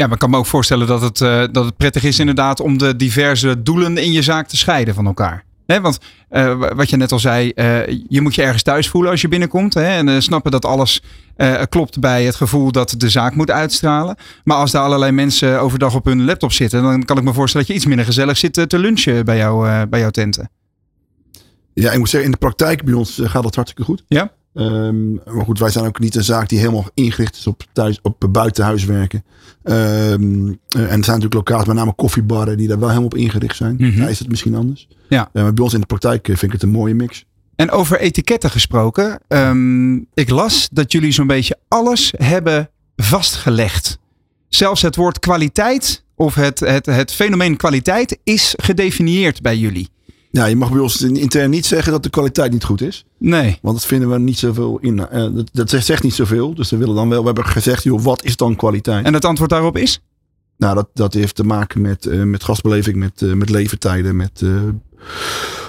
Ja, 0.00 0.06
maar 0.06 0.14
ik 0.14 0.20
kan 0.20 0.30
me 0.30 0.36
ook 0.36 0.46
voorstellen 0.46 0.86
dat 0.86 1.00
het, 1.00 1.20
uh, 1.20 1.44
dat 1.52 1.64
het 1.64 1.76
prettig 1.76 2.02
is 2.02 2.18
inderdaad 2.18 2.60
om 2.60 2.78
de 2.78 2.96
diverse 2.96 3.62
doelen 3.62 3.96
in 3.96 4.12
je 4.12 4.22
zaak 4.22 4.48
te 4.48 4.56
scheiden 4.56 4.94
van 4.94 5.06
elkaar. 5.06 5.44
Want 5.66 5.98
uh, 6.30 6.72
wat 6.74 6.90
je 6.90 6.96
net 6.96 7.12
al 7.12 7.18
zei, 7.18 7.52
uh, 7.54 7.86
je 8.08 8.20
moet 8.20 8.34
je 8.34 8.42
ergens 8.42 8.62
thuis 8.62 8.88
voelen 8.88 9.10
als 9.10 9.20
je 9.20 9.28
binnenkomt. 9.28 9.74
Hè, 9.74 9.82
en 9.82 10.22
snappen 10.22 10.50
dat 10.50 10.64
alles 10.64 11.02
klopt 11.68 11.98
bij 11.98 12.24
het 12.24 12.34
gevoel 12.34 12.72
dat 12.72 12.94
de 12.96 13.08
zaak 13.08 13.34
moet 13.34 13.50
uitstralen. 13.50 14.16
Maar 14.44 14.56
als 14.56 14.70
daar 14.70 14.82
allerlei 14.82 15.12
mensen 15.12 15.60
overdag 15.60 15.94
op 15.94 16.04
hun 16.04 16.24
laptop 16.24 16.52
zitten, 16.52 16.82
dan 16.82 17.04
kan 17.04 17.18
ik 17.18 17.24
me 17.24 17.32
voorstellen 17.32 17.66
dat 17.66 17.76
je 17.76 17.80
iets 17.80 17.88
minder 17.88 18.06
gezellig 18.06 18.36
zit 18.36 18.68
te 18.68 18.78
lunchen 18.78 19.24
bij, 19.24 19.36
jou, 19.36 19.86
bij 19.86 20.00
jouw 20.00 20.10
tenten. 20.10 20.50
Ja, 21.74 21.92
ik 21.92 21.98
moet 21.98 22.10
zeggen, 22.10 22.30
in 22.30 22.36
de 22.40 22.46
praktijk 22.46 22.84
bij 22.84 22.94
ons 22.94 23.20
gaat 23.22 23.42
dat 23.42 23.54
hartstikke 23.54 23.84
goed. 23.84 24.04
Ja? 24.08 24.32
Um, 24.54 25.12
maar 25.12 25.44
goed, 25.44 25.58
wij 25.58 25.70
zijn 25.70 25.86
ook 25.86 25.98
niet 25.98 26.14
een 26.14 26.24
zaak 26.24 26.48
die 26.48 26.58
helemaal 26.58 26.88
ingericht 26.94 27.36
is 27.36 27.46
op, 27.46 27.62
thuis, 27.72 27.98
op 28.02 28.28
buitenhuiswerken. 28.30 29.24
Um, 29.64 30.48
en 30.68 30.80
er 30.80 30.88
zijn 30.88 30.96
natuurlijk 30.96 31.34
locaties, 31.34 31.66
met 31.66 31.76
name 31.76 31.94
koffiebarren, 31.94 32.56
die 32.56 32.68
daar 32.68 32.78
wel 32.78 32.88
helemaal 32.88 33.08
op 33.08 33.16
ingericht 33.16 33.56
zijn. 33.56 33.74
Mm 33.78 33.90
-hmm. 33.90 34.00
Daar 34.00 34.10
is 34.10 34.18
het 34.18 34.28
misschien 34.28 34.54
anders. 34.54 34.88
Ja. 35.08 35.30
Uh, 35.32 35.42
maar 35.42 35.54
bij 35.54 35.64
ons 35.64 35.74
in 35.74 35.80
de 35.80 35.86
praktijk 35.86 36.26
vind 36.26 36.42
ik 36.42 36.52
het 36.52 36.62
een 36.62 36.68
mooie 36.68 36.94
mix. 36.94 37.24
En 37.56 37.70
over 37.70 38.00
etiketten 38.00 38.50
gesproken. 38.50 39.20
Um, 39.28 40.06
ik 40.14 40.30
las 40.30 40.68
dat 40.72 40.92
jullie 40.92 41.12
zo'n 41.12 41.26
beetje 41.26 41.58
alles 41.68 42.12
hebben 42.16 42.70
vastgelegd. 42.96 43.98
Zelfs 44.48 44.82
het 44.82 44.96
woord 44.96 45.18
kwaliteit 45.18 46.04
of 46.14 46.34
het, 46.34 46.60
het, 46.60 46.86
het 46.86 47.12
fenomeen 47.12 47.56
kwaliteit 47.56 48.18
is 48.24 48.54
gedefinieerd 48.56 49.42
bij 49.42 49.56
jullie. 49.56 49.88
Ja, 50.30 50.46
je 50.46 50.56
mag 50.56 50.70
bij 50.70 50.80
ons 50.80 51.02
intern 51.02 51.50
niet 51.50 51.66
zeggen 51.66 51.92
dat 51.92 52.02
de 52.02 52.10
kwaliteit 52.10 52.52
niet 52.52 52.64
goed 52.64 52.80
is. 52.80 53.04
Nee. 53.18 53.58
Want 53.62 53.76
dat 53.76 53.86
vinden 53.86 54.10
we 54.10 54.18
niet 54.18 54.38
zoveel 54.38 54.78
in. 54.78 54.96
Uh, 54.96 55.06
dat, 55.12 55.48
dat, 55.52 55.70
zegt 55.70 56.02
niet 56.02 56.14
zoveel. 56.14 56.54
Dus 56.54 56.70
we 56.70 56.76
willen 56.76 56.94
dan 56.94 57.08
wel. 57.08 57.20
We 57.20 57.26
hebben 57.26 57.44
gezegd, 57.44 57.82
joh, 57.82 58.02
wat 58.02 58.24
is 58.24 58.36
dan 58.36 58.56
kwaliteit? 58.56 59.04
En 59.04 59.14
het 59.14 59.24
antwoord 59.24 59.50
daarop 59.50 59.76
is? 59.76 60.00
Nou, 60.56 60.74
dat, 60.74 60.88
dat 60.94 61.14
heeft 61.14 61.34
te 61.34 61.44
maken 61.44 61.80
met, 61.80 62.06
uh, 62.06 62.22
met 62.22 62.44
gastbeleving, 62.44 62.96
met, 62.96 63.20
uh, 63.20 63.32
met 63.32 63.50
levertijden, 63.50 64.16
met. 64.16 64.44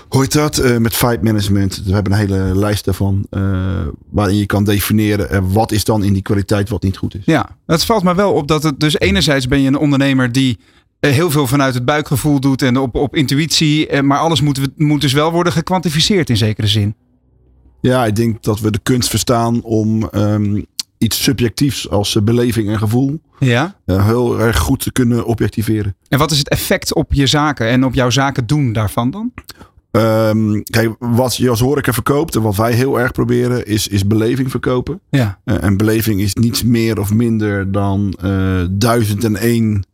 hoe 0.07 0.21
heet 0.21 0.33
dat? 0.33 0.79
met 0.79 0.93
fight 0.93 1.21
management. 1.21 1.81
We 1.85 1.93
hebben 1.93 2.11
een 2.11 2.17
hele 2.17 2.51
lijst 2.55 2.85
daarvan. 2.85 3.25
waarin 4.09 4.37
je 4.37 4.45
kan 4.45 4.63
definiëren 4.63 5.51
wat 5.51 5.71
is 5.71 5.83
dan 5.83 6.03
in 6.03 6.13
die 6.13 6.21
kwaliteit 6.21 6.69
wat 6.69 6.83
niet 6.83 6.97
goed 6.97 7.15
is. 7.15 7.25
Ja, 7.25 7.57
het 7.65 7.85
valt 7.85 8.03
me 8.03 8.15
wel 8.15 8.33
op 8.33 8.47
dat 8.47 8.63
het 8.63 8.79
dus 8.79 8.99
enerzijds 8.99 9.47
ben 9.47 9.61
je 9.61 9.67
een 9.67 9.77
ondernemer 9.77 10.31
die 10.31 10.57
heel 11.09 11.31
veel 11.31 11.47
vanuit 11.47 11.73
het 11.73 11.85
buikgevoel 11.85 12.39
doet 12.39 12.61
en 12.61 12.77
op, 12.77 12.95
op 12.95 13.15
intuïtie. 13.15 14.01
Maar 14.01 14.19
alles 14.19 14.41
moet, 14.41 14.59
moet 14.77 15.01
dus 15.01 15.13
wel 15.13 15.31
worden 15.31 15.53
gekwantificeerd 15.53 16.29
in 16.29 16.37
zekere 16.37 16.67
zin. 16.67 16.95
Ja, 17.81 18.05
ik 18.05 18.15
denk 18.15 18.43
dat 18.43 18.59
we 18.59 18.71
de 18.71 18.79
kunst 18.83 19.09
verstaan 19.09 19.61
om 19.63 20.09
um, 20.11 20.65
iets 20.97 21.23
subjectiefs 21.23 21.89
als 21.89 22.17
beleving 22.23 22.69
en 22.69 22.77
gevoel 22.77 23.19
ja? 23.45 23.75
Uh, 23.85 24.05
heel 24.05 24.39
erg 24.39 24.57
goed 24.57 24.79
te 24.79 24.91
kunnen 24.91 25.25
objectiveren. 25.25 25.95
En 26.07 26.19
wat 26.19 26.31
is 26.31 26.37
het 26.37 26.49
effect 26.49 26.93
op 26.93 27.13
je 27.13 27.27
zaken 27.27 27.67
en 27.67 27.85
op 27.85 27.93
jouw 27.93 28.09
zaken 28.09 28.47
doen 28.47 28.73
daarvan 28.73 29.11
dan? 29.11 29.31
Um, 29.91 30.63
kijk, 30.63 30.95
wat 30.99 31.35
je 31.35 31.49
als 31.49 31.59
horeca 31.59 31.93
verkoopt 31.93 32.35
en 32.35 32.41
wat 32.41 32.55
wij 32.55 32.73
heel 32.73 32.99
erg 32.99 33.11
proberen 33.11 33.65
is, 33.65 33.87
is 33.87 34.07
beleving 34.07 34.51
verkopen. 34.51 34.99
Ja. 35.09 35.39
Uh, 35.45 35.63
en 35.63 35.77
beleving 35.77 36.21
is 36.21 36.33
niets 36.33 36.63
meer 36.63 36.99
of 36.99 37.13
minder 37.13 37.71
dan 37.71 38.17
duizend 38.71 39.23
en 39.23 39.35
één 39.35 39.85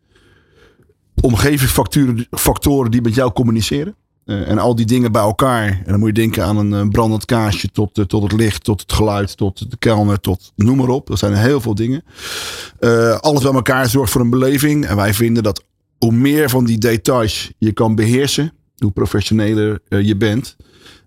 omgevingsfactoren 1.22 2.92
die 2.92 3.02
met 3.02 3.16
jou 3.16 3.32
communiceren. 3.32 3.96
Uh, 4.26 4.50
en 4.50 4.58
al 4.58 4.76
die 4.76 4.86
dingen 4.86 5.12
bij 5.12 5.22
elkaar. 5.22 5.68
En 5.68 5.86
dan 5.86 6.00
moet 6.00 6.08
je 6.08 6.14
denken 6.14 6.46
aan 6.46 6.58
een 6.58 6.86
uh, 6.86 6.90
brandend 6.90 7.26
kaarsje 7.26 7.72
tot, 7.72 7.98
uh, 7.98 8.06
tot 8.06 8.24
het 8.24 8.32
licht, 8.32 8.64
tot 8.64 8.82
het 8.82 8.94
geluid, 8.94 9.38
tot 9.38 9.72
de 9.72 9.78
kelner, 9.78 10.20
tot 10.20 10.52
noem 10.56 10.78
maar 10.78 10.90
op. 10.90 11.08
Dat 11.08 11.20
zijn 11.20 11.34
heel 11.34 11.62
veel 11.62 11.76
dingen. 11.76 12.04
alles 13.20 13.44
bij 13.44 13.54
elkaar 13.54 13.90
zorgt 13.90 14.12
voor 14.12 14.22
een 14.22 14.30
beleving. 14.30 14.86
En 14.86 14.96
wij 14.96 15.14
vinden 15.14 15.44
dat 15.44 15.64
hoe 15.98 16.12
meer 16.12 16.50
van 16.50 16.66
die 16.66 16.78
details 16.78 17.52
je 17.58 17.72
kan 17.72 17.96
beheersen, 17.96 18.54
hoe 18.78 18.92
professioneler 18.92 19.82
je 19.90 20.18
bent. 20.18 20.56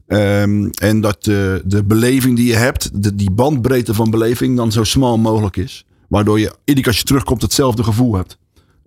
Um, 0.07 0.71
en 0.71 1.01
dat 1.01 1.25
de, 1.25 1.63
de 1.65 1.85
beleving 1.85 2.37
die 2.37 2.47
je 2.47 2.57
hebt, 2.57 3.03
de, 3.03 3.15
die 3.15 3.31
bandbreedte 3.31 3.95
van 3.95 4.11
beleving, 4.11 4.57
dan 4.57 4.73
zo 4.73 4.85
smal 4.85 5.19
mogelijk 5.19 5.57
is. 5.57 5.85
Waardoor 6.09 6.41
je 6.41 6.55
iedere 6.65 6.81
keer 6.81 6.87
als 6.87 6.99
je 6.99 7.05
terugkomt 7.05 7.43
hetzelfde 7.43 7.85
gevoel 7.85 8.15
hebt. 8.15 8.39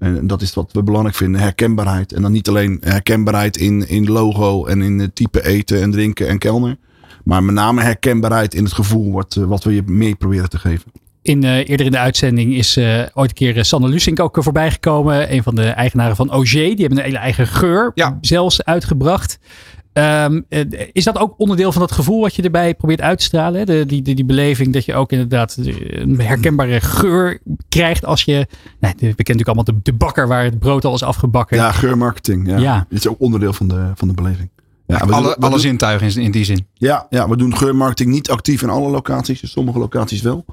En 0.04 0.28
dat 0.28 0.42
is 0.42 0.54
wat 0.54 0.72
we 0.72 0.84
belangrijk 0.84 1.16
vinden, 1.16 1.42
herkenbaarheid. 1.42 2.14
En 2.14 2.22
dan 2.22 2.32
niet 2.32 2.48
alleen 2.50 2.78
herkenbaarheid 2.82 3.58
in, 3.58 3.88
in 3.88 4.08
logo 4.08 4.66
en 4.66 4.82
in 4.82 5.00
het 5.00 5.16
type 5.16 5.46
eten 5.46 5.82
en 5.82 5.92
drinken 5.92 6.28
en 6.28 6.38
kelner. 6.38 6.78
Maar 7.24 7.44
met 7.44 7.56
name 7.56 7.82
herkenbaarheid 7.82 8.54
in 8.54 8.64
het 8.64 8.74
gevoel 8.74 9.12
wat, 9.12 9.34
wat 9.34 9.64
we 9.64 9.76
je 9.76 9.84
mee 9.86 10.16
proberen 10.16 10.50
te 10.50 10.58
geven. 10.58 10.92
In, 11.22 11.44
uh, 11.44 11.70
eerder 11.70 11.86
in 11.86 11.92
de 11.92 11.98
uitzending 11.98 12.54
is 12.54 12.78
uh, 12.78 13.04
ooit 13.14 13.30
een 13.30 13.36
keer 13.36 13.66
Sander 13.66 13.90
Lusink 13.90 14.20
ook 14.20 14.38
voorbij 14.44 14.72
gekomen. 14.72 15.34
Een 15.34 15.44
van 15.44 15.56
de 15.56 15.68
eigenaren 15.68 16.16
van 16.16 16.32
OG. 16.32 16.52
Die 16.52 16.76
hebben 16.76 16.98
een 16.98 17.04
hele 17.04 17.18
eigen 17.18 17.48
geur 17.48 17.92
ja. 17.96 18.18
zelfs 18.22 18.64
uitgebracht. 18.64 19.40
Um, 19.94 20.46
is 20.92 21.04
dat 21.04 21.18
ook 21.18 21.34
onderdeel 21.38 21.72
van 21.72 21.82
dat 21.82 21.92
gevoel 21.92 22.22
wat 22.22 22.36
je 22.36 22.42
erbij 22.42 22.76
probeert 22.76 23.02
uit 23.02 23.18
te 23.18 23.24
stralen? 23.24 23.60
Hè? 23.60 23.66
De, 23.66 23.86
die, 23.86 24.02
die, 24.02 24.16
die 24.16 24.26
beleving 24.26 24.74
dat 24.74 24.86
je 24.86 24.94
ook 24.94 25.12
inderdaad 25.12 25.58
een 25.58 26.20
herkenbare 26.20 26.82
geur 26.82 27.40
krijgt 27.70 28.06
als 28.06 28.24
je... 28.24 28.34
Nou, 28.34 28.48
we 28.80 28.90
kennen 29.00 29.16
natuurlijk 29.18 29.48
allemaal 29.48 29.64
de, 29.64 29.80
de 29.84 29.94
bakker 29.94 30.28
waar 30.28 30.44
het 30.44 30.60
brood 30.60 30.86
al 30.86 30.94
is 30.94 31.04
afgebakken. 31.04 31.58
Ja, 31.58 31.72
geurmarketing. 31.72 32.48
Ja. 32.48 32.58
Ja. 32.58 32.86
Dat 32.90 33.00
is 33.00 33.08
ook 33.08 33.20
onderdeel 33.20 33.54
van 33.54 33.68
de, 33.68 33.92
van 33.96 34.08
de 34.08 34.14
beleving. 34.14 34.50
Ja, 34.86 35.06
we 35.06 35.14
alle, 35.14 35.24
doen- 35.24 35.36
we 35.40 35.46
alle 35.46 35.60
zintuigen 35.60 36.08
in, 36.08 36.22
in 36.22 36.32
die 36.32 36.46
zin. 36.46 36.68
Ja, 36.74 37.08
ja, 37.10 37.30
we 37.30 37.38
doen 37.38 37.58
geurmarketing 37.58 38.10
niet 38.14 38.30
actief 38.30 38.62
in 38.62 38.70
alle 38.70 38.90
locaties. 38.90 39.42
In 39.42 39.48
sommige 39.48 39.80
locaties 39.80 40.22
wel. 40.22 40.46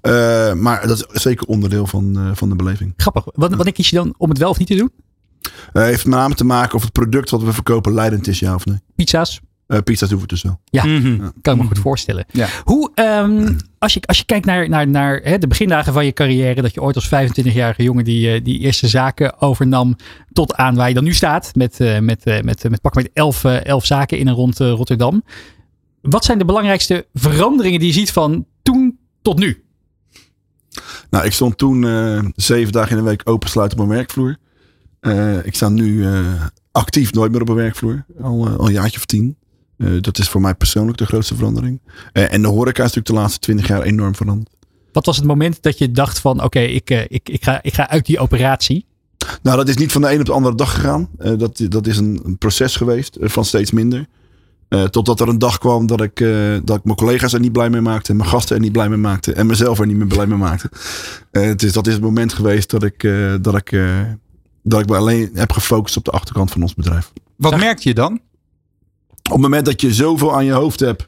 Eh, 0.00 0.52
maar 0.52 0.86
dat 0.86 1.06
is 1.12 1.22
zeker 1.22 1.46
onderdeel 1.46 1.86
van, 1.86 2.16
eh, 2.18 2.30
van 2.32 2.48
de 2.48 2.56
beleving. 2.56 2.92
Grappig. 2.96 3.24
Wat, 3.34 3.54
wanneer 3.54 3.72
kies 3.72 3.90
je 3.90 3.96
dan 3.96 4.14
om 4.18 4.28
het 4.28 4.38
wel 4.38 4.50
of 4.50 4.58
niet 4.58 4.68
te 4.68 4.74
doen? 4.76 4.90
Eh, 5.72 5.82
heeft 5.82 6.04
met 6.06 6.14
name 6.14 6.34
te 6.34 6.44
maken 6.44 6.74
of 6.74 6.82
het 6.82 6.92
product 6.92 7.30
wat 7.30 7.42
we 7.42 7.52
verkopen 7.52 7.92
leidend 7.94 8.26
is, 8.26 8.38
ja 8.38 8.54
of 8.54 8.66
nee. 8.66 8.78
Pizza's? 8.96 9.40
Eh, 9.66 9.78
pizza's 9.84 10.08
doen 10.08 10.20
we 10.20 10.26
dus 10.26 10.42
wel. 10.42 10.60
Ja, 10.64 10.84
Mhm. 10.86 11.28
kan 11.42 11.54
ik 11.54 11.60
me 11.60 11.66
goed 11.66 11.78
voorstellen. 11.78 12.24
Ja. 12.32 12.48
Hoe, 12.64 12.90
ehm, 12.94 13.54
als, 13.78 13.94
je, 13.94 14.00
als 14.06 14.18
je 14.18 14.24
kijkt 14.24 14.46
naar, 14.46 14.68
naar, 14.68 14.88
naar 14.88 15.20
hè, 15.22 15.38
de 15.38 15.46
begindagen 15.46 15.92
van 15.92 16.04
je 16.04 16.12
carrière, 16.12 16.62
dat 16.62 16.74
je 16.74 16.82
ooit 16.82 16.94
als 16.94 17.08
25-jarige 17.08 17.82
jongen 17.82 18.04
die, 18.04 18.32
eh, 18.32 18.44
die 18.44 18.58
eerste 18.58 18.88
zaken 18.88 19.40
overnam, 19.40 19.96
tot 20.32 20.54
aan 20.54 20.74
waar 20.74 20.88
je 20.88 20.94
dan 20.94 21.04
nu 21.04 21.14
staat, 21.14 21.50
met, 21.54 21.80
eh, 21.80 21.98
met, 21.98 22.24
eh, 22.24 22.40
met, 22.42 22.68
met 22.70 22.80
pak 22.80 22.94
met 22.94 23.10
elf, 23.12 23.44
eh, 23.44 23.64
elf 23.64 23.84
zaken 23.86 24.18
in 24.18 24.28
en 24.28 24.34
rond 24.34 24.60
eh, 24.60 24.70
Rotterdam. 24.70 25.22
Wat 26.02 26.24
zijn 26.24 26.38
de 26.38 26.44
belangrijkste 26.44 27.06
veranderingen 27.14 27.78
die 27.78 27.88
je 27.88 27.94
ziet 27.94 28.12
van 28.12 28.46
toen 28.62 28.98
tot 29.22 29.38
nu? 29.38 29.62
Nou, 31.10 31.24
ik 31.24 31.32
stond 31.32 31.58
toen 31.58 31.86
eh, 31.86 32.24
zeven 32.34 32.72
dagen 32.72 32.90
in 32.96 33.02
de 33.04 33.08
week 33.08 33.20
opensluiten 33.24 33.78
op 33.78 33.86
mijn 33.86 33.98
werkvloer. 33.98 34.36
Eh, 35.00 35.46
ik 35.46 35.54
sta 35.54 35.68
nu 35.68 36.04
eh, 36.04 36.44
actief 36.72 37.12
nooit 37.12 37.32
meer 37.32 37.40
op 37.40 37.48
een 37.48 37.54
werkvloer. 37.54 38.04
Al, 38.20 38.46
eh, 38.46 38.56
al 38.56 38.66
een 38.66 38.72
jaartje 38.72 38.98
of 38.98 39.04
tien. 39.04 39.36
Dat 40.00 40.18
is 40.18 40.28
voor 40.28 40.40
mij 40.40 40.54
persoonlijk 40.54 40.98
de 40.98 41.06
grootste 41.06 41.34
verandering. 41.34 41.80
En 42.12 42.42
de 42.42 42.48
horeca 42.48 42.84
is 42.84 42.94
natuurlijk 42.94 43.06
de 43.06 43.12
laatste 43.12 43.38
twintig 43.38 43.68
jaar 43.68 43.82
enorm 43.82 44.14
veranderd. 44.14 44.48
Wat 44.92 45.06
was 45.06 45.16
het 45.16 45.24
moment 45.24 45.62
dat 45.62 45.78
je 45.78 45.90
dacht 45.90 46.18
van 46.18 46.42
oké, 46.42 46.60
ik, 46.60 46.90
ik, 46.90 47.28
ik, 47.28 47.44
ga, 47.44 47.62
ik 47.62 47.74
ga 47.74 47.88
uit 47.88 48.06
die 48.06 48.18
operatie? 48.18 48.86
Nou, 49.42 49.56
dat 49.56 49.68
is 49.68 49.76
niet 49.76 49.92
van 49.92 50.00
de 50.00 50.12
een 50.12 50.20
op 50.20 50.26
de 50.26 50.32
andere 50.32 50.54
dag 50.54 50.74
gegaan. 50.74 51.08
Dat, 51.36 51.60
dat 51.68 51.86
is 51.86 51.96
een, 51.96 52.20
een 52.24 52.38
proces 52.38 52.76
geweest 52.76 53.16
van 53.20 53.44
steeds 53.44 53.70
minder. 53.70 54.06
Totdat 54.90 55.20
er 55.20 55.28
een 55.28 55.38
dag 55.38 55.58
kwam 55.58 55.86
dat 55.86 56.00
ik, 56.00 56.16
dat 56.64 56.76
ik 56.76 56.84
mijn 56.84 56.96
collega's 56.96 57.32
er 57.32 57.40
niet 57.40 57.52
blij 57.52 57.70
mee 57.70 57.80
maakte. 57.80 58.14
Mijn 58.14 58.28
gasten 58.28 58.56
er 58.56 58.62
niet 58.62 58.72
blij 58.72 58.88
mee 58.88 58.98
maakte. 58.98 59.32
En 59.32 59.46
mezelf 59.46 59.78
er 59.78 59.86
niet 59.86 59.96
meer 59.96 60.06
blij 60.06 60.26
mee 60.26 60.38
maakte. 60.38 60.70
Dus 61.56 61.72
dat 61.72 61.86
is 61.86 61.92
het 61.92 62.02
moment 62.02 62.32
geweest 62.32 62.70
dat 62.70 62.82
ik, 62.82 63.08
dat, 63.40 63.56
ik, 63.56 63.70
dat 64.62 64.80
ik 64.80 64.88
me 64.88 64.96
alleen 64.96 65.30
heb 65.34 65.52
gefocust 65.52 65.96
op 65.96 66.04
de 66.04 66.10
achterkant 66.10 66.50
van 66.50 66.62
ons 66.62 66.74
bedrijf. 66.74 67.12
Wat 67.36 67.56
merkte 67.58 67.88
je 67.88 67.94
dan? 67.94 68.20
Op 69.22 69.32
het 69.34 69.40
moment 69.42 69.64
dat 69.66 69.80
je 69.80 69.94
zoveel 69.94 70.34
aan 70.34 70.44
je 70.44 70.52
hoofd 70.52 70.80
hebt. 70.80 71.06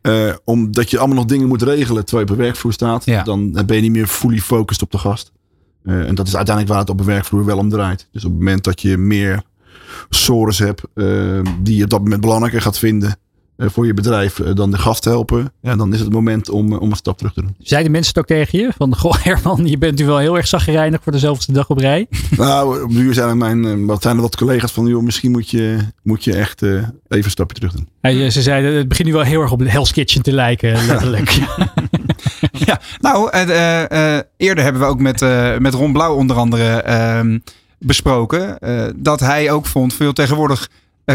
eh, 0.00 0.34
omdat 0.44 0.90
je 0.90 0.98
allemaal 0.98 1.16
nog 1.16 1.24
dingen 1.26 1.48
moet 1.48 1.62
regelen 1.62 2.04
terwijl 2.04 2.26
je 2.26 2.32
op 2.32 2.38
een 2.38 2.44
werkvloer 2.44 2.72
staat. 2.72 3.04
Ja. 3.04 3.22
Dan 3.22 3.52
ben 3.66 3.76
je 3.76 3.82
niet 3.82 3.92
meer 3.92 4.06
fully 4.06 4.38
focused 4.40 4.82
op 4.82 4.90
de 4.90 4.98
gast. 4.98 5.32
Eh, 5.84 6.08
en 6.08 6.14
dat 6.14 6.26
is 6.26 6.36
uiteindelijk 6.36 6.74
waar 6.74 6.84
het 6.84 6.90
op 6.92 7.00
een 7.00 7.06
werkvloer 7.06 7.44
wel 7.44 7.58
om 7.58 7.68
draait. 7.68 8.08
Dus 8.12 8.24
op 8.24 8.30
het 8.30 8.38
moment 8.38 8.64
dat 8.64 8.80
je 8.80 8.96
meer 8.96 9.42
sores 10.08 10.58
hebt. 10.58 10.82
eh, 10.94 11.04
die 11.62 11.76
je 11.76 11.84
op 11.84 11.90
dat 11.90 12.00
moment 12.00 12.20
belangrijker 12.20 12.62
gaat 12.62 12.78
vinden. 12.78 13.16
Eh, 13.56 13.68
voor 13.68 13.86
je 13.86 13.94
bedrijf 13.94 14.38
eh, 14.40 14.54
dan 14.54 14.70
de 14.70 14.78
gast 14.78 15.04
helpen. 15.04 15.52
Ja, 15.62 15.76
dan 15.76 15.92
is 15.94 16.00
het 16.00 16.12
moment 16.12 16.48
om, 16.50 16.72
eh, 16.72 16.80
om 16.80 16.90
een 16.90 16.96
stap 16.96 17.16
terug 17.18 17.32
te 17.32 17.40
doen. 17.40 17.54
Zeiden 17.58 17.92
mensen 17.92 18.12
het 18.14 18.22
ook 18.22 18.36
tegen 18.38 18.58
je? 18.58 18.70
Van, 18.76 18.96
goh 18.96 19.14
Herman, 19.24 19.66
je 19.66 19.78
bent 19.78 19.98
nu 19.98 20.06
wel 20.06 20.18
heel 20.18 20.36
erg 20.36 20.46
zagrijnig 20.46 21.00
voor 21.02 21.12
de 21.12 21.18
zoveelste 21.18 21.52
dag 21.52 21.68
op 21.70 21.78
rij. 21.78 22.06
nou, 22.36 22.82
op 22.82 22.90
nu 22.90 23.14
zijn 23.14 23.28
er 23.28 23.36
mijn, 23.36 23.86
wat 23.86 24.02
zijn 24.02 24.16
er 24.16 24.22
wat 24.22 24.36
collega's 24.36 24.72
van. 24.72 24.86
Joh, 24.86 25.02
misschien 25.02 25.30
moet 25.30 25.50
je, 25.50 25.78
moet 26.02 26.24
je 26.24 26.34
echt 26.34 26.62
eh, 26.62 26.70
even 26.72 26.90
een 27.08 27.30
stapje 27.30 27.54
terug 27.54 27.72
doen. 27.72 28.30
Ze 28.30 28.42
zeiden, 28.42 28.74
het 28.74 28.88
begint 28.88 29.08
nu 29.08 29.14
wel 29.14 29.22
heel 29.22 29.40
erg 29.40 29.52
op 29.52 29.58
de 29.58 29.70
Hell's 29.70 29.92
Kitchen 29.92 30.22
te 30.22 30.32
lijken, 30.32 30.86
letterlijk. 30.86 31.38
Ja, 32.66 32.80
nou, 33.00 33.30
eh, 33.30 33.42
eh, 33.42 34.16
eh, 34.16 34.22
eerder 34.36 34.64
hebben 34.64 34.82
we 34.82 34.88
ook 34.88 35.00
met, 35.00 35.22
eh, 35.22 35.58
met 35.58 35.74
Ron 35.74 35.92
Blauw 35.92 36.14
onder 36.14 36.36
andere 36.36 36.64
ehm, 36.82 37.38
besproken. 37.78 38.58
eh, 38.58 38.84
dat 38.96 39.20
hij 39.20 39.50
ook 39.50 39.66
vond, 39.66 39.94
veel 39.94 40.12
tegenwoordig 40.12 40.68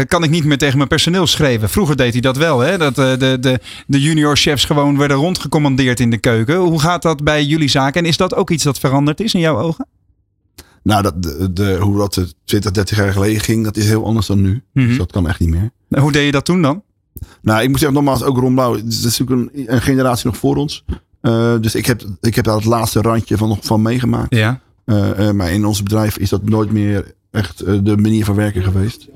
kan 0.06 0.24
ik 0.24 0.30
niet 0.30 0.44
meer 0.44 0.58
tegen 0.58 0.76
mijn 0.76 0.88
personeel 0.88 1.26
schrijven. 1.26 1.68
Vroeger 1.68 1.96
deed 1.96 2.12
hij 2.12 2.20
dat 2.20 2.36
wel, 2.36 2.58
hè? 2.58 2.78
dat 2.78 2.98
eh, 2.98 3.18
de, 3.18 3.36
de, 3.40 3.60
de 3.86 4.00
junior 4.00 4.36
chefs 4.36 4.64
gewoon 4.64 4.98
werden 4.98 5.16
rondgecommandeerd 5.16 6.00
in 6.00 6.10
de 6.10 6.18
keuken. 6.18 6.56
Hoe 6.56 6.80
gaat 6.80 7.02
dat 7.02 7.24
bij 7.24 7.44
jullie 7.44 7.68
zaken? 7.68 8.02
En 8.02 8.08
is 8.08 8.16
dat 8.16 8.34
ook 8.34 8.50
iets 8.50 8.64
dat 8.64 8.78
veranderd 8.78 9.20
is 9.20 9.34
in 9.34 9.40
jouw 9.40 9.58
ogen? 9.58 9.86
Nou, 10.82 11.02
dat, 11.02 11.22
de, 11.22 11.52
de, 11.52 11.76
hoe 11.80 11.98
dat 11.98 12.16
eh, 12.16 12.24
20, 12.44 12.70
30 12.70 12.96
jaar 12.96 13.12
geleden 13.12 13.40
ging, 13.40 13.64
dat 13.64 13.76
is 13.76 13.86
heel 13.86 14.04
anders 14.04 14.26
dan 14.26 14.40
nu. 14.40 14.62
Mhm. 14.72 14.86
Dus 14.86 14.98
dat 14.98 15.12
kan 15.12 15.28
echt 15.28 15.40
niet 15.40 15.48
meer. 15.48 15.70
Hoe 16.00 16.12
deed 16.12 16.24
je 16.24 16.32
dat 16.32 16.44
toen 16.44 16.62
dan? 16.62 16.82
Nou, 17.42 17.62
ik 17.62 17.68
moet 17.68 17.78
zeggen, 17.78 17.96
nogmaals, 17.96 18.22
ook 18.22 18.38
Ron 18.38 18.54
Blauw. 18.54 18.74
Het 18.74 18.86
is 18.86 19.18
natuurlijk 19.18 19.50
een, 19.54 19.74
een 19.74 19.82
generatie 19.82 20.26
nog 20.26 20.36
voor 20.36 20.56
ons. 20.56 20.84
Eh, 21.20 21.54
dus 21.60 21.74
ik 21.74 21.86
heb, 21.86 22.02
ik 22.20 22.34
heb 22.34 22.44
daar 22.44 22.54
het 22.54 22.64
laatste 22.64 23.00
randje 23.00 23.36
van, 23.36 23.48
nog 23.48 23.58
van 23.62 23.82
meegemaakt. 23.82 24.34
Ja. 24.34 24.60
Eh, 24.88 25.28
eh, 25.28 25.34
maar 25.34 25.52
in 25.52 25.64
ons 25.64 25.82
bedrijf 25.82 26.18
is 26.18 26.28
dat 26.28 26.48
nooit 26.48 26.72
meer 26.72 27.14
echt 27.30 27.60
eh, 27.60 27.78
de 27.82 27.96
manier 27.96 28.24
van 28.24 28.34
werken 28.34 28.62
geweest. 28.62 29.08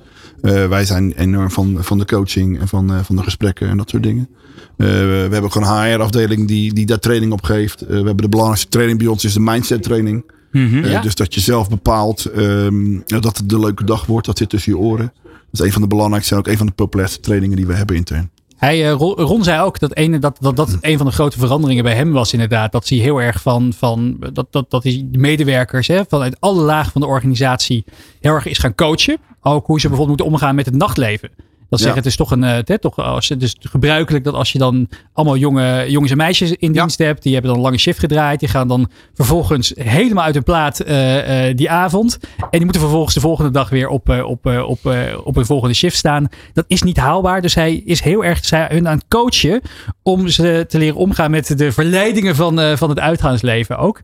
Eh, 0.43 0.69
wij 0.69 0.85
zijn 0.85 1.13
enorm 1.13 1.51
van, 1.51 1.77
van 1.81 1.99
de 1.99 2.05
coaching 2.05 2.61
en 2.61 2.69
van, 2.69 2.93
eh, 2.93 2.99
van 3.03 3.17
de 3.17 3.23
gesprekken 3.23 3.69
en 3.69 3.77
dat 3.77 3.91
soort 3.91 4.03
dingen. 4.03 4.29
Eh, 4.77 4.87
we 4.87 5.29
hebben 5.31 5.53
gewoon 5.53 5.69
een 5.69 5.93
HR-afdeling 5.93 6.49
die, 6.49 6.73
die 6.75 6.87
daar 6.87 6.99
training 6.99 7.33
op 7.33 7.43
geeft. 7.43 7.81
We 7.81 7.95
hebben 7.95 8.17
de 8.17 8.29
belangrijkste 8.29 8.69
training 8.69 8.99
bij 8.99 9.09
ons, 9.09 9.25
is 9.25 9.33
de 9.33 9.41
mindset 9.41 9.83
training. 9.83 10.31
Mhm. 10.53 10.85
Ja. 10.85 11.01
Dus 11.01 11.15
dat 11.15 11.35
je 11.35 11.41
zelf 11.41 11.69
bepaalt 11.69 12.25
ehm, 12.25 13.01
dat 13.07 13.37
het 13.37 13.49
de 13.49 13.59
leuke 13.59 13.85
dag 13.85 14.07
wordt. 14.07 14.27
Dat 14.27 14.39
zit 14.39 14.49
tussen 14.49 14.73
je 14.73 14.79
oren. 14.79 15.13
Dat 15.23 15.61
is 15.61 15.61
een 15.61 15.73
van 15.73 15.83
de 15.83 15.89
belangrijkste 15.89 16.35
en 16.35 16.41
ook 16.41 16.47
een 16.47 16.57
van 16.57 16.67
de 16.67 16.73
populairste 16.73 17.21
trainingen 17.21 17.57
die 17.57 17.67
we 17.67 17.75
hebben 17.75 17.97
intern. 17.97 18.31
Hij, 18.65 18.89
eh, 18.89 18.93
Ron, 18.93 19.15
Ron 19.15 19.45
zei 19.45 19.63
ook 19.63 19.79
dat, 19.79 19.95
ene, 19.95 20.19
dat, 20.19 20.37
dat 20.41 20.57
dat 20.57 20.77
een 20.81 20.97
van 20.97 21.07
de 21.07 21.13
grote 21.13 21.39
veranderingen 21.39 21.85
bij 21.85 21.95
hem 21.95 22.13
was 22.13 22.33
inderdaad. 22.33 22.73
Dat 22.73 22.89
hij 22.89 22.99
heel 22.99 23.21
erg 23.21 23.43
van, 23.43 23.73
van 23.77 24.17
dat, 24.33 24.47
dat, 24.51 24.71
dat 24.71 24.83
hij 24.83 25.07
de 25.07 25.19
medewerkers 25.19 25.87
hè, 25.87 26.03
vanuit 26.09 26.37
alle 26.41 26.63
lagen 26.63 26.93
van 26.93 27.01
de 27.01 27.07
organisatie 27.07 27.85
heel 28.21 28.35
erg 28.35 28.47
is 28.47 28.59
gaan 28.59 28.75
coachen. 28.75 29.19
Ook 29.41 29.67
hoe 29.67 29.81
ze 29.81 29.89
bijvoorbeeld 29.89 30.19
moeten 30.19 30.37
omgaan 30.37 30.55
met 30.55 30.67
het 30.67 30.75
nachtleven. 30.75 31.31
Dat 31.73 31.81
Ja. 31.81 31.87
zeggen, 31.87 32.03
het 32.03 32.13
is 32.13 32.17
toch 32.17 32.31
een, 32.31 32.45
eh, 32.45 32.59
hè, 32.65 32.79
toch, 32.79 32.97
als, 32.97 33.29
het 33.29 33.43
is 33.43 33.57
gebruikelijk 33.61 34.25
dat 34.25 34.35
als 34.35 34.53
je 34.53 34.59
dan 34.59 34.89
allemaal 35.13 35.37
jonge 35.37 35.85
jongens 35.89 36.11
en 36.11 36.17
meisjes 36.17 36.53
in 36.53 36.73
dienst 36.73 36.99
hebt, 36.99 37.23
die 37.23 37.33
hebben 37.33 37.51
dan 37.51 37.59
een 37.59 37.67
lange 37.67 37.79
shift 37.79 37.99
gedraaid, 37.99 38.41
die 38.41 38.49
gaan 38.49 38.69
dan 38.69 38.91
vervolgens 39.15 39.73
helemaal 39.77 40.25
uit 40.25 40.35
hun 40.35 40.43
plaat 40.43 40.81
eh, 40.81 41.49
eh, 41.49 41.57
die 41.57 41.71
avond. 41.71 42.19
En 42.39 42.49
die 42.51 42.63
moeten 42.63 42.81
vervolgens 42.81 43.15
de 43.15 43.21
volgende 43.21 43.51
dag 43.51 43.69
weer 43.69 43.89
op, 43.89 44.09
eh, 44.09 44.25
op, 44.25 44.47
eh, 44.47 44.69
op, 44.69 44.87
eh, 44.87 45.19
op 45.25 45.37
een 45.37 45.47
volgende 45.47 45.75
shift 45.75 45.97
staan. 45.97 46.29
Dat 46.53 46.65
is 46.69 46.83
niet 46.83 46.97
haalbaar. 46.97 47.43
Dus 47.43 47.55
hij 47.55 47.75
is 47.75 48.01
heel 48.01 48.25
erg 48.25 48.45
zij, 48.45 48.67
hun 48.71 48.89
aan 48.89 48.97
het 48.97 49.09
coachen 49.09 49.61
om 50.03 50.29
ze 50.29 50.65
te 50.69 50.79
leren 50.79 50.97
omgaan 50.97 51.31
met 51.31 51.59
de 51.59 51.73
verleidingen 51.73 52.37
van, 52.37 52.61
eh, 52.61 52.77
van 52.77 52.89
het 52.89 52.99
uitgaansleven 52.99 53.79
ook. 53.79 54.01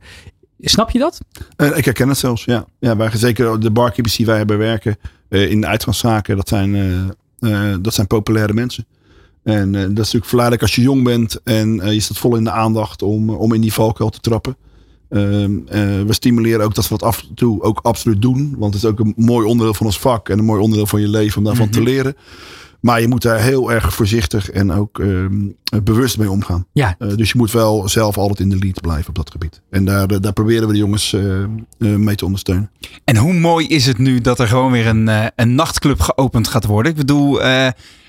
Snap 0.60 0.90
je 0.90 0.98
dat? 0.98 1.20
Eh, 1.56 1.76
ik 1.76 1.84
herken 1.84 2.08
het 2.08 2.18
zelfs, 2.18 2.44
ja. 2.44 2.64
ja 2.78 2.96
wij, 2.96 3.10
zeker 3.14 3.60
de 3.60 3.70
barkeepers 3.70 4.16
die 4.16 4.26
wij 4.26 4.36
hebben 4.36 4.58
werken 4.58 4.96
eh, 5.28 5.50
in 5.50 5.60
de 5.60 5.66
uitgaanszaken, 5.66 6.36
dat 6.36 6.48
zijn, 6.48 6.74
eh, 7.38 7.74
dat 7.80 7.94
zijn 7.94 8.06
populaire 8.06 8.52
mensen. 8.52 8.86
En 9.48 9.74
eh, 9.74 9.80
dat 9.80 9.90
is 9.90 9.96
natuurlijk 9.96 10.24
verleidelijk 10.24 10.62
als 10.62 10.74
je 10.74 10.82
jong 10.82 11.04
bent 11.04 11.40
en 11.44 11.80
eh, 11.80 11.92
je 11.92 12.00
staat 12.00 12.18
vol 12.18 12.36
in 12.36 12.44
de 12.44 12.50
aandacht 12.50 13.02
om, 13.02 13.30
om 13.30 13.52
in 13.52 13.60
die 13.60 13.72
valkuil 13.72 14.10
te 14.10 14.20
trappen. 14.20 14.56
Ehm, 15.08 15.58
eh, 15.66 15.80
we 16.02 16.12
stimuleren 16.12 16.64
ook 16.64 16.74
dat 16.74 16.88
we 16.88 16.98
dat 16.98 17.02
af 17.02 17.22
en 17.28 17.34
toe 17.34 17.62
ook 17.62 17.80
absoluut 17.82 18.22
doen. 18.22 18.54
Want 18.58 18.74
het 18.74 18.82
is 18.82 18.88
ook 18.88 18.98
een 18.98 19.12
mooi 19.16 19.46
onderdeel 19.46 19.74
van 19.74 19.86
ons 19.86 19.98
vak 19.98 20.28
en 20.28 20.38
een 20.38 20.44
mooi 20.44 20.60
onderdeel 20.60 20.86
van 20.86 21.00
je 21.00 21.08
leven 21.08 21.38
om 21.38 21.44
daarvan 21.44 21.70
te 21.70 21.82
leren. 21.82 22.16
Maar 22.80 23.00
je 23.00 23.08
moet 23.08 23.22
daar 23.22 23.40
heel 23.40 23.72
erg 23.72 23.94
voorzichtig 23.94 24.50
en 24.50 24.72
ook 24.72 24.98
ehm, 24.98 25.46
bewust 25.82 26.18
mee 26.18 26.30
omgaan. 26.30 26.66
Ja. 26.72 26.94
Eh, 26.98 27.08
dus 27.16 27.30
je 27.30 27.38
moet 27.38 27.50
wel 27.52 27.88
zelf 27.88 28.18
altijd 28.18 28.40
in 28.40 28.48
de 28.48 28.58
lead 28.58 28.80
blijven 28.80 29.08
op 29.08 29.14
dat 29.14 29.30
gebied. 29.30 29.60
En 29.70 29.84
daar, 29.84 30.20
daar 30.20 30.32
proberen 30.32 30.66
we 30.66 30.72
de 30.72 30.78
jongens 30.78 31.12
eh, 31.12 31.42
eh, 31.42 31.48
mee 31.78 32.14
te 32.14 32.24
ondersteunen. 32.24 32.70
En 33.04 33.16
hoe 33.16 33.32
mooi 33.34 33.66
is 33.66 33.86
het 33.86 33.98
nu 33.98 34.20
dat 34.20 34.38
er 34.38 34.48
gewoon 34.48 34.72
weer 34.72 34.86
een, 34.86 35.10
een 35.36 35.54
nachtclub 35.54 36.00
geopend 36.00 36.48
gaat 36.48 36.64
worden? 36.64 36.92
Ik 36.92 36.98
bedoel, 36.98 37.40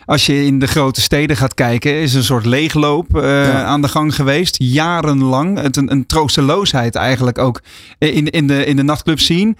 als 0.06 0.26
je 0.26 0.46
in 0.46 0.60
de 0.60 0.68
grote 0.68 1.02
steden 1.02 1.38
gaat 1.38 1.54
kijken, 1.54 1.94
is 1.94 2.14
een 2.14 2.24
soort 2.24 2.46
leegloop 2.46 3.08
Ja. 3.12 3.64
aan 3.64 3.82
de 3.82 3.88
gang 3.88 4.16
geweest. 4.16 4.56
Jarenlang. 4.60 5.62
Het, 5.62 5.78
een, 5.78 5.92
een 5.92 6.06
troosteloosheid 6.06 6.96
eigenlijk 6.96 7.38
ook 7.38 7.62
in, 7.98 8.30
in, 8.30 8.48
de, 8.48 8.66
in 8.66 8.76
de 8.76 8.84
nachtclub 8.84 9.20
zien. 9.20 9.58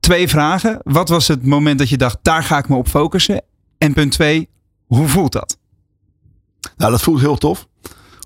Twee 0.00 0.28
vragen. 0.28 0.80
Wat 0.82 1.08
was 1.08 1.28
het 1.28 1.44
moment 1.46 1.78
dat 1.78 1.88
je 1.88 1.96
dacht, 1.96 2.18
daar 2.22 2.42
ga 2.42 2.58
ik 2.58 2.68
me 2.68 2.76
op 2.76 2.88
focussen? 2.88 3.42
En 3.78 3.92
punt 3.92 4.12
twee, 4.12 4.48
hoe 4.86 5.08
voelt 5.08 5.32
dat? 5.32 5.58
Nou, 6.76 6.90
dat 6.90 7.02
voelt 7.02 7.20
heel 7.20 7.36
tof. 7.36 7.66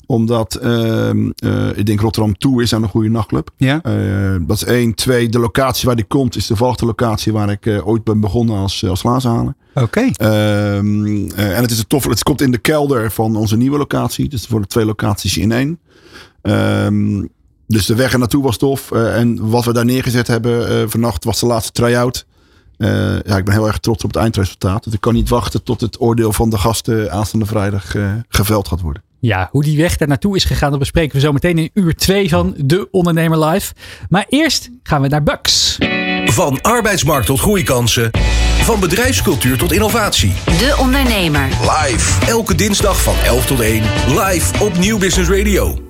Omdat 0.07 0.55
ehm, 0.55 1.31
eh, 1.37 1.77
ik 1.77 1.87
denk 1.87 2.01
Rotterdam 2.01 2.39
toe 2.39 2.63
is 2.63 2.75
aan 2.75 2.83
een 2.83 2.89
goede 2.89 3.09
nachtclub. 3.09 3.51
Ja. 3.57 3.81
Eh, 3.83 4.37
dat 4.41 4.57
is 4.57 4.65
één. 4.65 4.95
Twee, 4.95 5.29
de 5.29 5.39
locatie 5.39 5.87
waar 5.87 5.97
die 5.97 6.05
komt 6.05 6.37
is 6.37 6.47
toevallig 6.47 6.77
de 6.77 6.87
locatie 6.87 7.33
waar 7.33 7.51
ik 7.51 7.67
eh, 7.67 7.87
ooit 7.87 8.05
ben 8.05 8.21
begonnen 8.21 8.57
als, 8.57 8.87
als 8.87 9.01
glazenhaler. 9.01 9.55
Oké. 9.75 10.01
Ehm, 10.01 11.31
eh, 11.31 11.57
en 11.57 11.63
het 11.63 11.71
is 11.71 11.79
een 11.79 11.87
tof. 11.87 12.05
Het 12.05 12.23
komt 12.23 12.41
in 12.41 12.51
de 12.51 12.59
kelder 12.59 13.11
van 13.11 13.37
onze 13.37 13.57
nieuwe 13.57 13.79
locatie. 13.79 14.29
Dus 14.29 14.47
voor 14.47 14.61
de 14.61 14.67
twee 14.67 14.85
locaties 14.85 15.37
in 15.37 15.53
één. 15.53 15.79
Ehm, 16.43 17.27
dus 17.67 17.87
de 17.87 17.95
weg 17.95 18.13
er 18.13 18.19
naartoe 18.19 18.43
was 18.43 18.57
tof. 18.57 18.93
En 18.93 19.51
wat 19.51 19.65
we 19.65 19.73
daar 19.73 19.85
neergezet 19.85 20.27
hebben 20.27 20.91
vannacht 20.91 21.25
was 21.25 21.41
de 21.41 21.47
laatste 21.47 21.73
try-out. 21.73 22.27
Eh, 22.81 22.89
ja, 23.25 23.37
ik 23.37 23.45
ben 23.45 23.55
heel 23.55 23.67
erg 23.67 23.79
trots 23.79 24.05
op 24.05 24.13
het 24.13 24.23
eindresultaat. 24.23 24.85
Dus 24.85 24.93
ik 24.93 25.01
kan 25.01 25.15
niet 25.15 25.29
wachten 25.29 25.63
tot 25.63 25.81
het 25.81 26.01
oordeel 26.01 26.33
van 26.33 26.51
de 26.51 26.59
gasten 26.59 27.13
aanstaande 27.13 27.47
vrijdag 27.47 27.95
eh, 27.95 28.13
geveld 28.29 28.69
gaat 28.69 28.81
worden. 28.81 29.03
Ja, 29.19 29.49
hoe 29.51 29.63
die 29.63 29.77
weg 29.77 29.97
daar 29.97 30.09
naartoe 30.09 30.37
is 30.37 30.45
gegaan, 30.45 30.71
dat 30.71 30.79
bespreken 30.79 31.15
we 31.15 31.21
zo 31.21 31.33
meteen 31.33 31.59
in 31.59 31.71
uur 31.75 31.95
2 31.95 32.29
van 32.29 32.55
De 32.57 32.89
Ondernemer 32.91 33.45
Live. 33.45 33.73
Maar 34.09 34.27
eerst 34.29 34.71
gaan 34.83 35.03
we 35.03 35.09
naar 35.09 35.23
Bucks. 35.23 35.79
Van 36.25 36.61
arbeidsmarkt 36.63 37.27
tot 37.27 37.41
groeikansen. 37.41 38.11
Van 38.61 38.81
bedrijfscultuur 38.81 39.59
tot 39.59 39.73
innovatie. 39.73 40.33
De 40.45 40.77
Ondernemer. 40.79 41.49
Live. 41.49 42.27
Elke 42.27 42.55
dinsdag 42.55 43.03
van 43.03 43.15
11 43.25 43.47
tot 43.47 43.61
1. 43.61 43.83
Live 44.09 44.65
op 44.65 44.79
Nieuw 44.79 44.99
Business 44.99 45.31
Radio. 45.31 45.90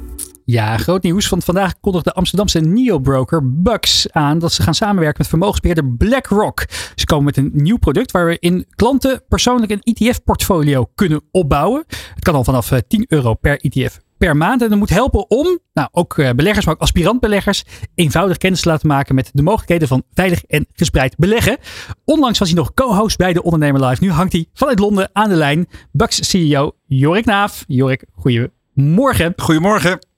Ja, 0.51 0.76
groot 0.76 1.03
nieuws. 1.03 1.28
Want 1.28 1.44
vandaag 1.44 1.80
kondigde 1.80 2.11
de 2.11 2.16
Amsterdamse 2.16 2.61
neo-broker 2.61 3.62
Bucks 3.62 4.12
aan 4.12 4.38
dat 4.38 4.53
ze 4.53 4.62
gaan 4.62 4.74
samenwerken 4.74 5.18
met 5.18 5.28
vermogensbeheerder 5.28 5.86
BlackRock. 5.96 6.64
Ze 6.94 7.05
komen 7.05 7.24
met 7.24 7.36
een 7.36 7.51
nieuw 7.55 7.76
product 7.76 8.11
waarin 8.11 8.66
klanten 8.74 9.22
persoonlijk 9.28 9.72
een 9.72 9.82
ETF-portfolio 9.82 10.90
kunnen 10.94 11.22
opbouwen. 11.30 11.84
Het 12.14 12.24
kan 12.24 12.34
al 12.34 12.44
vanaf 12.44 12.72
eh, 12.72 12.78
10 12.88 13.05
euro 13.09 13.34
per 13.34 13.61
ETF 13.61 14.01
per 14.18 14.36
maand. 14.36 14.62
En 14.62 14.68
dat 14.68 14.78
moet 14.78 14.90
helpen 14.90 15.30
om, 15.30 15.59
nou 15.72 15.88
ook 15.92 16.18
eh, 16.18 16.30
beleggers, 16.30 16.64
maar 16.64 16.74
ook 16.74 16.80
aspirant-beleggers, 16.80 17.64
eenvoudig 17.94 18.36
kennis 18.36 18.61
te 18.61 18.68
laten 18.68 18.88
maken 18.88 19.14
met 19.14 19.30
de 19.32 19.42
mogelijkheden 19.42 19.88
van 19.88 20.03
veilig 20.14 20.44
en 20.44 20.66
gespreid 20.72 21.16
beleggen. 21.16 21.59
Onlangs 22.05 22.38
was 22.38 22.48
hij 22.48 22.59
nog 22.59 22.74
co-host 22.74 23.16
bij 23.16 23.32
de 23.32 23.42
Ondernemer 23.42 23.86
Live. 23.86 24.05
Nu 24.05 24.11
hangt 24.11 24.32
hij 24.32 24.46
vanuit 24.53 24.78
Londen 24.78 25.11
aan 25.12 25.28
de 25.28 25.36
lijn. 25.36 25.66
Bucks 25.92 26.30
CEO 26.30 26.72
Jorik 26.86 27.24
Naaf. 27.24 27.64
Jorik, 27.66 28.05
goedemorgen. 28.14 29.32
Goedemorgen. 29.36 30.10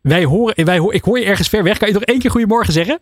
Wij 0.00 0.24
horen, 0.24 0.64
wij 0.64 0.80
ik 0.90 1.04
hoor 1.04 1.18
je 1.18 1.24
ergens 1.24 1.48
ver 1.48 1.62
weg. 1.62 1.78
Kan 1.78 1.88
je 1.88 1.94
nog 1.94 2.02
één 2.02 2.18
keer 2.18 2.30
goedemorgen 2.30 2.72
zeggen? 2.72 3.00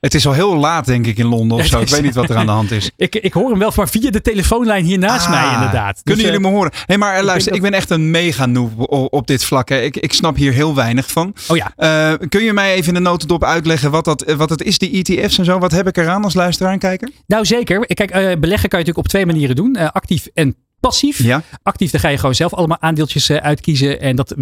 Het 0.00 0.14
is 0.14 0.26
al 0.26 0.32
heel 0.32 0.56
laat, 0.56 0.86
denk 0.86 1.06
ik, 1.06 1.18
in 1.18 1.26
Londen 1.26 1.58
of 1.58 1.66
zo. 1.66 1.80
Ik 1.80 1.88
weet 1.88 2.02
niet 2.02 2.14
wat 2.14 2.30
er 2.30 2.36
aan 2.36 2.46
de 2.46 2.52
hand 2.52 2.70
is. 2.70 2.90
Ik, 2.96 3.14
ik 3.14 3.32
hoor 3.32 3.50
hem 3.50 3.58
wel, 3.58 3.72
maar 3.76 3.88
via 3.88 4.10
de 4.10 4.20
telefoonlijn 4.20 4.84
hier 4.84 4.98
naast 4.98 5.26
Ah, 5.26 5.30
mij 5.30 5.54
inderdaad. 5.54 6.00
Kunnen 6.02 6.24
Dus, 6.24 6.32
jullie 6.32 6.46
eh, 6.46 6.52
me 6.52 6.56
horen? 6.56 6.72
Hé, 6.86 6.96
maar 6.96 7.14
eh, 7.16 7.24
luister, 7.24 7.54
ik 7.54 7.62
ben 7.62 7.72
echt 7.72 7.90
een 7.90 8.10
mega 8.10 8.46
noob 8.46 8.70
op 9.12 9.26
dit 9.26 9.44
vlak. 9.44 9.68
Hè. 9.68 9.80
Ik, 9.80 9.96
ik 9.96 10.12
snap 10.12 10.36
hier 10.36 10.52
heel 10.52 10.74
weinig 10.74 11.10
van. 11.10 11.34
Oh 11.48 11.56
ja. 11.56 11.72
Eh, 11.76 12.28
kun 12.28 12.42
je 12.42 12.52
mij 12.52 12.74
even 12.74 12.88
in 12.88 12.94
de 12.94 13.00
notendop 13.08 13.44
uitleggen 13.44 13.90
wat, 13.90 14.04
dat, 14.04 14.32
wat 14.36 14.50
het 14.50 14.62
is, 14.62 14.78
die 14.78 15.04
ETF's 15.04 15.38
en 15.38 15.44
zo? 15.44 15.58
Wat 15.58 15.72
heb 15.72 15.86
ik 15.88 15.96
eraan 15.96 16.24
als 16.24 16.34
luisteraar 16.34 16.72
en 16.72 16.78
kijker? 16.78 17.10
Nou 17.26 17.44
zeker. 17.44 17.86
Kijk, 17.86 18.10
beleggen 18.40 18.68
kan 18.68 18.78
je 18.78 18.84
natuurlijk 18.84 18.98
op 18.98 19.08
twee 19.08 19.26
manieren 19.26 19.56
doen. 19.56 19.76
Actief 19.92 20.26
en 20.34 20.56
passief. 20.80 21.22
Ja. 21.22 21.42
Actief, 21.62 21.90
dan 21.90 22.00
ga 22.00 22.08
je 22.08 22.18
gewoon 22.18 22.34
zelf 22.34 22.54
allemaal 22.54 22.80
aandeeltjes 22.80 23.28
eh, 23.28 23.36
uitkiezen. 23.36 24.00
En 24.00 24.16
dat 24.16 24.34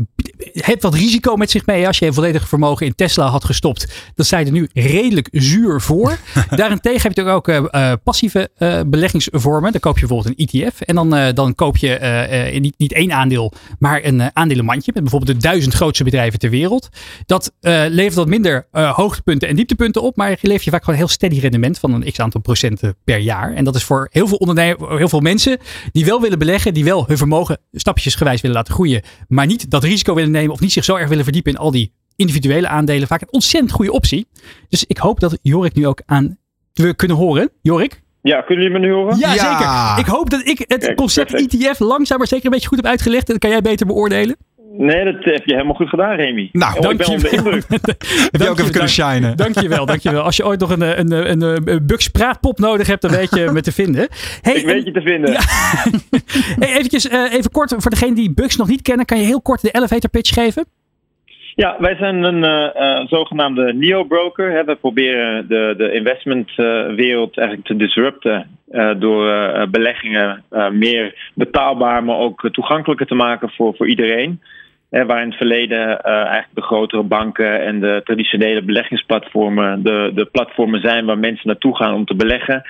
heeft 0.53 0.83
wat 0.83 0.95
risico 0.95 1.37
met 1.37 1.51
zich 1.51 1.67
mee. 1.67 1.87
Als 1.87 1.99
je 1.99 2.07
een 2.07 2.15
volledig 2.15 2.49
vermogen 2.49 2.87
in 2.87 2.95
Tesla 2.95 3.27
had 3.27 3.45
gestopt, 3.45 3.87
dan 4.15 4.25
sta 4.25 4.39
je 4.39 4.45
er 4.45 4.53
nu 4.53 4.69
redelijk 4.73 5.29
zuur 5.33 5.81
voor. 5.81 6.19
Daarentegen 6.51 7.03
heb 7.03 7.17
je 7.17 7.23
natuurlijk 7.23 7.37
ook 7.37 7.49
eh, 7.49 7.91
eh, 7.91 7.99
passieve 8.05 8.51
beleggingsvormen. 8.87 9.73
Dan 9.73 9.81
koop 9.81 9.99
je 9.99 10.07
bijvoorbeeld 10.07 10.39
een 10.39 10.63
ETF. 10.63 10.81
En 10.81 10.95
dan, 10.95 11.35
dan 11.35 11.55
koop 11.55 11.77
je 11.77 12.57
niet, 12.61 12.75
niet 12.79 12.93
één 12.93 13.13
aandeel, 13.13 13.53
maar 13.79 14.05
een 14.05 14.37
aandelenmandje. 14.37 14.93
Met 14.95 15.03
bijvoorbeeld 15.03 15.41
de 15.41 15.49
duizend 15.49 15.75
grootste 15.75 16.05
bedrijven 16.05 16.39
ter 16.39 16.51
wereld. 16.51 16.89
Dat 17.27 17.53
levert 17.61 18.15
wat 18.15 18.27
minder 18.27 18.67
hoogtepunten 18.73 19.49
en 19.49 19.57
dieptepunten 19.57 20.03
op. 20.03 20.17
Maar 20.17 20.39
levert 20.41 20.65
je 20.65 20.71
vaak 20.71 20.85
gewoon 20.85 21.01
een 21.01 21.07
heel 21.07 21.15
steady 21.15 21.39
rendement 21.39 21.79
van 21.79 21.93
een 21.93 22.13
x 22.13 22.21
aantal 22.21 22.41
procenten 22.41 22.97
per 23.05 23.19
jaar. 23.19 23.55
En 23.55 23.65
dat 23.65 23.75
is 23.75 23.85
voor 23.85 24.09
heel 24.11 24.29
veel 24.29 24.37
ondernemers, 24.37 24.99
heel 24.99 25.09
veel 25.09 25.21
mensen 25.21 25.59
die 25.93 26.05
wel 26.05 26.21
willen 26.31 26.47
beleggen, 26.47 26.75
die 26.75 26.85
wel 26.85 27.07
hun 27.07 27.17
vermogen 27.17 27.59
stapjesgewijs 27.73 28.41
willen 28.41 28.57
laten 28.57 28.75
groeien, 28.75 29.03
maar 29.29 29.47
niet 29.47 29.71
dat 29.71 29.85
risico 29.85 30.15
willen 30.15 30.31
nemen 30.31 30.53
of 30.53 30.61
niet 30.61 30.73
zich 30.73 30.85
zo 30.85 30.97
erg 30.97 31.09
willen 31.09 31.25
verdiepen 31.25 31.53
in 31.53 31.59
al 31.59 31.71
die 31.71 31.93
individuele 32.17 32.69
aandelen. 32.69 33.09
Vaak 33.09 33.21
een 33.21 33.33
ontzettend 33.33 33.73
goede 33.73 33.93
optie. 33.93 34.27
Dus 34.69 34.85
ik 34.85 34.99
hoop 34.99 35.21
dat 35.21 35.39
Jorik 35.43 35.75
nu 35.75 35.87
ook 35.87 36.03
aan 36.07 36.39
we 36.73 36.95
kunnen 36.95 37.17
horen. 37.17 37.51
Jorik? 37.63 38.03
Ja, 38.23 38.41
kunnen 38.41 38.65
jullie 38.65 38.81
me 38.81 38.87
nu 38.87 38.93
horen? 38.93 39.19
Ja, 39.19 39.31
zeker. 39.31 39.99
Ik 39.99 40.07
hoop 40.07 40.31
dat 40.31 40.47
ik 40.47 40.59
het 40.59 40.85
Kijk, 40.85 40.97
concept 40.97 41.31
perfect. 41.31 41.63
ETF 41.63 41.79
langzaam 41.79 42.19
maar 42.19 42.27
zeker 42.27 42.45
een 42.45 42.51
beetje 42.51 42.69
goed 42.69 42.77
heb 42.77 42.87
uitgelegd. 42.87 43.27
En 43.27 43.33
dat 43.33 43.39
kan 43.39 43.51
jij 43.51 43.61
beter 43.61 43.87
beoordelen. 43.87 44.37
Nee, 44.79 45.05
dat 45.05 45.25
heb 45.25 45.45
je 45.45 45.53
helemaal 45.53 45.75
goed 45.75 45.89
gedaan, 45.89 46.17
Remy. 46.17 46.49
Nou, 46.53 46.79
oh, 46.79 46.91
ik 46.91 46.97
ben 46.97 47.07
onder 47.07 47.31
de 47.31 47.37
dankjewel. 47.37 47.53
indruk. 47.53 47.81
Heb 48.33 48.41
je 48.41 48.49
ook 48.49 48.59
even 48.59 48.71
kunnen 48.71 48.89
shinen? 48.89 49.37
Dankjewel, 49.37 49.87
dankjewel. 49.87 50.23
Als 50.23 50.37
je 50.37 50.47
ooit 50.47 50.61
nog 50.61 50.71
een, 50.71 50.99
een, 50.99 51.31
een, 51.31 51.43
een, 51.43 51.87
Bucks 51.87 52.09
praatpop 52.09 52.59
nodig 52.59 52.87
hebt, 52.87 53.03
dan 53.03 53.11
weet 53.11 53.35
je 53.35 53.51
me 53.53 53.61
te 53.61 53.73
vinden. 53.73 54.09
Hey, 54.43 54.55
ik 54.55 54.67
weet 54.67 54.85
je 54.85 54.93
te 54.93 55.01
vinden. 55.01 55.33
Ja. 55.33 55.41
hey, 56.61 56.77
eventjes, 56.77 57.09
eh, 57.09 57.33
even 57.33 57.51
kort, 57.51 57.75
voor 57.77 57.91
degene 57.91 58.15
die 58.15 58.35
Bucks 58.35 58.57
nog 58.57 58.69
niet 58.69 58.83
kennen, 58.83 59.07
kan 59.07 59.19
je 59.19 59.25
heel 59.25 59.43
kort 59.43 59.63
de 59.63 59.71
elevator 59.71 60.11
pitch 60.11 60.35
geven? 60.35 60.65
Ja, 61.55 61.77
wij 61.79 61.97
zijn 61.97 62.23
een 62.23 62.45
eh, 62.45 62.99
eh, 63.01 63.07
zogenaamde 63.07 63.75
neo-broker. 63.75 64.51
hè. 64.51 64.65
We 64.65 64.75
proberen 64.75 65.49
de, 65.49 65.75
de 65.77 65.93
investmentwereld 65.93 67.39
eigenlijk 67.39 67.69
te 67.69 67.77
disrupten 67.77 68.59
eh, 68.71 68.91
door 68.99 69.27
beleggingen 69.71 70.45
eh, 70.51 70.71
meer 70.71 71.31
betaalbaar, 71.35 72.05
maar 72.05 72.17
ook 72.17 72.49
toegankelijker 72.53 73.07
te 73.07 73.15
maken 73.15 73.51
voor, 73.51 73.75
voor 73.77 73.89
iedereen. 73.89 74.41
Waar 74.91 75.23
in 75.23 75.29
het 75.29 75.37
verleden 75.37 76.01
eh, 76.01 76.13
eigenlijk 76.13 76.55
de 76.55 76.63
grotere 76.63 77.03
banken 77.03 77.61
en 77.61 77.81
de 77.81 78.01
traditionele 78.05 78.63
beleggingsplatformen 78.63 79.83
de, 79.83 80.11
de 80.15 80.25
platformen 80.25 80.81
zijn 80.81 81.07
waar 81.07 81.19
mensen 81.19 81.47
naartoe 81.47 81.77
gaan 81.77 81.95
om 81.95 82.05
te 82.05 82.15
beleggen, 82.15 82.63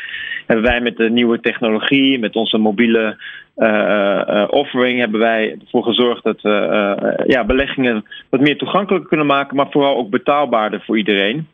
hebben 0.47 0.65
wij 0.65 0.81
met 0.81 0.97
de 0.97 1.11
nieuwe 1.11 1.41
technologie, 1.41 2.19
met 2.19 2.37
onze 2.37 2.59
mobiele 2.59 3.17
eh, 3.55 4.21
eh, 4.21 4.45
offering, 4.51 4.99
hebben 4.99 5.21
wij 5.21 5.57
ervoor 5.61 5.83
gezorgd 5.83 6.25
dat 6.25 6.41
we 6.41 7.25
ja, 7.27 7.45
beleggingen 7.45 8.05
wat 8.29 8.41
meer 8.41 8.57
toegankelijker 8.57 9.09
kunnen 9.09 9.27
maken, 9.27 9.57
maar 9.57 9.71
vooral 9.71 9.97
ook 9.97 10.11
betaalbaarder 10.11 10.83
voor 10.87 10.99
iedereen. 10.99 11.49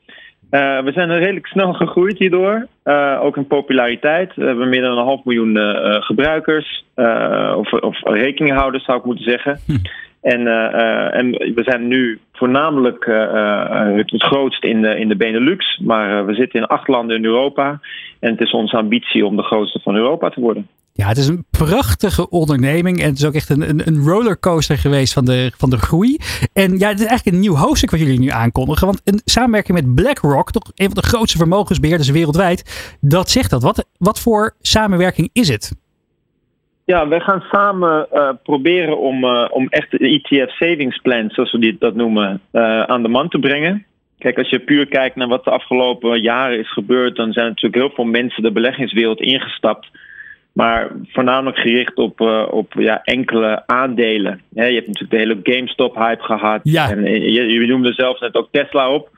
We 0.50 0.90
zijn 0.94 1.18
redelijk 1.18 1.46
snel 1.46 1.72
gegroeid 1.82 2.18
hierdoor, 2.18 2.66
ook 3.20 3.36
in 3.36 3.46
populariteit. 3.46 4.34
We 4.34 4.44
hebben 4.44 4.68
meer 4.68 4.82
dan 4.82 4.98
een 4.98 5.04
half 5.04 5.24
miljoen 5.24 5.56
gebruikers, 6.02 6.84
of, 7.56 7.72
of 7.72 8.00
rekeninghouders 8.02 8.84
zou 8.84 8.98
ik 8.98 9.04
moeten 9.04 9.24
zeggen. 9.24 9.60
En, 10.24 10.46
eh, 10.46 10.74
eh, 10.74 11.14
en 11.14 11.30
we 11.30 11.62
zijn 11.62 11.88
nu 11.88 12.20
voornamelijk 12.32 13.04
eh, 13.04 13.96
het, 13.96 14.22
grootst 14.22 14.64
in 14.64 14.82
de, 14.82 14.98
in 14.98 15.08
de 15.08 15.16
Benelux, 15.16 15.80
maar 15.82 16.26
we 16.26 16.34
zitten 16.34 16.60
in 16.60 16.66
acht 16.66 16.88
landen 16.88 17.16
in 17.16 17.24
Europa. 17.24 17.80
En 18.20 18.30
het 18.30 18.40
is 18.40 18.52
onze 18.52 18.76
ambitie 18.76 19.26
om 19.26 19.36
de 19.36 19.42
grootste 19.42 19.80
van 19.82 19.96
Europa 19.96 20.28
te 20.28 20.40
worden. 20.40 20.68
Ja, 20.92 21.08
het 21.08 21.16
is 21.16 21.28
een 21.28 21.44
prachtige 21.50 22.30
onderneming. 22.30 23.00
En 23.00 23.08
het 23.08 23.18
is 23.18 23.24
ook 23.24 23.34
echt 23.34 23.50
een, 23.50 23.68
een, 23.68 23.86
een 23.86 24.04
rollercoaster 24.04 24.78
geweest 24.78 25.12
van 25.12 25.24
de, 25.24 25.52
van 25.56 25.70
de 25.70 25.78
groei. 25.78 26.16
En 26.52 26.78
ja, 26.78 26.88
het 26.88 27.00
is 27.00 27.06
eigenlijk 27.06 27.36
een 27.36 27.42
nieuw 27.42 27.56
hoofdstuk 27.56 27.90
wat 27.90 28.00
jullie 28.00 28.18
nu 28.18 28.28
aankondigen. 28.28 28.86
Want 28.86 29.00
een 29.04 29.20
samenwerking 29.24 29.78
met 29.78 29.94
BlackRock, 29.94 30.50
toch 30.50 30.72
een 30.74 30.86
van 30.86 31.02
de 31.02 31.08
grootste 31.08 31.38
vermogensbeheerders 31.38 32.10
wereldwijd, 32.10 32.96
dat 33.00 33.30
zegt 33.30 33.50
dat. 33.50 33.62
Wat, 33.62 33.86
wat 33.98 34.20
voor 34.20 34.54
samenwerking 34.60 35.30
is 35.32 35.48
het? 35.48 35.83
Ja, 36.84 37.08
wij 37.08 37.20
gaan 37.20 37.44
samen 37.50 38.06
eh, 38.10 38.30
proberen 38.42 38.98
om, 38.98 39.24
eh, 39.24 39.46
om 39.50 39.66
echt 39.68 39.90
de 39.90 39.98
ETF 39.98 40.50
savings 40.50 40.98
plan, 40.98 41.30
zoals 41.30 41.52
we 41.52 41.58
die, 41.58 41.76
dat 41.78 41.94
noemen, 41.94 42.40
eh, 42.50 42.82
aan 42.82 43.02
de 43.02 43.08
man 43.08 43.28
te 43.28 43.38
brengen. 43.38 43.84
Kijk, 44.18 44.38
als 44.38 44.50
je 44.50 44.58
puur 44.58 44.86
kijkt 44.86 45.16
naar 45.16 45.28
wat 45.28 45.44
de 45.44 45.50
afgelopen 45.50 46.20
jaren 46.20 46.58
is 46.58 46.72
gebeurd, 46.72 47.16
dan 47.16 47.32
zijn 47.32 47.46
natuurlijk 47.46 47.82
heel 47.82 47.94
veel 47.94 48.04
mensen 48.04 48.42
de 48.42 48.52
beleggingswereld 48.52 49.20
ingestapt. 49.20 49.86
Maar 50.52 50.90
voornamelijk 51.08 51.58
gericht 51.58 51.94
op, 51.94 52.20
op 52.50 52.72
ja, 52.72 53.02
enkele 53.02 53.62
aandelen. 53.66 54.40
Je 54.48 54.60
hebt 54.60 54.86
natuurlijk 54.86 55.10
de 55.10 55.16
hele 55.16 55.38
GameStop-hype 55.42 56.22
gehad. 56.22 56.60
Ja. 56.62 56.90
En 56.90 57.04
je, 57.04 57.48
je 57.48 57.66
noemde 57.66 57.92
zelfs 57.92 58.20
net 58.20 58.34
ook 58.34 58.48
Tesla 58.50 58.90
op. 58.90 59.08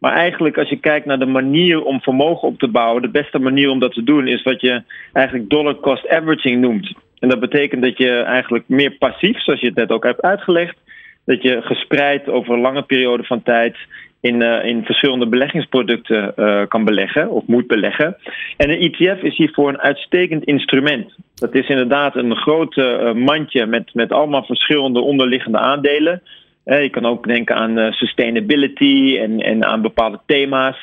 Maar 0.00 0.12
eigenlijk, 0.12 0.58
als 0.58 0.68
je 0.68 0.76
kijkt 0.76 1.06
naar 1.06 1.18
de 1.18 1.26
manier 1.26 1.82
om 1.82 2.00
vermogen 2.00 2.48
op 2.48 2.58
te 2.58 2.68
bouwen, 2.68 3.02
de 3.02 3.08
beste 3.08 3.38
manier 3.38 3.70
om 3.70 3.78
dat 3.78 3.92
te 3.92 4.02
doen 4.02 4.26
is 4.26 4.42
wat 4.42 4.60
je 4.60 4.82
eigenlijk 5.12 5.50
dollar 5.50 5.74
cost 5.74 6.08
averaging 6.08 6.60
noemt. 6.60 6.94
En 7.18 7.28
dat 7.28 7.40
betekent 7.40 7.82
dat 7.82 7.98
je 7.98 8.10
eigenlijk 8.10 8.64
meer 8.66 8.90
passief, 8.90 9.42
zoals 9.42 9.60
je 9.60 9.66
het 9.66 9.76
net 9.76 9.90
ook 9.90 10.04
hebt 10.04 10.22
uitgelegd, 10.22 10.76
dat 11.24 11.42
je 11.42 11.62
gespreid 11.62 12.28
over 12.28 12.58
lange 12.58 12.82
periode 12.82 13.24
van 13.24 13.42
tijd 13.42 13.76
in, 14.20 14.42
eh, 14.42 14.64
in 14.64 14.84
verschillende 14.84 15.26
beleggingsproducten 15.26 16.36
eh, 16.36 16.62
kan 16.68 16.84
beleggen 16.84 17.30
of 17.30 17.46
moet 17.46 17.66
beleggen. 17.66 18.16
En 18.56 18.70
een 18.70 18.80
ETF 18.80 19.22
is 19.22 19.36
hiervoor 19.36 19.68
een 19.68 19.80
uitstekend 19.80 20.44
instrument. 20.44 21.14
Dat 21.34 21.54
is 21.54 21.68
inderdaad 21.68 22.16
een 22.16 22.36
groot 22.36 22.76
eh, 22.76 23.12
mandje 23.12 23.66
met, 23.66 23.94
met 23.94 24.12
allemaal 24.12 24.44
verschillende 24.44 25.00
onderliggende 25.00 25.58
aandelen. 25.58 26.22
Eh, 26.64 26.82
je 26.82 26.90
kan 26.90 27.06
ook 27.06 27.26
denken 27.26 27.56
aan 27.56 27.78
eh, 27.78 27.92
sustainability 27.92 29.18
en, 29.20 29.40
en 29.40 29.64
aan 29.64 29.82
bepaalde 29.82 30.20
thema's. 30.26 30.76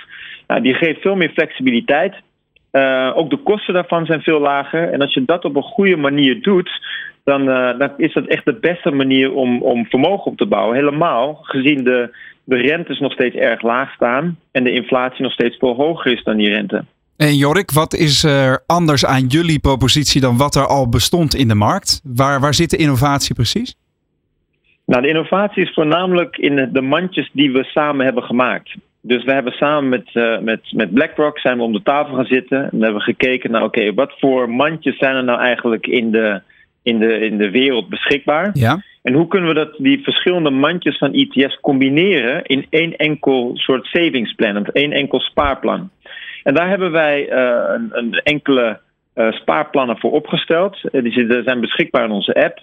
Nou, 0.47 0.61
die 0.61 0.73
geeft 0.73 1.01
veel 1.01 1.15
meer 1.15 1.30
flexibiliteit. 1.30 2.15
Eh, 2.71 3.11
ook 3.15 3.30
de 3.30 3.38
kosten 3.38 3.73
daarvan 3.73 4.05
zijn 4.05 4.21
veel 4.21 4.39
lager. 4.39 4.91
En 4.91 5.01
als 5.01 5.13
je 5.13 5.25
dat 5.25 5.45
op 5.45 5.55
een 5.55 5.61
goede 5.61 5.97
manier 5.97 6.41
doet, 6.41 6.69
dan, 7.23 7.45
dan 7.45 7.91
is 7.97 8.13
dat 8.13 8.25
echt 8.25 8.45
de 8.45 8.53
beste 8.53 8.91
manier 8.91 9.34
om, 9.34 9.61
om 9.61 9.86
vermogen 9.86 10.32
op 10.32 10.38
te 10.38 10.45
bouwen. 10.45 10.75
Helemaal 10.75 11.39
gezien 11.41 11.84
de, 11.84 12.15
de 12.43 12.55
rentes 12.55 12.99
nog 12.99 13.11
steeds 13.11 13.36
erg 13.36 13.61
laag 13.61 13.93
staan 13.93 14.39
en 14.51 14.63
de 14.63 14.71
inflatie 14.71 15.23
nog 15.23 15.32
steeds 15.32 15.57
veel 15.57 15.75
hoger 15.75 16.11
is 16.11 16.23
dan 16.23 16.38
die 16.38 16.49
rente. 16.49 16.84
En 17.17 17.36
Jorik, 17.36 17.71
wat 17.71 17.93
is 17.93 18.23
er 18.23 18.63
anders 18.65 19.05
aan 19.05 19.25
jullie 19.25 19.59
propositie 19.59 20.21
dan 20.21 20.38
wat 20.38 20.55
er 20.55 20.67
al 20.67 20.89
bestond 20.89 21.36
in 21.36 21.47
de 21.47 21.55
markt? 21.55 22.01
Waar, 22.03 22.39
waar 22.39 22.53
zit 22.53 22.69
de 22.69 22.78
innovatie 22.78 23.36
precies? 23.36 23.75
Nou, 24.88 25.01
de 25.01 25.07
innovatie 25.07 25.63
is 25.63 25.73
voornamelijk 25.73 26.38
in 26.38 26.69
de 26.71 26.81
mandjes 26.81 27.29
die 27.33 27.51
we 27.51 27.63
samen 27.63 28.05
hebben 28.05 28.23
gemaakt. 28.23 28.75
Dus 29.01 29.23
we 29.23 29.31
hebben 29.31 29.53
samen 29.53 29.89
met, 29.89 30.09
uh, 30.13 30.39
met, 30.39 30.61
met 30.71 30.93
BlackRock 30.93 31.39
zijn 31.39 31.57
we 31.57 31.63
om 31.63 31.73
de 31.73 31.83
tafel 31.83 32.15
gaan 32.15 32.25
zitten. 32.25 32.57
En 32.57 32.81
hebben 32.81 32.93
we 32.93 32.99
gekeken 32.99 33.51
naar, 33.51 33.63
oké, 33.63 33.93
wat 33.93 34.13
voor 34.19 34.49
mandjes 34.49 34.97
zijn 34.97 35.15
er 35.15 35.23
nou 35.23 35.39
eigenlijk 35.39 35.88
in 35.88 36.11
de, 36.11 36.41
in 36.83 36.99
de, 36.99 37.19
in 37.19 37.38
de 37.38 37.49
wereld 37.49 37.89
beschikbaar? 37.89 38.49
Ja. 38.53 38.81
En 39.01 39.13
hoe 39.13 39.27
kunnen 39.27 39.49
we 39.49 39.55
dat, 39.55 39.75
die 39.77 40.03
verschillende 40.03 40.49
mandjes 40.49 40.97
van 40.97 41.13
ETF's 41.13 41.59
combineren 41.59 42.43
in 42.43 42.65
één 42.69 42.95
enkel 42.95 43.51
soort 43.53 43.85
savingsplan, 43.85 44.57
of 44.57 44.67
één 44.67 44.91
enkel 44.91 45.19
spaarplan? 45.19 45.89
En 46.43 46.53
daar 46.53 46.69
hebben 46.69 46.91
wij 46.91 47.31
uh, 47.31 47.73
een, 47.73 47.89
een, 47.91 48.13
enkele 48.13 48.79
uh, 49.15 49.31
spaarplannen 49.31 49.97
voor 49.97 50.11
opgesteld. 50.11 50.81
die 50.91 51.41
zijn 51.43 51.59
beschikbaar 51.59 52.03
in 52.03 52.11
onze 52.11 52.43
app. 52.43 52.59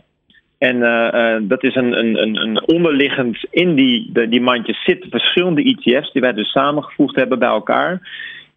En 0.65 0.77
uh, 0.77 1.37
dat 1.49 1.63
is 1.63 1.75
een, 1.75 1.99
een, 1.99 2.37
een 2.37 2.69
onderliggend 2.69 3.47
in 3.51 3.75
die, 3.75 4.29
die 4.29 4.41
mandjes 4.41 4.85
zitten 4.85 5.11
verschillende 5.11 5.63
ETF's 5.63 6.13
die 6.13 6.23
wij 6.23 6.33
dus 6.33 6.51
samengevoegd 6.51 7.17
hebben 7.17 7.39
bij 7.39 7.49
elkaar. 7.49 8.01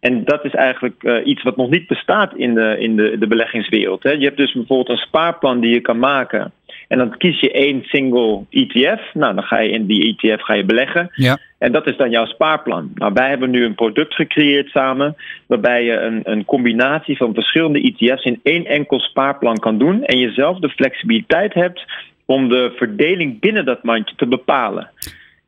En 0.00 0.24
dat 0.24 0.44
is 0.44 0.54
eigenlijk 0.54 1.02
uh, 1.02 1.26
iets 1.26 1.42
wat 1.42 1.56
nog 1.56 1.70
niet 1.70 1.86
bestaat 1.86 2.34
in 2.36 2.54
de, 2.54 2.76
in 2.78 2.96
de, 2.96 3.18
de 3.18 3.26
beleggingswereld. 3.26 4.02
Hè. 4.02 4.10
Je 4.10 4.24
hebt 4.24 4.36
dus 4.36 4.52
bijvoorbeeld 4.52 4.88
een 4.88 5.06
spaarplan 5.06 5.60
die 5.60 5.74
je 5.74 5.80
kan 5.80 5.98
maken. 5.98 6.52
En 6.88 6.98
dan 6.98 7.16
kies 7.16 7.40
je 7.40 7.52
één 7.52 7.82
single 7.82 8.44
ETF. 8.50 9.14
Nou, 9.14 9.34
dan 9.34 9.44
ga 9.44 9.58
je 9.58 9.70
in 9.70 9.86
die 9.86 10.16
ETF 10.16 10.42
ga 10.42 10.54
je 10.54 10.64
beleggen. 10.64 11.10
Ja. 11.14 11.38
En 11.58 11.72
dat 11.72 11.86
is 11.86 11.96
dan 11.96 12.10
jouw 12.10 12.26
spaarplan. 12.26 12.90
Nou, 12.94 13.12
wij 13.12 13.28
hebben 13.28 13.50
nu 13.50 13.64
een 13.64 13.74
product 13.74 14.14
gecreëerd 14.14 14.68
samen. 14.70 15.16
Waarbij 15.46 15.84
je 15.84 15.92
een, 15.92 16.20
een 16.24 16.44
combinatie 16.44 17.16
van 17.16 17.34
verschillende 17.34 17.80
ETF's 17.80 18.24
in 18.24 18.40
één 18.42 18.66
enkel 18.66 19.00
spaarplan 19.00 19.58
kan 19.58 19.78
doen. 19.78 20.04
En 20.04 20.18
jezelf 20.18 20.58
de 20.58 20.68
flexibiliteit 20.68 21.54
hebt 21.54 21.84
om 22.24 22.48
de 22.48 22.72
verdeling 22.76 23.40
binnen 23.40 23.64
dat 23.64 23.82
mandje 23.82 24.14
te 24.16 24.26
bepalen. 24.26 24.90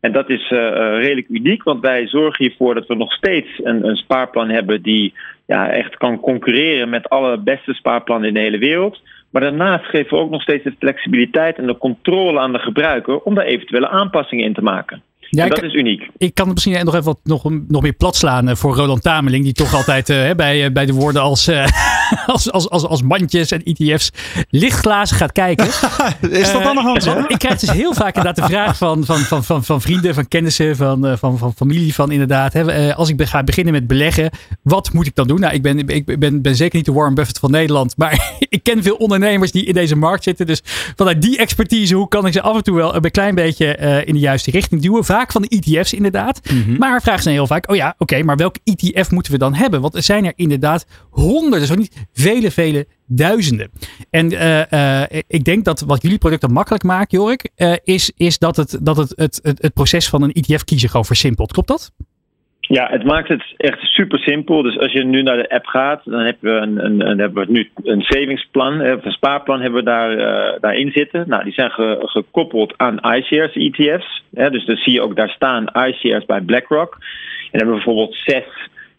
En 0.01 0.13
dat 0.13 0.31
is 0.31 0.51
uh, 0.51 0.59
redelijk 0.99 1.29
uniek, 1.29 1.63
want 1.63 1.81
wij 1.81 2.07
zorgen 2.07 2.45
hiervoor 2.45 2.75
dat 2.75 2.87
we 2.87 2.95
nog 2.95 3.13
steeds 3.13 3.49
een, 3.63 3.89
een 3.89 3.97
spaarplan 3.97 4.49
hebben 4.49 4.83
die 4.83 5.13
ja, 5.47 5.71
echt 5.71 5.97
kan 5.97 6.21
concurreren 6.21 6.89
met 6.89 7.09
alle 7.09 7.39
beste 7.39 7.75
spaarplannen 7.75 8.29
in 8.29 8.35
de 8.35 8.41
hele 8.41 8.59
wereld. 8.59 9.01
Maar 9.31 9.43
daarnaast 9.43 9.85
geven 9.85 10.17
we 10.17 10.23
ook 10.23 10.31
nog 10.31 10.43
steeds 10.43 10.65
de 10.65 10.75
flexibiliteit 10.79 11.57
en 11.57 11.67
de 11.67 11.79
controle 11.79 12.39
aan 12.39 12.53
de 12.53 12.59
gebruiker 12.59 13.19
om 13.19 13.35
daar 13.35 13.45
eventuele 13.45 13.89
aanpassingen 13.89 14.45
in 14.45 14.55
te 14.55 14.63
maken. 14.63 15.03
Ja, 15.31 15.49
dat 15.49 15.63
is 15.63 15.75
uniek. 15.75 16.09
Ik 16.17 16.35
kan 16.35 16.45
het 16.45 16.55
misschien 16.55 16.85
nog 16.85 16.95
even 16.95 17.05
wat, 17.05 17.19
nog, 17.25 17.45
nog 17.69 17.83
meer 17.83 17.93
plat 17.93 18.17
slaan 18.17 18.49
eh, 18.49 18.55
voor 18.55 18.75
Roland 18.75 19.03
Tameling. 19.03 19.45
Die 19.45 19.53
toch 19.53 19.75
altijd 19.75 20.09
uh, 20.09 20.31
bij, 20.37 20.73
bij 20.73 20.87
de 20.87 20.93
woorden 20.93 21.23
als, 21.23 21.49
uh, 21.49 21.57
als, 22.27 22.53
als, 22.53 22.71
als, 22.71 22.87
als 22.87 23.03
mandjes 23.03 23.51
en 23.51 23.63
ETF's 23.63 24.11
lichtglazen 24.51 25.17
gaat 25.17 25.33
kijken. 25.33 25.67
is 26.31 26.53
dat 26.53 26.63
dan 26.63 26.75
nog 26.75 26.85
hand? 26.85 27.31
Ik 27.31 27.39
krijg 27.39 27.59
dus 27.59 27.71
heel 27.71 27.95
vaak 27.95 28.17
inderdaad 28.17 28.37
de 28.37 28.53
vraag 28.53 28.77
van, 28.77 29.05
van, 29.05 29.19
van, 29.19 29.45
van, 29.45 29.65
van 29.65 29.81
vrienden, 29.81 30.15
van 30.15 30.29
kennissen, 30.29 30.77
van, 30.77 31.19
van, 31.19 31.39
van 31.39 31.55
familie. 31.57 31.95
Van 31.95 32.11
inderdaad, 32.11 32.53
hè, 32.53 32.95
als 32.95 33.09
ik 33.09 33.23
ga 33.23 33.43
beginnen 33.43 33.73
met 33.73 33.87
beleggen, 33.87 34.31
wat 34.63 34.93
moet 34.93 35.07
ik 35.07 35.15
dan 35.15 35.27
doen? 35.27 35.41
Nou, 35.41 35.55
ik 35.55 35.63
ben, 35.63 35.89
ik 35.89 36.19
ben, 36.19 36.43
ben 36.43 36.57
zeker 36.57 36.77
niet 36.77 36.87
de 36.87 36.93
Warren 36.93 37.15
Buffett 37.15 37.39
van 37.39 37.51
Nederland. 37.51 37.97
Maar 37.97 38.33
ik 38.49 38.63
ken 38.63 38.83
veel 38.83 38.97
ondernemers 38.97 39.53
die 39.53 39.65
in 39.65 39.75
deze 39.75 39.97
markt 39.97 40.23
zitten. 40.23 40.47
Dus 40.47 40.63
vanuit 40.97 41.23
die 41.23 41.39
expertise, 41.39 41.95
hoe 41.95 42.09
kan 42.09 42.27
ik 42.27 42.33
ze 42.33 42.43
af 42.43 42.57
en 42.57 42.63
toe 42.63 42.77
wel 42.77 42.95
een 42.95 43.11
klein 43.11 43.35
beetje 43.35 43.77
in 44.05 44.15
de 44.15 44.21
juiste 44.21 44.51
richting 44.51 44.83
duwen? 44.83 45.05
Vaak 45.05 45.33
van 45.33 45.43
de 45.43 45.49
ETF's 45.49 45.93
inderdaad. 45.93 46.41
Mm 46.51 46.63
-hmm. 46.63 46.77
Maar 46.79 47.03
vragen 47.03 47.23
ze 47.23 47.31
heel 47.31 47.47
vaak, 47.47 47.71
oh 47.71 47.77
ja, 47.77 47.89
oké, 47.89 48.03
okay, 48.03 48.23
maar 48.23 48.37
welk 48.37 48.57
ETF 48.65 49.11
moeten 49.11 49.33
we 49.33 49.39
dan 49.39 49.55
hebben? 49.55 49.81
Want 49.81 49.95
er 49.95 50.03
zijn 50.03 50.25
er 50.25 50.33
inderdaad 50.37 50.87
honderden, 51.11 51.69
zo 51.69 51.75
niet 51.75 51.93
vele, 52.13 52.51
vele 52.51 52.87
duizenden. 53.07 53.71
En 54.11 54.33
uh, 54.33 54.63
uh, 54.71 55.03
ik 55.29 55.45
denk 55.45 55.65
dat 55.65 55.81
wat 55.81 56.03
jullie 56.03 56.19
product 56.19 56.41
dan 56.41 56.53
makkelijk 56.53 56.85
maakt, 56.85 57.13
Jorik, 57.13 57.51
uh, 57.57 57.75
is, 57.85 58.13
is 58.17 58.39
dat, 58.39 58.57
het, 58.57 58.79
dat 58.83 58.97
het, 58.97 59.13
het, 59.17 59.41
het, 59.43 59.63
het 59.63 59.75
proces 59.75 60.09
van 60.09 60.23
een 60.23 60.33
ETF 60.33 60.65
kiezen 60.65 60.89
gewoon 60.89 61.05
versimpelt. 61.05 61.53
Klopt 61.53 61.69
dat? 61.69 61.93
Ja, 62.61 62.89
het 62.91 63.05
maakt 63.05 63.29
het 63.29 63.55
echt 63.57 63.81
super 63.81 64.19
simpel. 64.19 64.63
Dus 64.63 64.79
als 64.79 64.93
je 64.93 65.05
nu 65.05 65.23
naar 65.23 65.37
de 65.37 65.51
app 65.51 65.67
gaat, 65.67 66.01
dan 66.05 66.21
hebben 66.21 66.55
we, 66.55 66.61
een, 66.61 67.07
een, 67.07 67.19
hebben 67.19 67.47
we 67.47 67.53
nu 67.53 67.71
een 67.83 68.03
savingsplan, 68.03 68.81
een 68.81 69.13
spaarplan 69.13 69.61
hebben 69.61 69.85
we 69.85 69.91
daar, 69.91 70.17
daarin 70.61 70.91
zitten. 70.91 71.29
Nou, 71.29 71.45
die 71.45 71.53
zijn 71.53 71.71
ge, 71.71 71.99
gekoppeld 72.01 72.75
aan 72.77 72.99
iShares 72.99 73.53
ETF's. 73.53 74.23
Dus 74.31 74.65
dan 74.65 74.77
zie 74.77 74.93
je 74.93 75.03
ook 75.03 75.17
daar 75.17 75.31
staan 75.31 75.67
iShares 75.67 76.27
bij 76.27 76.41
BlackRock. 76.41 76.93
En 76.93 77.59
dan 77.59 77.61
hebben 77.61 77.77
we 77.77 77.85
bijvoorbeeld 77.85 78.17
zes 78.25 78.45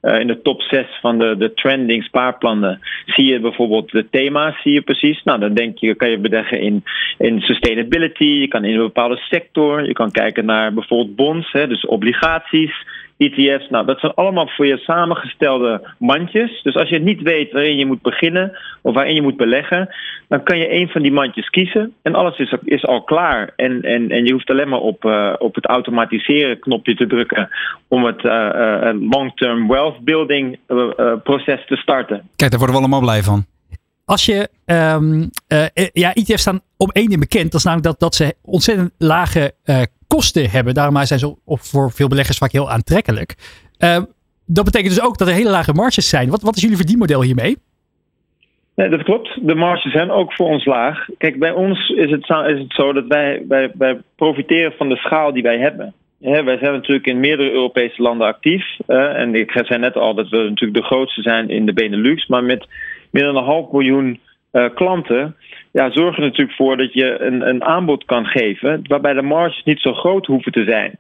uh, 0.02 0.20
in 0.20 0.28
de 0.28 0.42
top 0.42 0.62
6 0.62 0.86
van 1.02 1.20
de, 1.20 1.38
de 1.38 1.54
trending 1.54 2.04
spaarplannen 2.04 2.80
zie 3.06 3.26
je 3.26 3.40
bijvoorbeeld 3.40 3.92
de 3.92 4.10
thema's, 4.10 4.62
zie 4.62 4.74
je 4.74 4.82
precies. 4.82 5.24
Nou, 5.24 5.40
dan 5.40 5.54
denk 5.54 5.78
je, 5.78 5.96
kan 5.96 6.10
je 6.10 6.18
beleggen 6.18 6.60
in, 6.62 6.84
in 7.18 7.40
sustainability, 7.42 8.24
je 8.24 8.48
kan 8.48 8.64
in 8.64 8.74
een 8.74 8.86
bepaalde 8.86 9.18
sector, 9.18 9.86
je 9.86 9.94
kan 9.94 10.12
kijken 10.12 10.46
naar 10.46 10.74
bijvoorbeeld 10.74 11.16
bonds, 11.16 11.52
hè, 11.52 11.68
dus 11.68 11.86
obligaties. 11.86 12.74
ETF's, 13.22 13.70
nou, 13.70 13.86
dat 13.86 14.00
zijn 14.00 14.14
allemaal 14.14 14.48
voor 14.48 14.66
je 14.66 14.78
samengestelde 14.78 15.90
mandjes. 15.98 16.62
Dus 16.64 16.76
als 16.76 16.90
je 16.90 17.00
niet 17.00 17.22
weet 17.22 17.52
waarin 17.52 17.78
je 17.78 17.86
moet 17.86 18.02
beginnen 18.02 18.58
of 18.82 18.94
waarin 18.94 19.16
je 19.16 19.22
moet 19.22 19.38
beleggen, 19.38 19.90
dan 20.28 20.44
kan 20.44 20.58
je 20.58 20.74
een 20.74 20.90
van 20.90 21.02
die 21.02 21.12
mandjes 21.12 21.50
kiezen 21.50 21.94
en 22.02 22.16
alles 22.16 22.38
is, 22.38 22.56
is 22.64 22.86
al 22.86 23.04
klaar. 23.04 23.54
En, 23.56 23.82
en, 23.82 24.10
en 24.10 24.26
je 24.26 24.34
hoeft 24.34 24.50
alleen 24.50 24.70
maar 24.70 24.80
op, 24.80 25.06
uh, 25.06 25.34
op 25.38 25.56
het 25.56 25.66
automatiseren 25.66 26.60
knopje 26.60 26.96
te 26.96 27.08
drukken 27.08 27.50
om 27.88 28.06
het 28.06 28.24
uh, 28.24 28.32
uh, 28.32 29.10
long-term 29.10 29.68
wealth 29.68 30.00
building 30.00 30.60
proces 31.24 31.66
te 31.66 31.76
starten. 31.76 32.30
Kijk, 32.36 32.52
daar 32.52 32.60
worden 32.60 32.76
we 32.76 32.82
allemaal 32.82 33.02
blij 33.02 33.22
van. 33.22 33.46
Als 34.06 34.26
je, 34.26 34.50
um, 34.66 35.30
ja, 35.94 36.14
ETF's 36.14 36.42
staan 36.42 36.62
op 36.78 36.92
één 36.92 37.08
ding 37.08 37.20
bekend. 37.20 37.52
Dat 37.52 37.60
is 37.60 37.64
namelijk 37.64 37.88
dat, 37.88 38.00
dat 38.00 38.16
ze 38.16 38.36
ontzettend 38.42 38.92
lage 38.98 39.54
kosten 40.16 40.50
hebben. 40.50 40.74
Daarom 40.74 41.06
zijn 41.06 41.20
ze 41.20 41.36
voor 41.46 41.92
veel 41.92 42.08
beleggers 42.08 42.38
vaak 42.38 42.52
heel 42.52 42.72
aantrekkelijk. 42.72 43.36
Uh, 43.80 43.98
dat 44.46 44.66
betekent 44.66 44.94
dus 44.96 45.04
ook 45.04 45.18
dat 45.18 45.28
er 45.28 45.34
hele 45.34 45.50
lage 45.50 45.74
marges 45.74 46.10
zijn. 46.10 46.30
Wat, 46.30 46.42
wat 46.42 46.56
is 46.56 46.62
jullie 46.62 46.78
verdienmodel 46.78 47.22
hiermee? 47.22 47.58
Nee, 48.76 48.90
dat 48.90 49.04
klopt. 49.04 49.48
De 49.48 49.56
marges 49.56 49.92
zijn 49.92 50.12
ook 50.12 50.34
voor 50.34 50.48
ons 50.48 50.66
laag. 50.66 51.06
Kijk, 51.18 51.40
bij 51.40 51.52
ons 51.52 51.90
is 51.90 52.12
het, 52.12 52.24
is 52.24 52.60
het 52.60 52.74
zo 52.74 52.94
dat 52.94 53.08
wij, 53.08 53.46
profiteren 54.16 54.74
van 54.78 54.90
de 54.90 54.96
schaal 54.96 55.34
die 55.34 55.44
wij 55.44 55.58
hebben. 55.58 55.94
Wij 56.20 56.58
zijn 56.58 56.74
natuurlijk 56.74 57.08
in 57.08 57.20
meerdere 57.20 57.52
Europese 57.52 58.02
landen 58.02 58.28
actief. 58.28 58.66
En 58.88 59.36
ik 59.36 59.52
zei 59.52 59.80
net 59.80 59.96
al 59.96 60.14
dat 60.14 60.30
we 60.30 60.38
natuurlijk 60.38 60.80
de 60.80 60.90
grootste 60.90 61.22
zijn 61.22 61.50
in 61.50 61.66
de 61.66 61.74
Benelux. 61.74 62.28
Maar 62.28 62.44
met 62.44 62.68
meer 63.12 63.24
dan 63.24 63.38
een 63.38 63.44
half 63.44 63.72
miljoen 63.72 64.20
uh, 64.52 64.66
klanten 64.76 65.36
ja, 65.72 65.92
zorg 65.92 66.16
er 66.16 66.22
natuurlijk 66.22 66.58
voor 66.58 66.78
dat 66.78 66.94
je 66.94 67.20
een, 67.20 67.48
een 67.48 67.64
aanbod 67.64 68.06
kan 68.06 68.26
geven 68.26 68.82
waarbij 68.88 69.14
de 69.14 69.22
marges 69.22 69.64
niet 69.64 69.80
zo 69.80 69.94
groot 69.94 70.26
hoeven 70.26 70.52
te 70.52 70.64
zijn. 70.64 70.98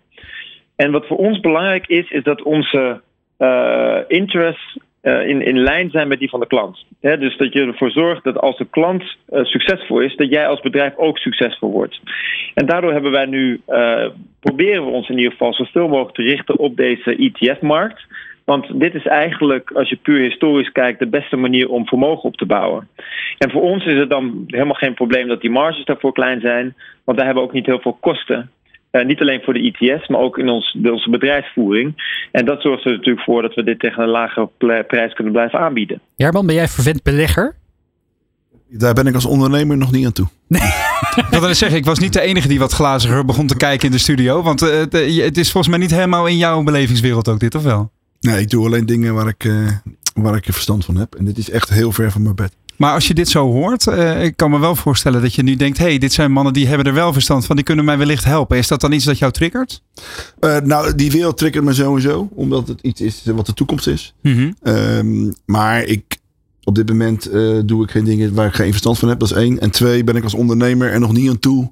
En 0.75 0.91
wat 0.91 1.07
voor 1.07 1.17
ons 1.17 1.39
belangrijk 1.39 1.87
is, 1.87 2.09
is 2.09 2.23
dat 2.23 2.41
onze 2.41 3.01
uh, 3.39 3.97
interests 4.07 4.77
uh, 5.03 5.27
in, 5.27 5.45
in 5.45 5.59
lijn 5.59 5.89
zijn 5.89 6.07
met 6.07 6.19
die 6.19 6.29
van 6.29 6.39
de 6.39 6.47
klant. 6.47 6.85
Dus 6.99 7.37
dat 7.37 7.53
je 7.53 7.65
ervoor 7.65 7.91
zorgt 7.91 8.23
dat 8.23 8.37
als 8.37 8.57
de 8.57 8.67
klant 8.69 9.03
uh, 9.03 9.43
succesvol 9.43 9.99
is, 9.99 10.15
dat 10.15 10.29
jij 10.29 10.47
als 10.47 10.61
bedrijf 10.61 10.95
ook 10.95 11.17
succesvol 11.17 11.71
wordt. 11.71 11.99
En 12.53 12.65
daardoor 12.65 12.91
hebben 12.91 13.11
wij 13.11 13.25
nu, 13.25 13.61
proberen 14.39 14.85
we 14.85 14.91
ons 14.91 15.09
in 15.09 15.17
ieder 15.17 15.31
geval 15.31 15.53
zoveel 15.53 15.87
mogelijk 15.87 16.15
te 16.15 16.23
richten 16.23 16.57
op 16.57 16.75
deze 16.75 17.15
ETF-markt. 17.15 18.05
Want 18.45 18.79
dit 18.79 18.93
is 18.93 19.05
eigenlijk, 19.05 19.71
als 19.71 19.89
je 19.89 19.95
puur 19.95 20.19
historisch 20.19 20.71
kijkt, 20.71 20.99
de 20.99 21.07
beste 21.07 21.35
manier 21.35 21.69
om 21.69 21.87
vermogen 21.87 22.23
op 22.23 22.35
te 22.35 22.45
bouwen. 22.45 22.87
En 23.37 23.51
voor 23.51 23.61
ons 23.61 23.85
is 23.85 23.99
het 23.99 24.09
dan 24.09 24.43
helemaal 24.47 24.73
geen 24.73 24.93
probleem 24.93 25.27
dat 25.27 25.41
die 25.41 25.49
marges 25.49 25.85
daarvoor 25.85 26.13
klein 26.13 26.39
zijn, 26.39 26.75
want 27.03 27.17
wij 27.17 27.25
hebben 27.25 27.43
ook 27.43 27.53
niet 27.53 27.65
heel 27.65 27.79
veel 27.79 27.97
kosten. 27.99 28.51
Uh, 28.91 29.05
niet 29.05 29.21
alleen 29.21 29.41
voor 29.43 29.53
de 29.53 29.73
ETS, 29.79 30.07
maar 30.07 30.19
ook 30.19 30.37
in 30.37 30.49
ons, 30.49 30.77
onze 30.83 31.09
bedrijfsvoering. 31.09 31.93
En 32.31 32.45
dat 32.45 32.61
zorgt 32.61 32.85
er 32.85 32.91
natuurlijk 32.91 33.25
voor 33.25 33.41
dat 33.41 33.53
we 33.53 33.63
dit 33.63 33.79
tegen 33.79 34.03
een 34.03 34.09
lagere 34.09 34.49
prijs 34.87 35.13
kunnen 35.13 35.33
blijven 35.33 35.59
aanbieden. 35.59 36.01
Herman, 36.15 36.45
ben 36.45 36.55
jij 36.55 36.67
vervent 36.67 37.03
belegger? 37.03 37.55
Daar 38.69 38.93
ben 38.93 39.07
ik 39.07 39.13
als 39.13 39.25
ondernemer 39.25 39.77
nog 39.77 39.91
niet 39.91 40.05
aan 40.05 40.11
toe. 40.11 40.27
Nee. 40.47 40.61
ik 41.15 41.27
wilde 41.29 41.53
zeggen, 41.53 41.77
ik 41.77 41.85
was 41.85 41.99
niet 41.99 42.13
de 42.13 42.21
enige 42.21 42.47
die 42.47 42.59
wat 42.59 42.71
glaziger 42.71 43.25
begon 43.25 43.47
te 43.47 43.57
kijken 43.57 43.85
in 43.85 43.91
de 43.91 43.99
studio. 43.99 44.41
Want 44.41 44.61
uh, 44.61 44.69
het, 44.69 44.93
het 45.23 45.37
is 45.37 45.51
volgens 45.51 45.67
mij 45.67 45.77
niet 45.77 45.91
helemaal 45.91 46.27
in 46.27 46.37
jouw 46.37 46.63
belevingswereld 46.63 47.27
ook 47.27 47.39
dit, 47.39 47.55
of 47.55 47.63
wel? 47.63 47.91
Nee, 48.21 48.41
ik 48.41 48.49
doe 48.49 48.65
alleen 48.65 48.85
dingen 48.85 49.13
waar 49.13 49.27
ik, 49.27 49.43
uh, 49.43 49.69
waar 50.13 50.35
ik 50.35 50.43
verstand 50.43 50.85
van 50.85 50.95
heb. 50.95 51.15
En 51.15 51.25
dit 51.25 51.37
is 51.37 51.49
echt 51.49 51.69
heel 51.69 51.91
ver 51.91 52.11
van 52.11 52.21
mijn 52.21 52.35
bed. 52.35 52.55
Maar 52.81 52.93
als 52.93 53.07
je 53.07 53.13
dit 53.13 53.29
zo 53.29 53.51
hoort, 53.51 53.85
uh, 53.85 54.23
ik 54.23 54.37
kan 54.37 54.49
me 54.49 54.59
wel 54.59 54.75
voorstellen 54.75 55.21
dat 55.21 55.35
je 55.35 55.43
nu 55.43 55.55
denkt: 55.55 55.77
hé, 55.77 55.85
hey, 55.85 55.97
dit 55.97 56.13
zijn 56.13 56.31
mannen 56.31 56.53
die 56.53 56.67
hebben 56.67 56.85
er 56.85 56.93
wel 56.93 57.13
verstand 57.13 57.45
van, 57.45 57.55
die 57.55 57.65
kunnen 57.65 57.85
mij 57.85 57.97
wellicht 57.97 58.23
helpen. 58.23 58.57
Is 58.57 58.67
dat 58.67 58.81
dan 58.81 58.91
iets 58.91 59.05
dat 59.05 59.17
jou 59.17 59.31
triggert? 59.31 59.81
Uh, 60.39 60.57
nou, 60.59 60.95
die 60.95 61.11
wereld 61.11 61.37
triggert 61.37 61.63
me 61.63 61.73
sowieso, 61.73 62.29
omdat 62.33 62.67
het 62.67 62.81
iets 62.81 63.01
is 63.01 63.21
wat 63.25 63.45
de 63.45 63.53
toekomst 63.53 63.87
is. 63.87 64.13
Mm 64.21 64.33
-hmm. 64.33 64.73
um, 64.73 65.35
maar 65.45 65.83
ik, 65.83 66.17
op 66.63 66.75
dit 66.75 66.89
moment 66.89 67.25
eh, 67.25 67.59
doe 67.65 67.83
ik 67.83 67.91
geen 67.91 68.03
dingen 68.03 68.33
waar 68.33 68.47
ik 68.47 68.53
geen 68.53 68.69
verstand 68.69 68.99
van 68.99 69.09
heb. 69.09 69.19
Dat 69.19 69.31
is 69.31 69.37
één. 69.37 69.59
En 69.59 69.71
twee, 69.71 70.03
ben 70.03 70.15
ik 70.15 70.23
als 70.23 70.33
ondernemer 70.33 70.91
er 70.91 70.99
nog 70.99 71.11
niet 71.11 71.29
aan 71.29 71.39
toe 71.39 71.71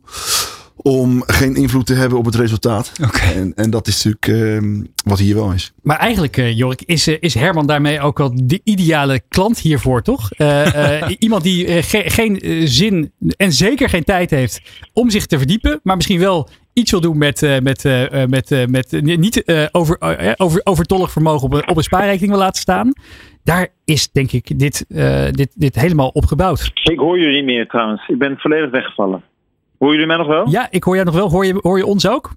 om 0.82 1.24
geen 1.26 1.56
invloed 1.56 1.86
te 1.86 1.94
hebben 1.94 2.18
op 2.18 2.26
het 2.26 2.36
resultaat. 2.36 2.94
En, 3.36 3.54
en 3.56 3.70
dat 3.70 3.88
is 3.88 4.04
natuurlijk 4.04 4.28
ehm, 4.28 4.84
wat 5.06 5.20
hier 5.20 5.36
wel 5.36 5.52
is. 5.52 5.74
Maar 5.82 5.98
eigenlijk, 5.98 6.38
uh, 6.38 6.58
Jorik, 6.58 6.82
is, 6.82 7.08
uh, 7.08 7.18
is 7.20 7.34
Herman 7.34 7.68
daarmee 7.68 8.02
ook 8.02 8.18
wel 8.18 8.32
de 8.36 8.62
ideale 8.64 9.22
klant 9.30 9.60
hiervoor, 9.60 10.02
toch? 10.02 10.30
Uh, 10.38 11.02
iemand 11.20 11.44
die 11.44 11.84
ge 11.84 12.04
geen 12.06 12.40
zin 12.68 13.12
en 13.38 13.52
zeker 13.52 13.90
geen 13.90 14.04
tijd 14.04 14.30
heeft 14.30 14.62
om 14.94 15.10
zich 15.10 15.26
te 15.26 15.38
verdiepen, 15.38 15.80
maar 15.84 15.96
misschien 15.96 16.20
wel 16.20 16.50
iets 16.74 16.92
wil 16.92 17.02
doen 17.02 17.18
met, 17.18 17.42
met, 17.62 17.84
met, 18.30 18.70
met 18.72 19.02
niet 19.02 19.70
over, 19.72 19.98
over, 20.38 20.62
overtollig 20.64 21.12
vermogen 21.12 21.46
op 21.46 21.54
een, 21.54 21.70
op 21.70 21.78
een 21.78 21.84
spaarrekening 21.84 22.32
wil 22.32 22.42
laten 22.42 22.62
staan. 22.62 22.94
Daar 23.44 23.68
is 23.86 24.12
denk 24.12 24.32
ik 24.32 24.60
dit, 24.60 24.86
dit, 25.32 25.54
dit 25.56 25.76
helemaal 25.76 26.10
op 26.10 26.26
gebouwd. 26.26 26.72
Ik 26.84 27.00
hoor 27.00 27.20
jullie 27.20 27.36
niet 27.36 27.46
meer 27.46 27.68
trouwens. 27.68 28.08
Ik 28.08 28.18
ben 28.18 28.38
volledig 28.38 28.72
weggevallen. 28.72 29.24
Hoor 29.80 29.92
jullie 29.92 30.08
mij 30.08 30.18
nog 30.18 30.28
wel? 30.28 30.50
Ja, 30.50 30.68
ik 30.72 30.84
hoor 30.84 30.94
jou 30.94 31.06
nog 31.06 31.16
wel. 31.16 31.30
Hoor 31.30 31.46
je, 31.46 31.60
hoor 31.62 31.78
je 31.78 31.86
ons 31.86 32.08
ook? 32.08 32.32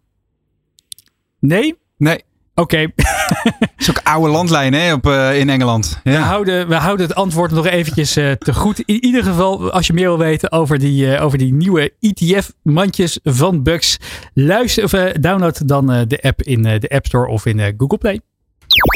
Nee? 1.38 1.78
Nee. 1.96 2.22
Oké. 2.54 2.86
Okay. 3.44 3.54
is 3.76 3.90
ook 3.90 4.00
oude 4.02 4.28
landlijn 4.28 4.72
hè, 4.72 4.92
op, 4.92 5.06
uh, 5.06 5.38
in 5.38 5.48
Engeland. 5.50 6.00
Ja. 6.04 6.12
We, 6.12 6.18
houden, 6.18 6.68
we 6.68 6.74
houden 6.74 7.06
het 7.06 7.14
antwoord 7.14 7.50
nog 7.50 7.66
eventjes 7.66 8.16
uh, 8.16 8.30
te 8.30 8.54
goed. 8.54 8.80
In 8.80 9.04
ieder 9.04 9.22
geval, 9.24 9.70
als 9.70 9.86
je 9.86 9.92
meer 9.92 10.06
wil 10.06 10.18
weten 10.18 10.52
over 10.52 10.78
die, 10.78 11.06
uh, 11.06 11.24
over 11.24 11.38
die 11.38 11.52
nieuwe 11.52 11.92
ETF-mandjes 12.00 13.18
van 13.22 13.62
Bucks, 13.62 13.96
luister 14.34 14.84
of 14.84 14.90
download 15.12 15.68
dan 15.68 15.86
de 15.86 16.22
app 16.22 16.42
in 16.42 16.62
de 16.62 16.88
App 16.88 17.06
Store 17.06 17.28
of 17.28 17.46
in 17.46 17.74
Google 17.76 17.98
Play. 17.98 18.20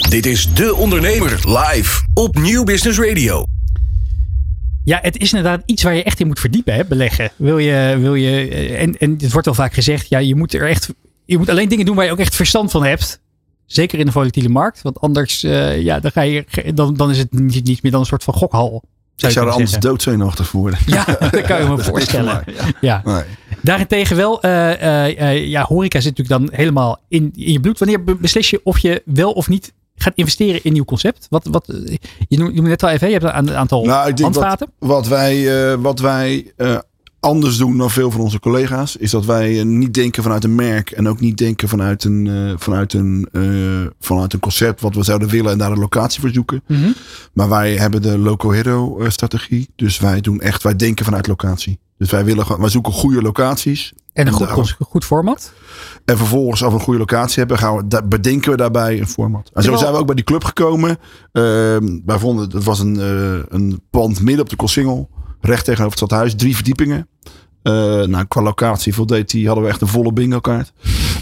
Dit 0.09 0.27
is 0.27 0.55
De 0.55 0.75
Ondernemer 0.75 1.31
live 1.31 2.03
op 2.15 2.39
Nieuw 2.39 2.65
Business 2.65 2.99
Radio. 2.99 3.56
Ja, 4.87 4.99
het 5.03 5.19
is 5.19 5.33
inderdaad 5.33 5.63
iets 5.65 5.83
waar 5.83 5.95
je 5.95 6.03
echt 6.03 6.21
in 6.21 6.27
moet 6.27 6.41
verdiepen, 6.41 6.75
hè, 6.75 6.85
beleggen. 6.85 7.31
Wil 7.37 7.59
je, 7.59 7.97
wil 8.01 8.15
je, 8.15 8.49
en, 8.77 8.99
en 8.99 9.17
het 9.21 9.33
wordt 9.33 9.47
al 9.47 9.55
vaak 9.55 9.75
gezegd, 9.75 10.09
ja, 10.09 10.19
je 10.19 10.35
moet 10.35 10.55
er 10.55 10.69
echt, 10.69 10.89
je 11.25 11.39
moet 11.39 11.49
alleen 11.49 11.69
dingen 11.69 11.87
doen 11.87 11.97
waar 11.97 12.05
je 12.05 12.11
ook 12.11 12.19
echt 12.19 12.35
verstand 12.35 12.71
van 12.71 12.85
hebt. 12.85 13.21
Zeker 13.65 13.99
in 13.99 14.07
de 14.07 14.13
volatiele 14.13 14.49
markt. 14.49 14.83
Want 14.83 15.01
anders, 15.01 15.45
uh, 15.45 15.81
ja, 15.83 16.01
dan, 16.01 16.11
ga 16.11 16.21
je, 16.21 16.45
dan, 16.75 16.95
dan 16.95 17.11
is 17.11 17.19
het 17.19 17.33
niet, 17.33 17.65
niet 17.65 17.83
meer 17.83 17.93
dan 17.93 18.01
een 18.01 18.07
soort 18.07 18.25
van 18.25 18.35
gokhal. 18.35 18.83
Zou 19.15 19.33
ik 19.33 19.39
zou 19.39 19.47
er 19.47 19.53
anders 19.53 19.73
doodzenuwachtig 19.73 20.47
voor 20.47 20.61
worden. 20.61 20.79
Ja, 20.87 21.05
dat 21.31 21.41
kan 21.41 21.63
je 21.63 21.69
me 21.69 21.79
voorstellen. 21.93 22.45
ja. 22.47 22.65
ja. 22.81 23.01
Nee. 23.05 23.23
Daarentegen 23.63 24.17
wel, 24.17 24.45
uh, 24.45 24.81
uh, 24.83 25.47
ja, 25.47 25.65
horeca 25.65 26.01
zit 26.01 26.17
natuurlijk 26.17 26.49
dan 26.49 26.59
helemaal 26.59 27.01
in, 27.09 27.33
in 27.35 27.53
je 27.53 27.61
bloed. 27.61 27.79
Wanneer 27.79 28.05
beslis 28.05 28.51
je 28.51 28.61
of 28.65 28.79
je 28.79 29.03
wel 29.05 29.33
of 29.33 29.49
niet 29.49 29.73
gaat 29.97 30.13
investeren 30.17 30.65
in 30.65 30.73
nieuw 30.73 30.85
concept? 30.85 31.27
Wat, 31.31 31.49
wat, 31.51 31.67
je 32.29 32.39
noemde 32.39 32.61
net 32.63 32.83
al 32.83 32.89
even, 32.89 33.07
je 33.07 33.19
hebt 33.19 33.49
een 33.49 33.57
aantal 33.57 33.85
nou, 33.85 34.09
ik 34.09 34.17
denk 34.17 34.35
handvaten. 34.35 34.71
Wat, 34.79 34.91
wat 34.91 35.09
wij, 35.09 35.71
uh, 35.73 35.75
wat 35.81 35.99
wij 35.99 36.53
uh, 36.57 36.79
anders 37.21 37.57
doen 37.57 37.79
dan 37.79 37.91
veel 37.91 38.11
van 38.11 38.21
onze 38.21 38.41
collega's, 38.41 38.97
is 38.97 39.11
dat 39.11 39.25
wij 39.25 39.65
niet 39.65 39.95
denken 39.95 40.23
vanuit 40.23 40.45
een 40.45 40.55
merk 40.55 40.91
en 40.91 41.09
ook 41.09 41.21
niet 41.21 41.37
denken 41.37 41.69
vanuit 41.69 42.05
een, 42.05 42.55
vanuit 42.59 42.93
een, 42.93 43.29
vanuit 44.01 44.33
een 44.33 44.41
concept 44.41 44.81
wat 44.81 44.95
we 44.95 45.03
zouden 45.03 45.29
willen 45.29 45.53
en 45.53 45.59
daar 45.59 45.71
een 45.71 45.79
locatie 45.79 46.21
voor 46.21 46.31
zoeken. 46.31 46.63
Mm 46.67 46.77
-hmm. 46.77 46.95
Maar 47.33 47.49
wij 47.49 47.77
hebben 47.77 48.03
de 48.03 48.19
Loco 48.19 48.51
Hero 48.51 49.05
strategie. 49.09 49.69
Dus 49.77 49.99
wij 49.99 50.21
doen 50.21 50.41
echt, 50.41 50.63
wij 50.63 50.77
denken 50.77 51.05
vanuit 51.05 51.27
locatie. 51.27 51.79
Dus 51.99 52.11
wij, 52.11 52.25
willen, 52.25 52.61
wij 52.61 52.69
zoeken 52.69 52.93
goede 52.93 53.23
locaties. 53.23 53.93
En 54.17 54.27
een 54.27 54.33
goed, 54.33 54.77
goed 54.81 55.05
format? 55.05 55.53
En 56.05 56.17
vervolgens, 56.17 56.63
als 56.63 56.73
we 56.73 56.79
een 56.79 56.85
goede 56.85 56.99
locatie 56.99 57.39
hebben, 57.39 57.59
gaan 57.59 57.77
we, 57.77 58.03
bedenken 58.05 58.51
we 58.51 58.57
daarbij 58.57 59.01
een 59.01 59.09
format. 59.09 59.51
En 59.55 59.63
zo 59.63 59.77
zijn 59.77 59.93
we 59.93 59.99
ook 59.99 60.07
bij 60.07 60.15
die 60.15 60.25
club 60.25 60.45
gekomen. 60.45 60.91
Uh, 60.91 60.97
wij 62.05 62.19
vonden, 62.19 62.51
het 62.51 62.65
was 62.65 62.79
een, 62.79 62.95
uh, 62.95 63.39
een 63.49 63.81
pand 63.91 64.21
midden 64.21 64.45
op 64.45 64.51
de 64.51 64.57
Kossingel. 64.57 65.09
Recht 65.41 65.65
tegenover 65.65 65.99
het 65.99 66.09
stadhuis. 66.09 66.35
Drie 66.35 66.55
verdiepingen. 66.55 67.09
Uh, 67.63 67.73
nou, 68.03 68.25
qua 68.25 68.43
locatie 68.43 68.95
voldeed 68.95 69.31
die, 69.31 69.47
hadden 69.47 69.65
we 69.65 69.71
echt 69.71 69.81
een 69.81 69.89
volle 69.89 70.13
bingo 70.13 70.41
kaart. 70.41 70.73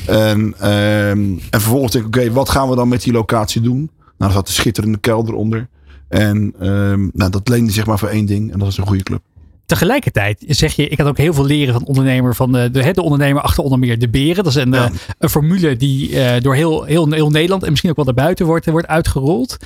En, 0.07 0.55
en 0.59 1.41
vervolgens 1.51 1.93
denk 1.93 2.05
ik, 2.05 2.17
oké, 2.17 2.33
wat 2.33 2.49
gaan 2.49 2.69
we 2.69 2.77
dan 2.77 2.89
met 2.89 3.03
die 3.03 3.13
locatie 3.13 3.61
doen? 3.61 3.91
Nou, 4.19 4.31
er 4.31 4.37
zat 4.37 4.49
een 4.49 4.55
schitterende 4.55 4.99
kelder 4.99 5.35
onder. 5.35 5.69
En 6.09 6.55
nou, 7.13 7.31
dat 7.31 7.49
leende 7.49 7.73
zich 7.73 7.87
maar 7.87 7.99
voor 7.99 8.09
één 8.09 8.27
ding. 8.27 8.53
En 8.53 8.59
dat 8.59 8.69
is 8.69 8.77
een 8.77 8.87
goede 8.87 9.03
club. 9.03 9.23
Tegelijkertijd 9.67 10.45
zeg 10.49 10.77
je, 10.77 10.89
ik 10.89 10.99
had 10.99 11.07
ook 11.07 11.17
heel 11.17 11.35
veel 11.35 11.45
leren 11.45 11.75
van 11.75 11.85
ondernemer, 11.85 12.35
van 12.35 12.53
de, 12.53 12.71
de, 12.71 12.93
de 12.93 13.03
ondernemer 13.03 13.43
achter 13.43 13.65
onder 13.65 13.79
meer 13.79 13.99
de 13.99 14.09
beren. 14.09 14.45
Dat 14.45 14.57
is 14.57 14.63
een, 14.63 14.73
ja. 14.73 14.91
een 15.19 15.29
formule 15.29 15.77
die 15.77 16.11
uh, 16.11 16.33
door 16.41 16.55
heel, 16.55 16.85
heel, 16.85 17.11
heel 17.11 17.31
Nederland 17.31 17.63
en 17.63 17.69
misschien 17.69 17.91
ook 17.91 17.97
wel 17.97 18.05
daarbuiten 18.05 18.47
wordt, 18.47 18.67
wordt 18.67 18.87
uitgerold. 18.87 19.57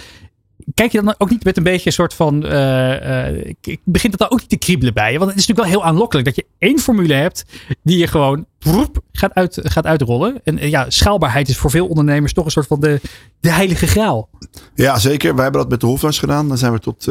Kijk 0.74 0.92
je 0.92 1.02
dan 1.02 1.14
ook 1.18 1.30
niet 1.30 1.44
met 1.44 1.56
een 1.56 1.62
beetje 1.62 1.86
een 1.86 1.92
soort 1.92 2.14
van. 2.14 2.46
Uh, 2.46 3.30
uh, 3.30 3.52
begint 3.84 4.12
het 4.12 4.20
dan 4.20 4.30
ook 4.30 4.40
niet 4.40 4.48
te 4.48 4.56
kriebelen 4.56 4.94
bij 4.94 5.12
je? 5.12 5.18
Want 5.18 5.30
het 5.30 5.40
is 5.40 5.46
natuurlijk 5.46 5.74
wel 5.74 5.80
heel 5.80 5.90
aanlokkelijk 5.90 6.26
dat 6.26 6.36
je 6.36 6.46
één 6.58 6.78
formule 6.78 7.14
hebt 7.14 7.44
die 7.82 7.98
je 7.98 8.06
gewoon 8.06 8.46
gaat, 9.12 9.34
uit, 9.34 9.60
gaat 9.62 9.86
uitrollen. 9.86 10.40
En 10.44 10.70
ja, 10.70 10.90
schaalbaarheid 10.90 11.48
is 11.48 11.56
voor 11.56 11.70
veel 11.70 11.86
ondernemers 11.86 12.32
toch 12.32 12.44
een 12.44 12.50
soort 12.50 12.66
van 12.66 12.80
de, 12.80 13.00
de 13.40 13.52
heilige 13.52 13.86
graal. 13.86 14.28
Ja, 14.74 14.98
zeker. 14.98 15.34
Wij 15.34 15.42
hebben 15.42 15.60
dat 15.60 15.70
met 15.70 15.80
de 15.80 15.86
Hofhuis 15.86 16.18
gedaan. 16.18 16.48
Dan 16.48 16.58
zijn 16.58 16.72
we 16.72 16.78
tot. 16.78 17.06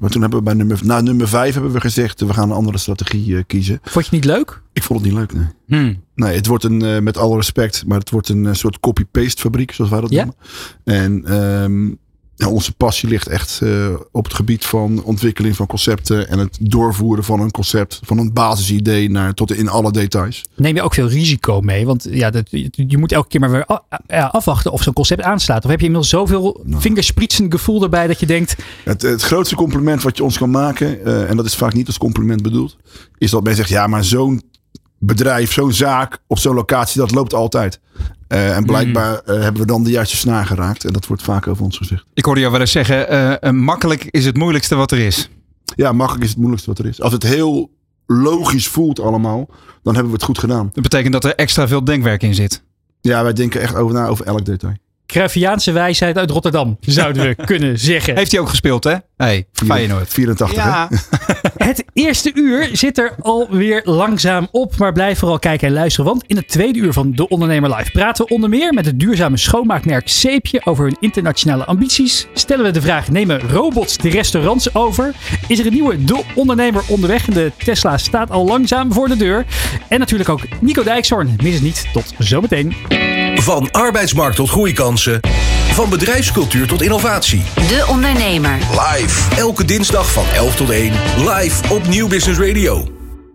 Maar 0.00 0.10
toen 0.10 0.20
hebben 0.20 0.38
we 0.38 0.44
bij 0.44 0.54
nummer, 0.54 0.80
na 0.82 1.00
nummer 1.00 1.28
vijf 1.28 1.54
hebben 1.54 1.72
we 1.72 1.80
gezegd: 1.80 2.20
we 2.20 2.32
gaan 2.34 2.50
een 2.50 2.56
andere 2.56 2.78
strategie 2.78 3.44
kiezen. 3.44 3.78
Vond 3.82 4.06
je 4.06 4.16
het 4.16 4.24
niet 4.24 4.34
leuk? 4.34 4.62
Ik 4.72 4.82
vond 4.82 5.00
het 5.00 5.08
niet 5.08 5.18
leuk, 5.18 5.32
nee. 5.34 5.46
Hmm. 5.66 6.02
Nee, 6.14 6.34
het 6.34 6.46
wordt 6.46 6.64
een, 6.64 7.02
met 7.02 7.16
alle 7.16 7.36
respect, 7.36 7.84
maar 7.86 7.98
het 7.98 8.10
wordt 8.10 8.28
een 8.28 8.56
soort 8.56 8.80
copy-paste 8.80 9.40
fabriek, 9.40 9.72
zoals 9.72 9.90
wij 9.90 10.00
dat 10.00 10.10
ja? 10.10 10.24
noemen. 10.24 10.36
En. 10.84 11.34
Um, 11.62 11.98
ja, 12.40 12.48
onze 12.48 12.72
passie 12.72 13.08
ligt 13.08 13.28
echt 13.28 13.60
uh, 13.62 13.94
op 14.12 14.24
het 14.24 14.34
gebied 14.34 14.64
van 14.64 15.02
ontwikkeling 15.02 15.56
van 15.56 15.66
concepten 15.66 16.28
en 16.28 16.38
het 16.38 16.58
doorvoeren 16.60 17.24
van 17.24 17.40
een 17.40 17.50
concept, 17.50 18.00
van 18.04 18.18
een 18.18 18.32
basisidee 18.32 19.10
naar 19.10 19.34
tot 19.34 19.52
in 19.52 19.68
alle 19.68 19.92
details. 19.92 20.44
Neem 20.56 20.74
je 20.74 20.82
ook 20.82 20.94
veel 20.94 21.08
risico 21.08 21.60
mee? 21.60 21.86
Want 21.86 22.06
ja, 22.10 22.30
dat, 22.30 22.50
je 22.70 22.98
moet 22.98 23.12
elke 23.12 23.28
keer 23.28 23.40
maar 23.40 23.50
weer 23.50 23.66
afwachten 24.30 24.72
of 24.72 24.82
zo'n 24.82 24.92
concept 24.92 25.22
aanslaat. 25.22 25.64
Of 25.64 25.70
heb 25.70 25.80
je 25.80 25.86
inmiddels 25.86 26.12
zoveel 26.12 26.60
nou. 26.64 26.80
vingerspritsen 26.80 27.50
gevoel 27.50 27.82
erbij 27.82 28.06
dat 28.06 28.20
je 28.20 28.26
denkt. 28.26 28.56
Het, 28.84 29.02
het 29.02 29.22
grootste 29.22 29.54
compliment 29.54 30.02
wat 30.02 30.16
je 30.16 30.24
ons 30.24 30.38
kan 30.38 30.50
maken, 30.50 30.98
uh, 31.04 31.30
en 31.30 31.36
dat 31.36 31.46
is 31.46 31.54
vaak 31.54 31.72
niet 31.72 31.86
als 31.86 31.98
compliment 31.98 32.42
bedoeld, 32.42 32.76
is 33.18 33.30
dat 33.30 33.42
men 33.42 33.54
zegt: 33.54 33.68
ja, 33.68 33.86
maar 33.86 34.04
zo'n 34.04 34.42
bedrijf, 34.98 35.52
zo'n 35.52 35.72
zaak 35.72 36.18
op 36.26 36.38
zo'n 36.38 36.54
locatie, 36.54 37.00
dat 37.00 37.10
loopt 37.10 37.34
altijd. 37.34 37.80
Uh, 38.32 38.56
en 38.56 38.64
blijkbaar 38.64 39.12
uh, 39.12 39.42
hebben 39.42 39.60
we 39.60 39.66
dan 39.66 39.84
de 39.84 39.90
juiste 39.90 40.16
snaar 40.16 40.46
geraakt. 40.46 40.84
En 40.84 40.92
dat 40.92 41.06
wordt 41.06 41.22
vaak 41.22 41.46
over 41.46 41.64
ons 41.64 41.76
gezegd. 41.76 42.04
Ik 42.14 42.24
hoorde 42.24 42.40
jou 42.40 42.52
wel 42.52 42.60
eens 42.60 42.72
zeggen, 42.72 43.14
uh, 43.44 43.50
makkelijk 43.50 44.04
is 44.10 44.24
het 44.24 44.36
moeilijkste 44.36 44.74
wat 44.74 44.90
er 44.90 44.98
is. 44.98 45.28
Ja, 45.76 45.92
makkelijk 45.92 46.24
is 46.24 46.30
het 46.30 46.38
moeilijkste 46.38 46.70
wat 46.70 46.78
er 46.78 46.86
is. 46.86 47.00
Als 47.00 47.12
het 47.12 47.22
heel 47.22 47.70
logisch 48.06 48.68
voelt 48.68 49.00
allemaal, 49.00 49.48
dan 49.82 49.94
hebben 49.94 50.12
we 50.12 50.18
het 50.18 50.22
goed 50.22 50.38
gedaan. 50.38 50.70
Dat 50.72 50.82
betekent 50.82 51.12
dat 51.12 51.24
er 51.24 51.34
extra 51.34 51.68
veel 51.68 51.84
denkwerk 51.84 52.22
in 52.22 52.34
zit. 52.34 52.62
Ja, 53.00 53.22
wij 53.22 53.32
denken 53.32 53.60
echt 53.60 53.74
over 53.74 53.94
na 53.94 54.06
over 54.06 54.26
elk 54.26 54.44
detail. 54.44 54.74
Cruyffiaanse 55.06 55.72
wijsheid 55.72 56.18
uit 56.18 56.30
Rotterdam, 56.30 56.76
zouden 56.80 57.22
we 57.22 57.34
kunnen 57.44 57.78
zeggen. 57.78 58.16
Heeft 58.16 58.30
hij 58.30 58.40
ook 58.40 58.48
gespeeld, 58.48 58.84
hè? 58.84 58.96
Hey, 59.20 59.46
Feyenoord. 59.52 60.08
84, 60.08 60.56
ja. 60.56 60.88
Het 61.56 61.84
eerste 61.92 62.30
uur 62.34 62.68
zit 62.72 62.98
er 62.98 63.14
alweer 63.20 63.80
langzaam 63.84 64.48
op, 64.50 64.76
maar 64.76 64.92
blijf 64.92 65.18
vooral 65.18 65.38
kijken 65.38 65.68
en 65.68 65.74
luisteren, 65.74 66.10
want 66.10 66.24
in 66.26 66.36
het 66.36 66.48
tweede 66.48 66.78
uur 66.78 66.92
van 66.92 67.12
De 67.12 67.28
Ondernemer 67.28 67.76
Live 67.76 67.90
praten 67.90 68.26
we 68.26 68.34
onder 68.34 68.48
meer 68.48 68.72
met 68.72 68.86
het 68.86 69.00
duurzame 69.00 69.36
schoonmaakmerk 69.36 70.08
Seepje 70.08 70.60
over 70.64 70.84
hun 70.84 70.96
internationale 71.00 71.64
ambities. 71.64 72.26
Stellen 72.34 72.64
we 72.64 72.70
de 72.70 72.80
vraag, 72.80 73.08
nemen 73.08 73.40
robots 73.40 73.96
de 73.96 74.08
restaurants 74.08 74.74
over? 74.74 75.14
Is 75.48 75.58
er 75.58 75.66
een 75.66 75.72
nieuwe 75.72 76.04
De 76.04 76.24
Ondernemer 76.34 76.82
onderweg 76.88 77.26
en 77.26 77.32
de 77.32 77.52
Tesla 77.64 77.98
staat 77.98 78.30
al 78.30 78.44
langzaam 78.44 78.92
voor 78.92 79.08
de 79.08 79.16
deur? 79.16 79.46
En 79.88 79.98
natuurlijk 79.98 80.28
ook 80.28 80.42
Nico 80.60 80.82
Dijkshoorn. 80.82 81.36
Mis 81.42 81.54
het 81.54 81.62
niet, 81.62 81.86
tot 81.92 82.14
zometeen. 82.18 82.74
Van 83.34 83.70
arbeidsmarkt 83.70 84.36
tot 84.36 84.48
groeikansen. 84.48 85.20
Van 85.70 85.88
bedrijfscultuur 85.88 86.66
tot 86.66 86.82
innovatie. 86.82 87.42
De 87.54 87.84
Ondernemer. 87.88 88.58
Live. 88.70 89.36
Elke 89.36 89.64
dinsdag 89.64 90.12
van 90.12 90.24
11 90.34 90.56
tot 90.56 90.70
1. 90.70 90.92
Live 91.16 91.74
op 91.74 91.86
Nieuw 91.86 92.08
Business 92.08 92.40
Radio. 92.40 92.99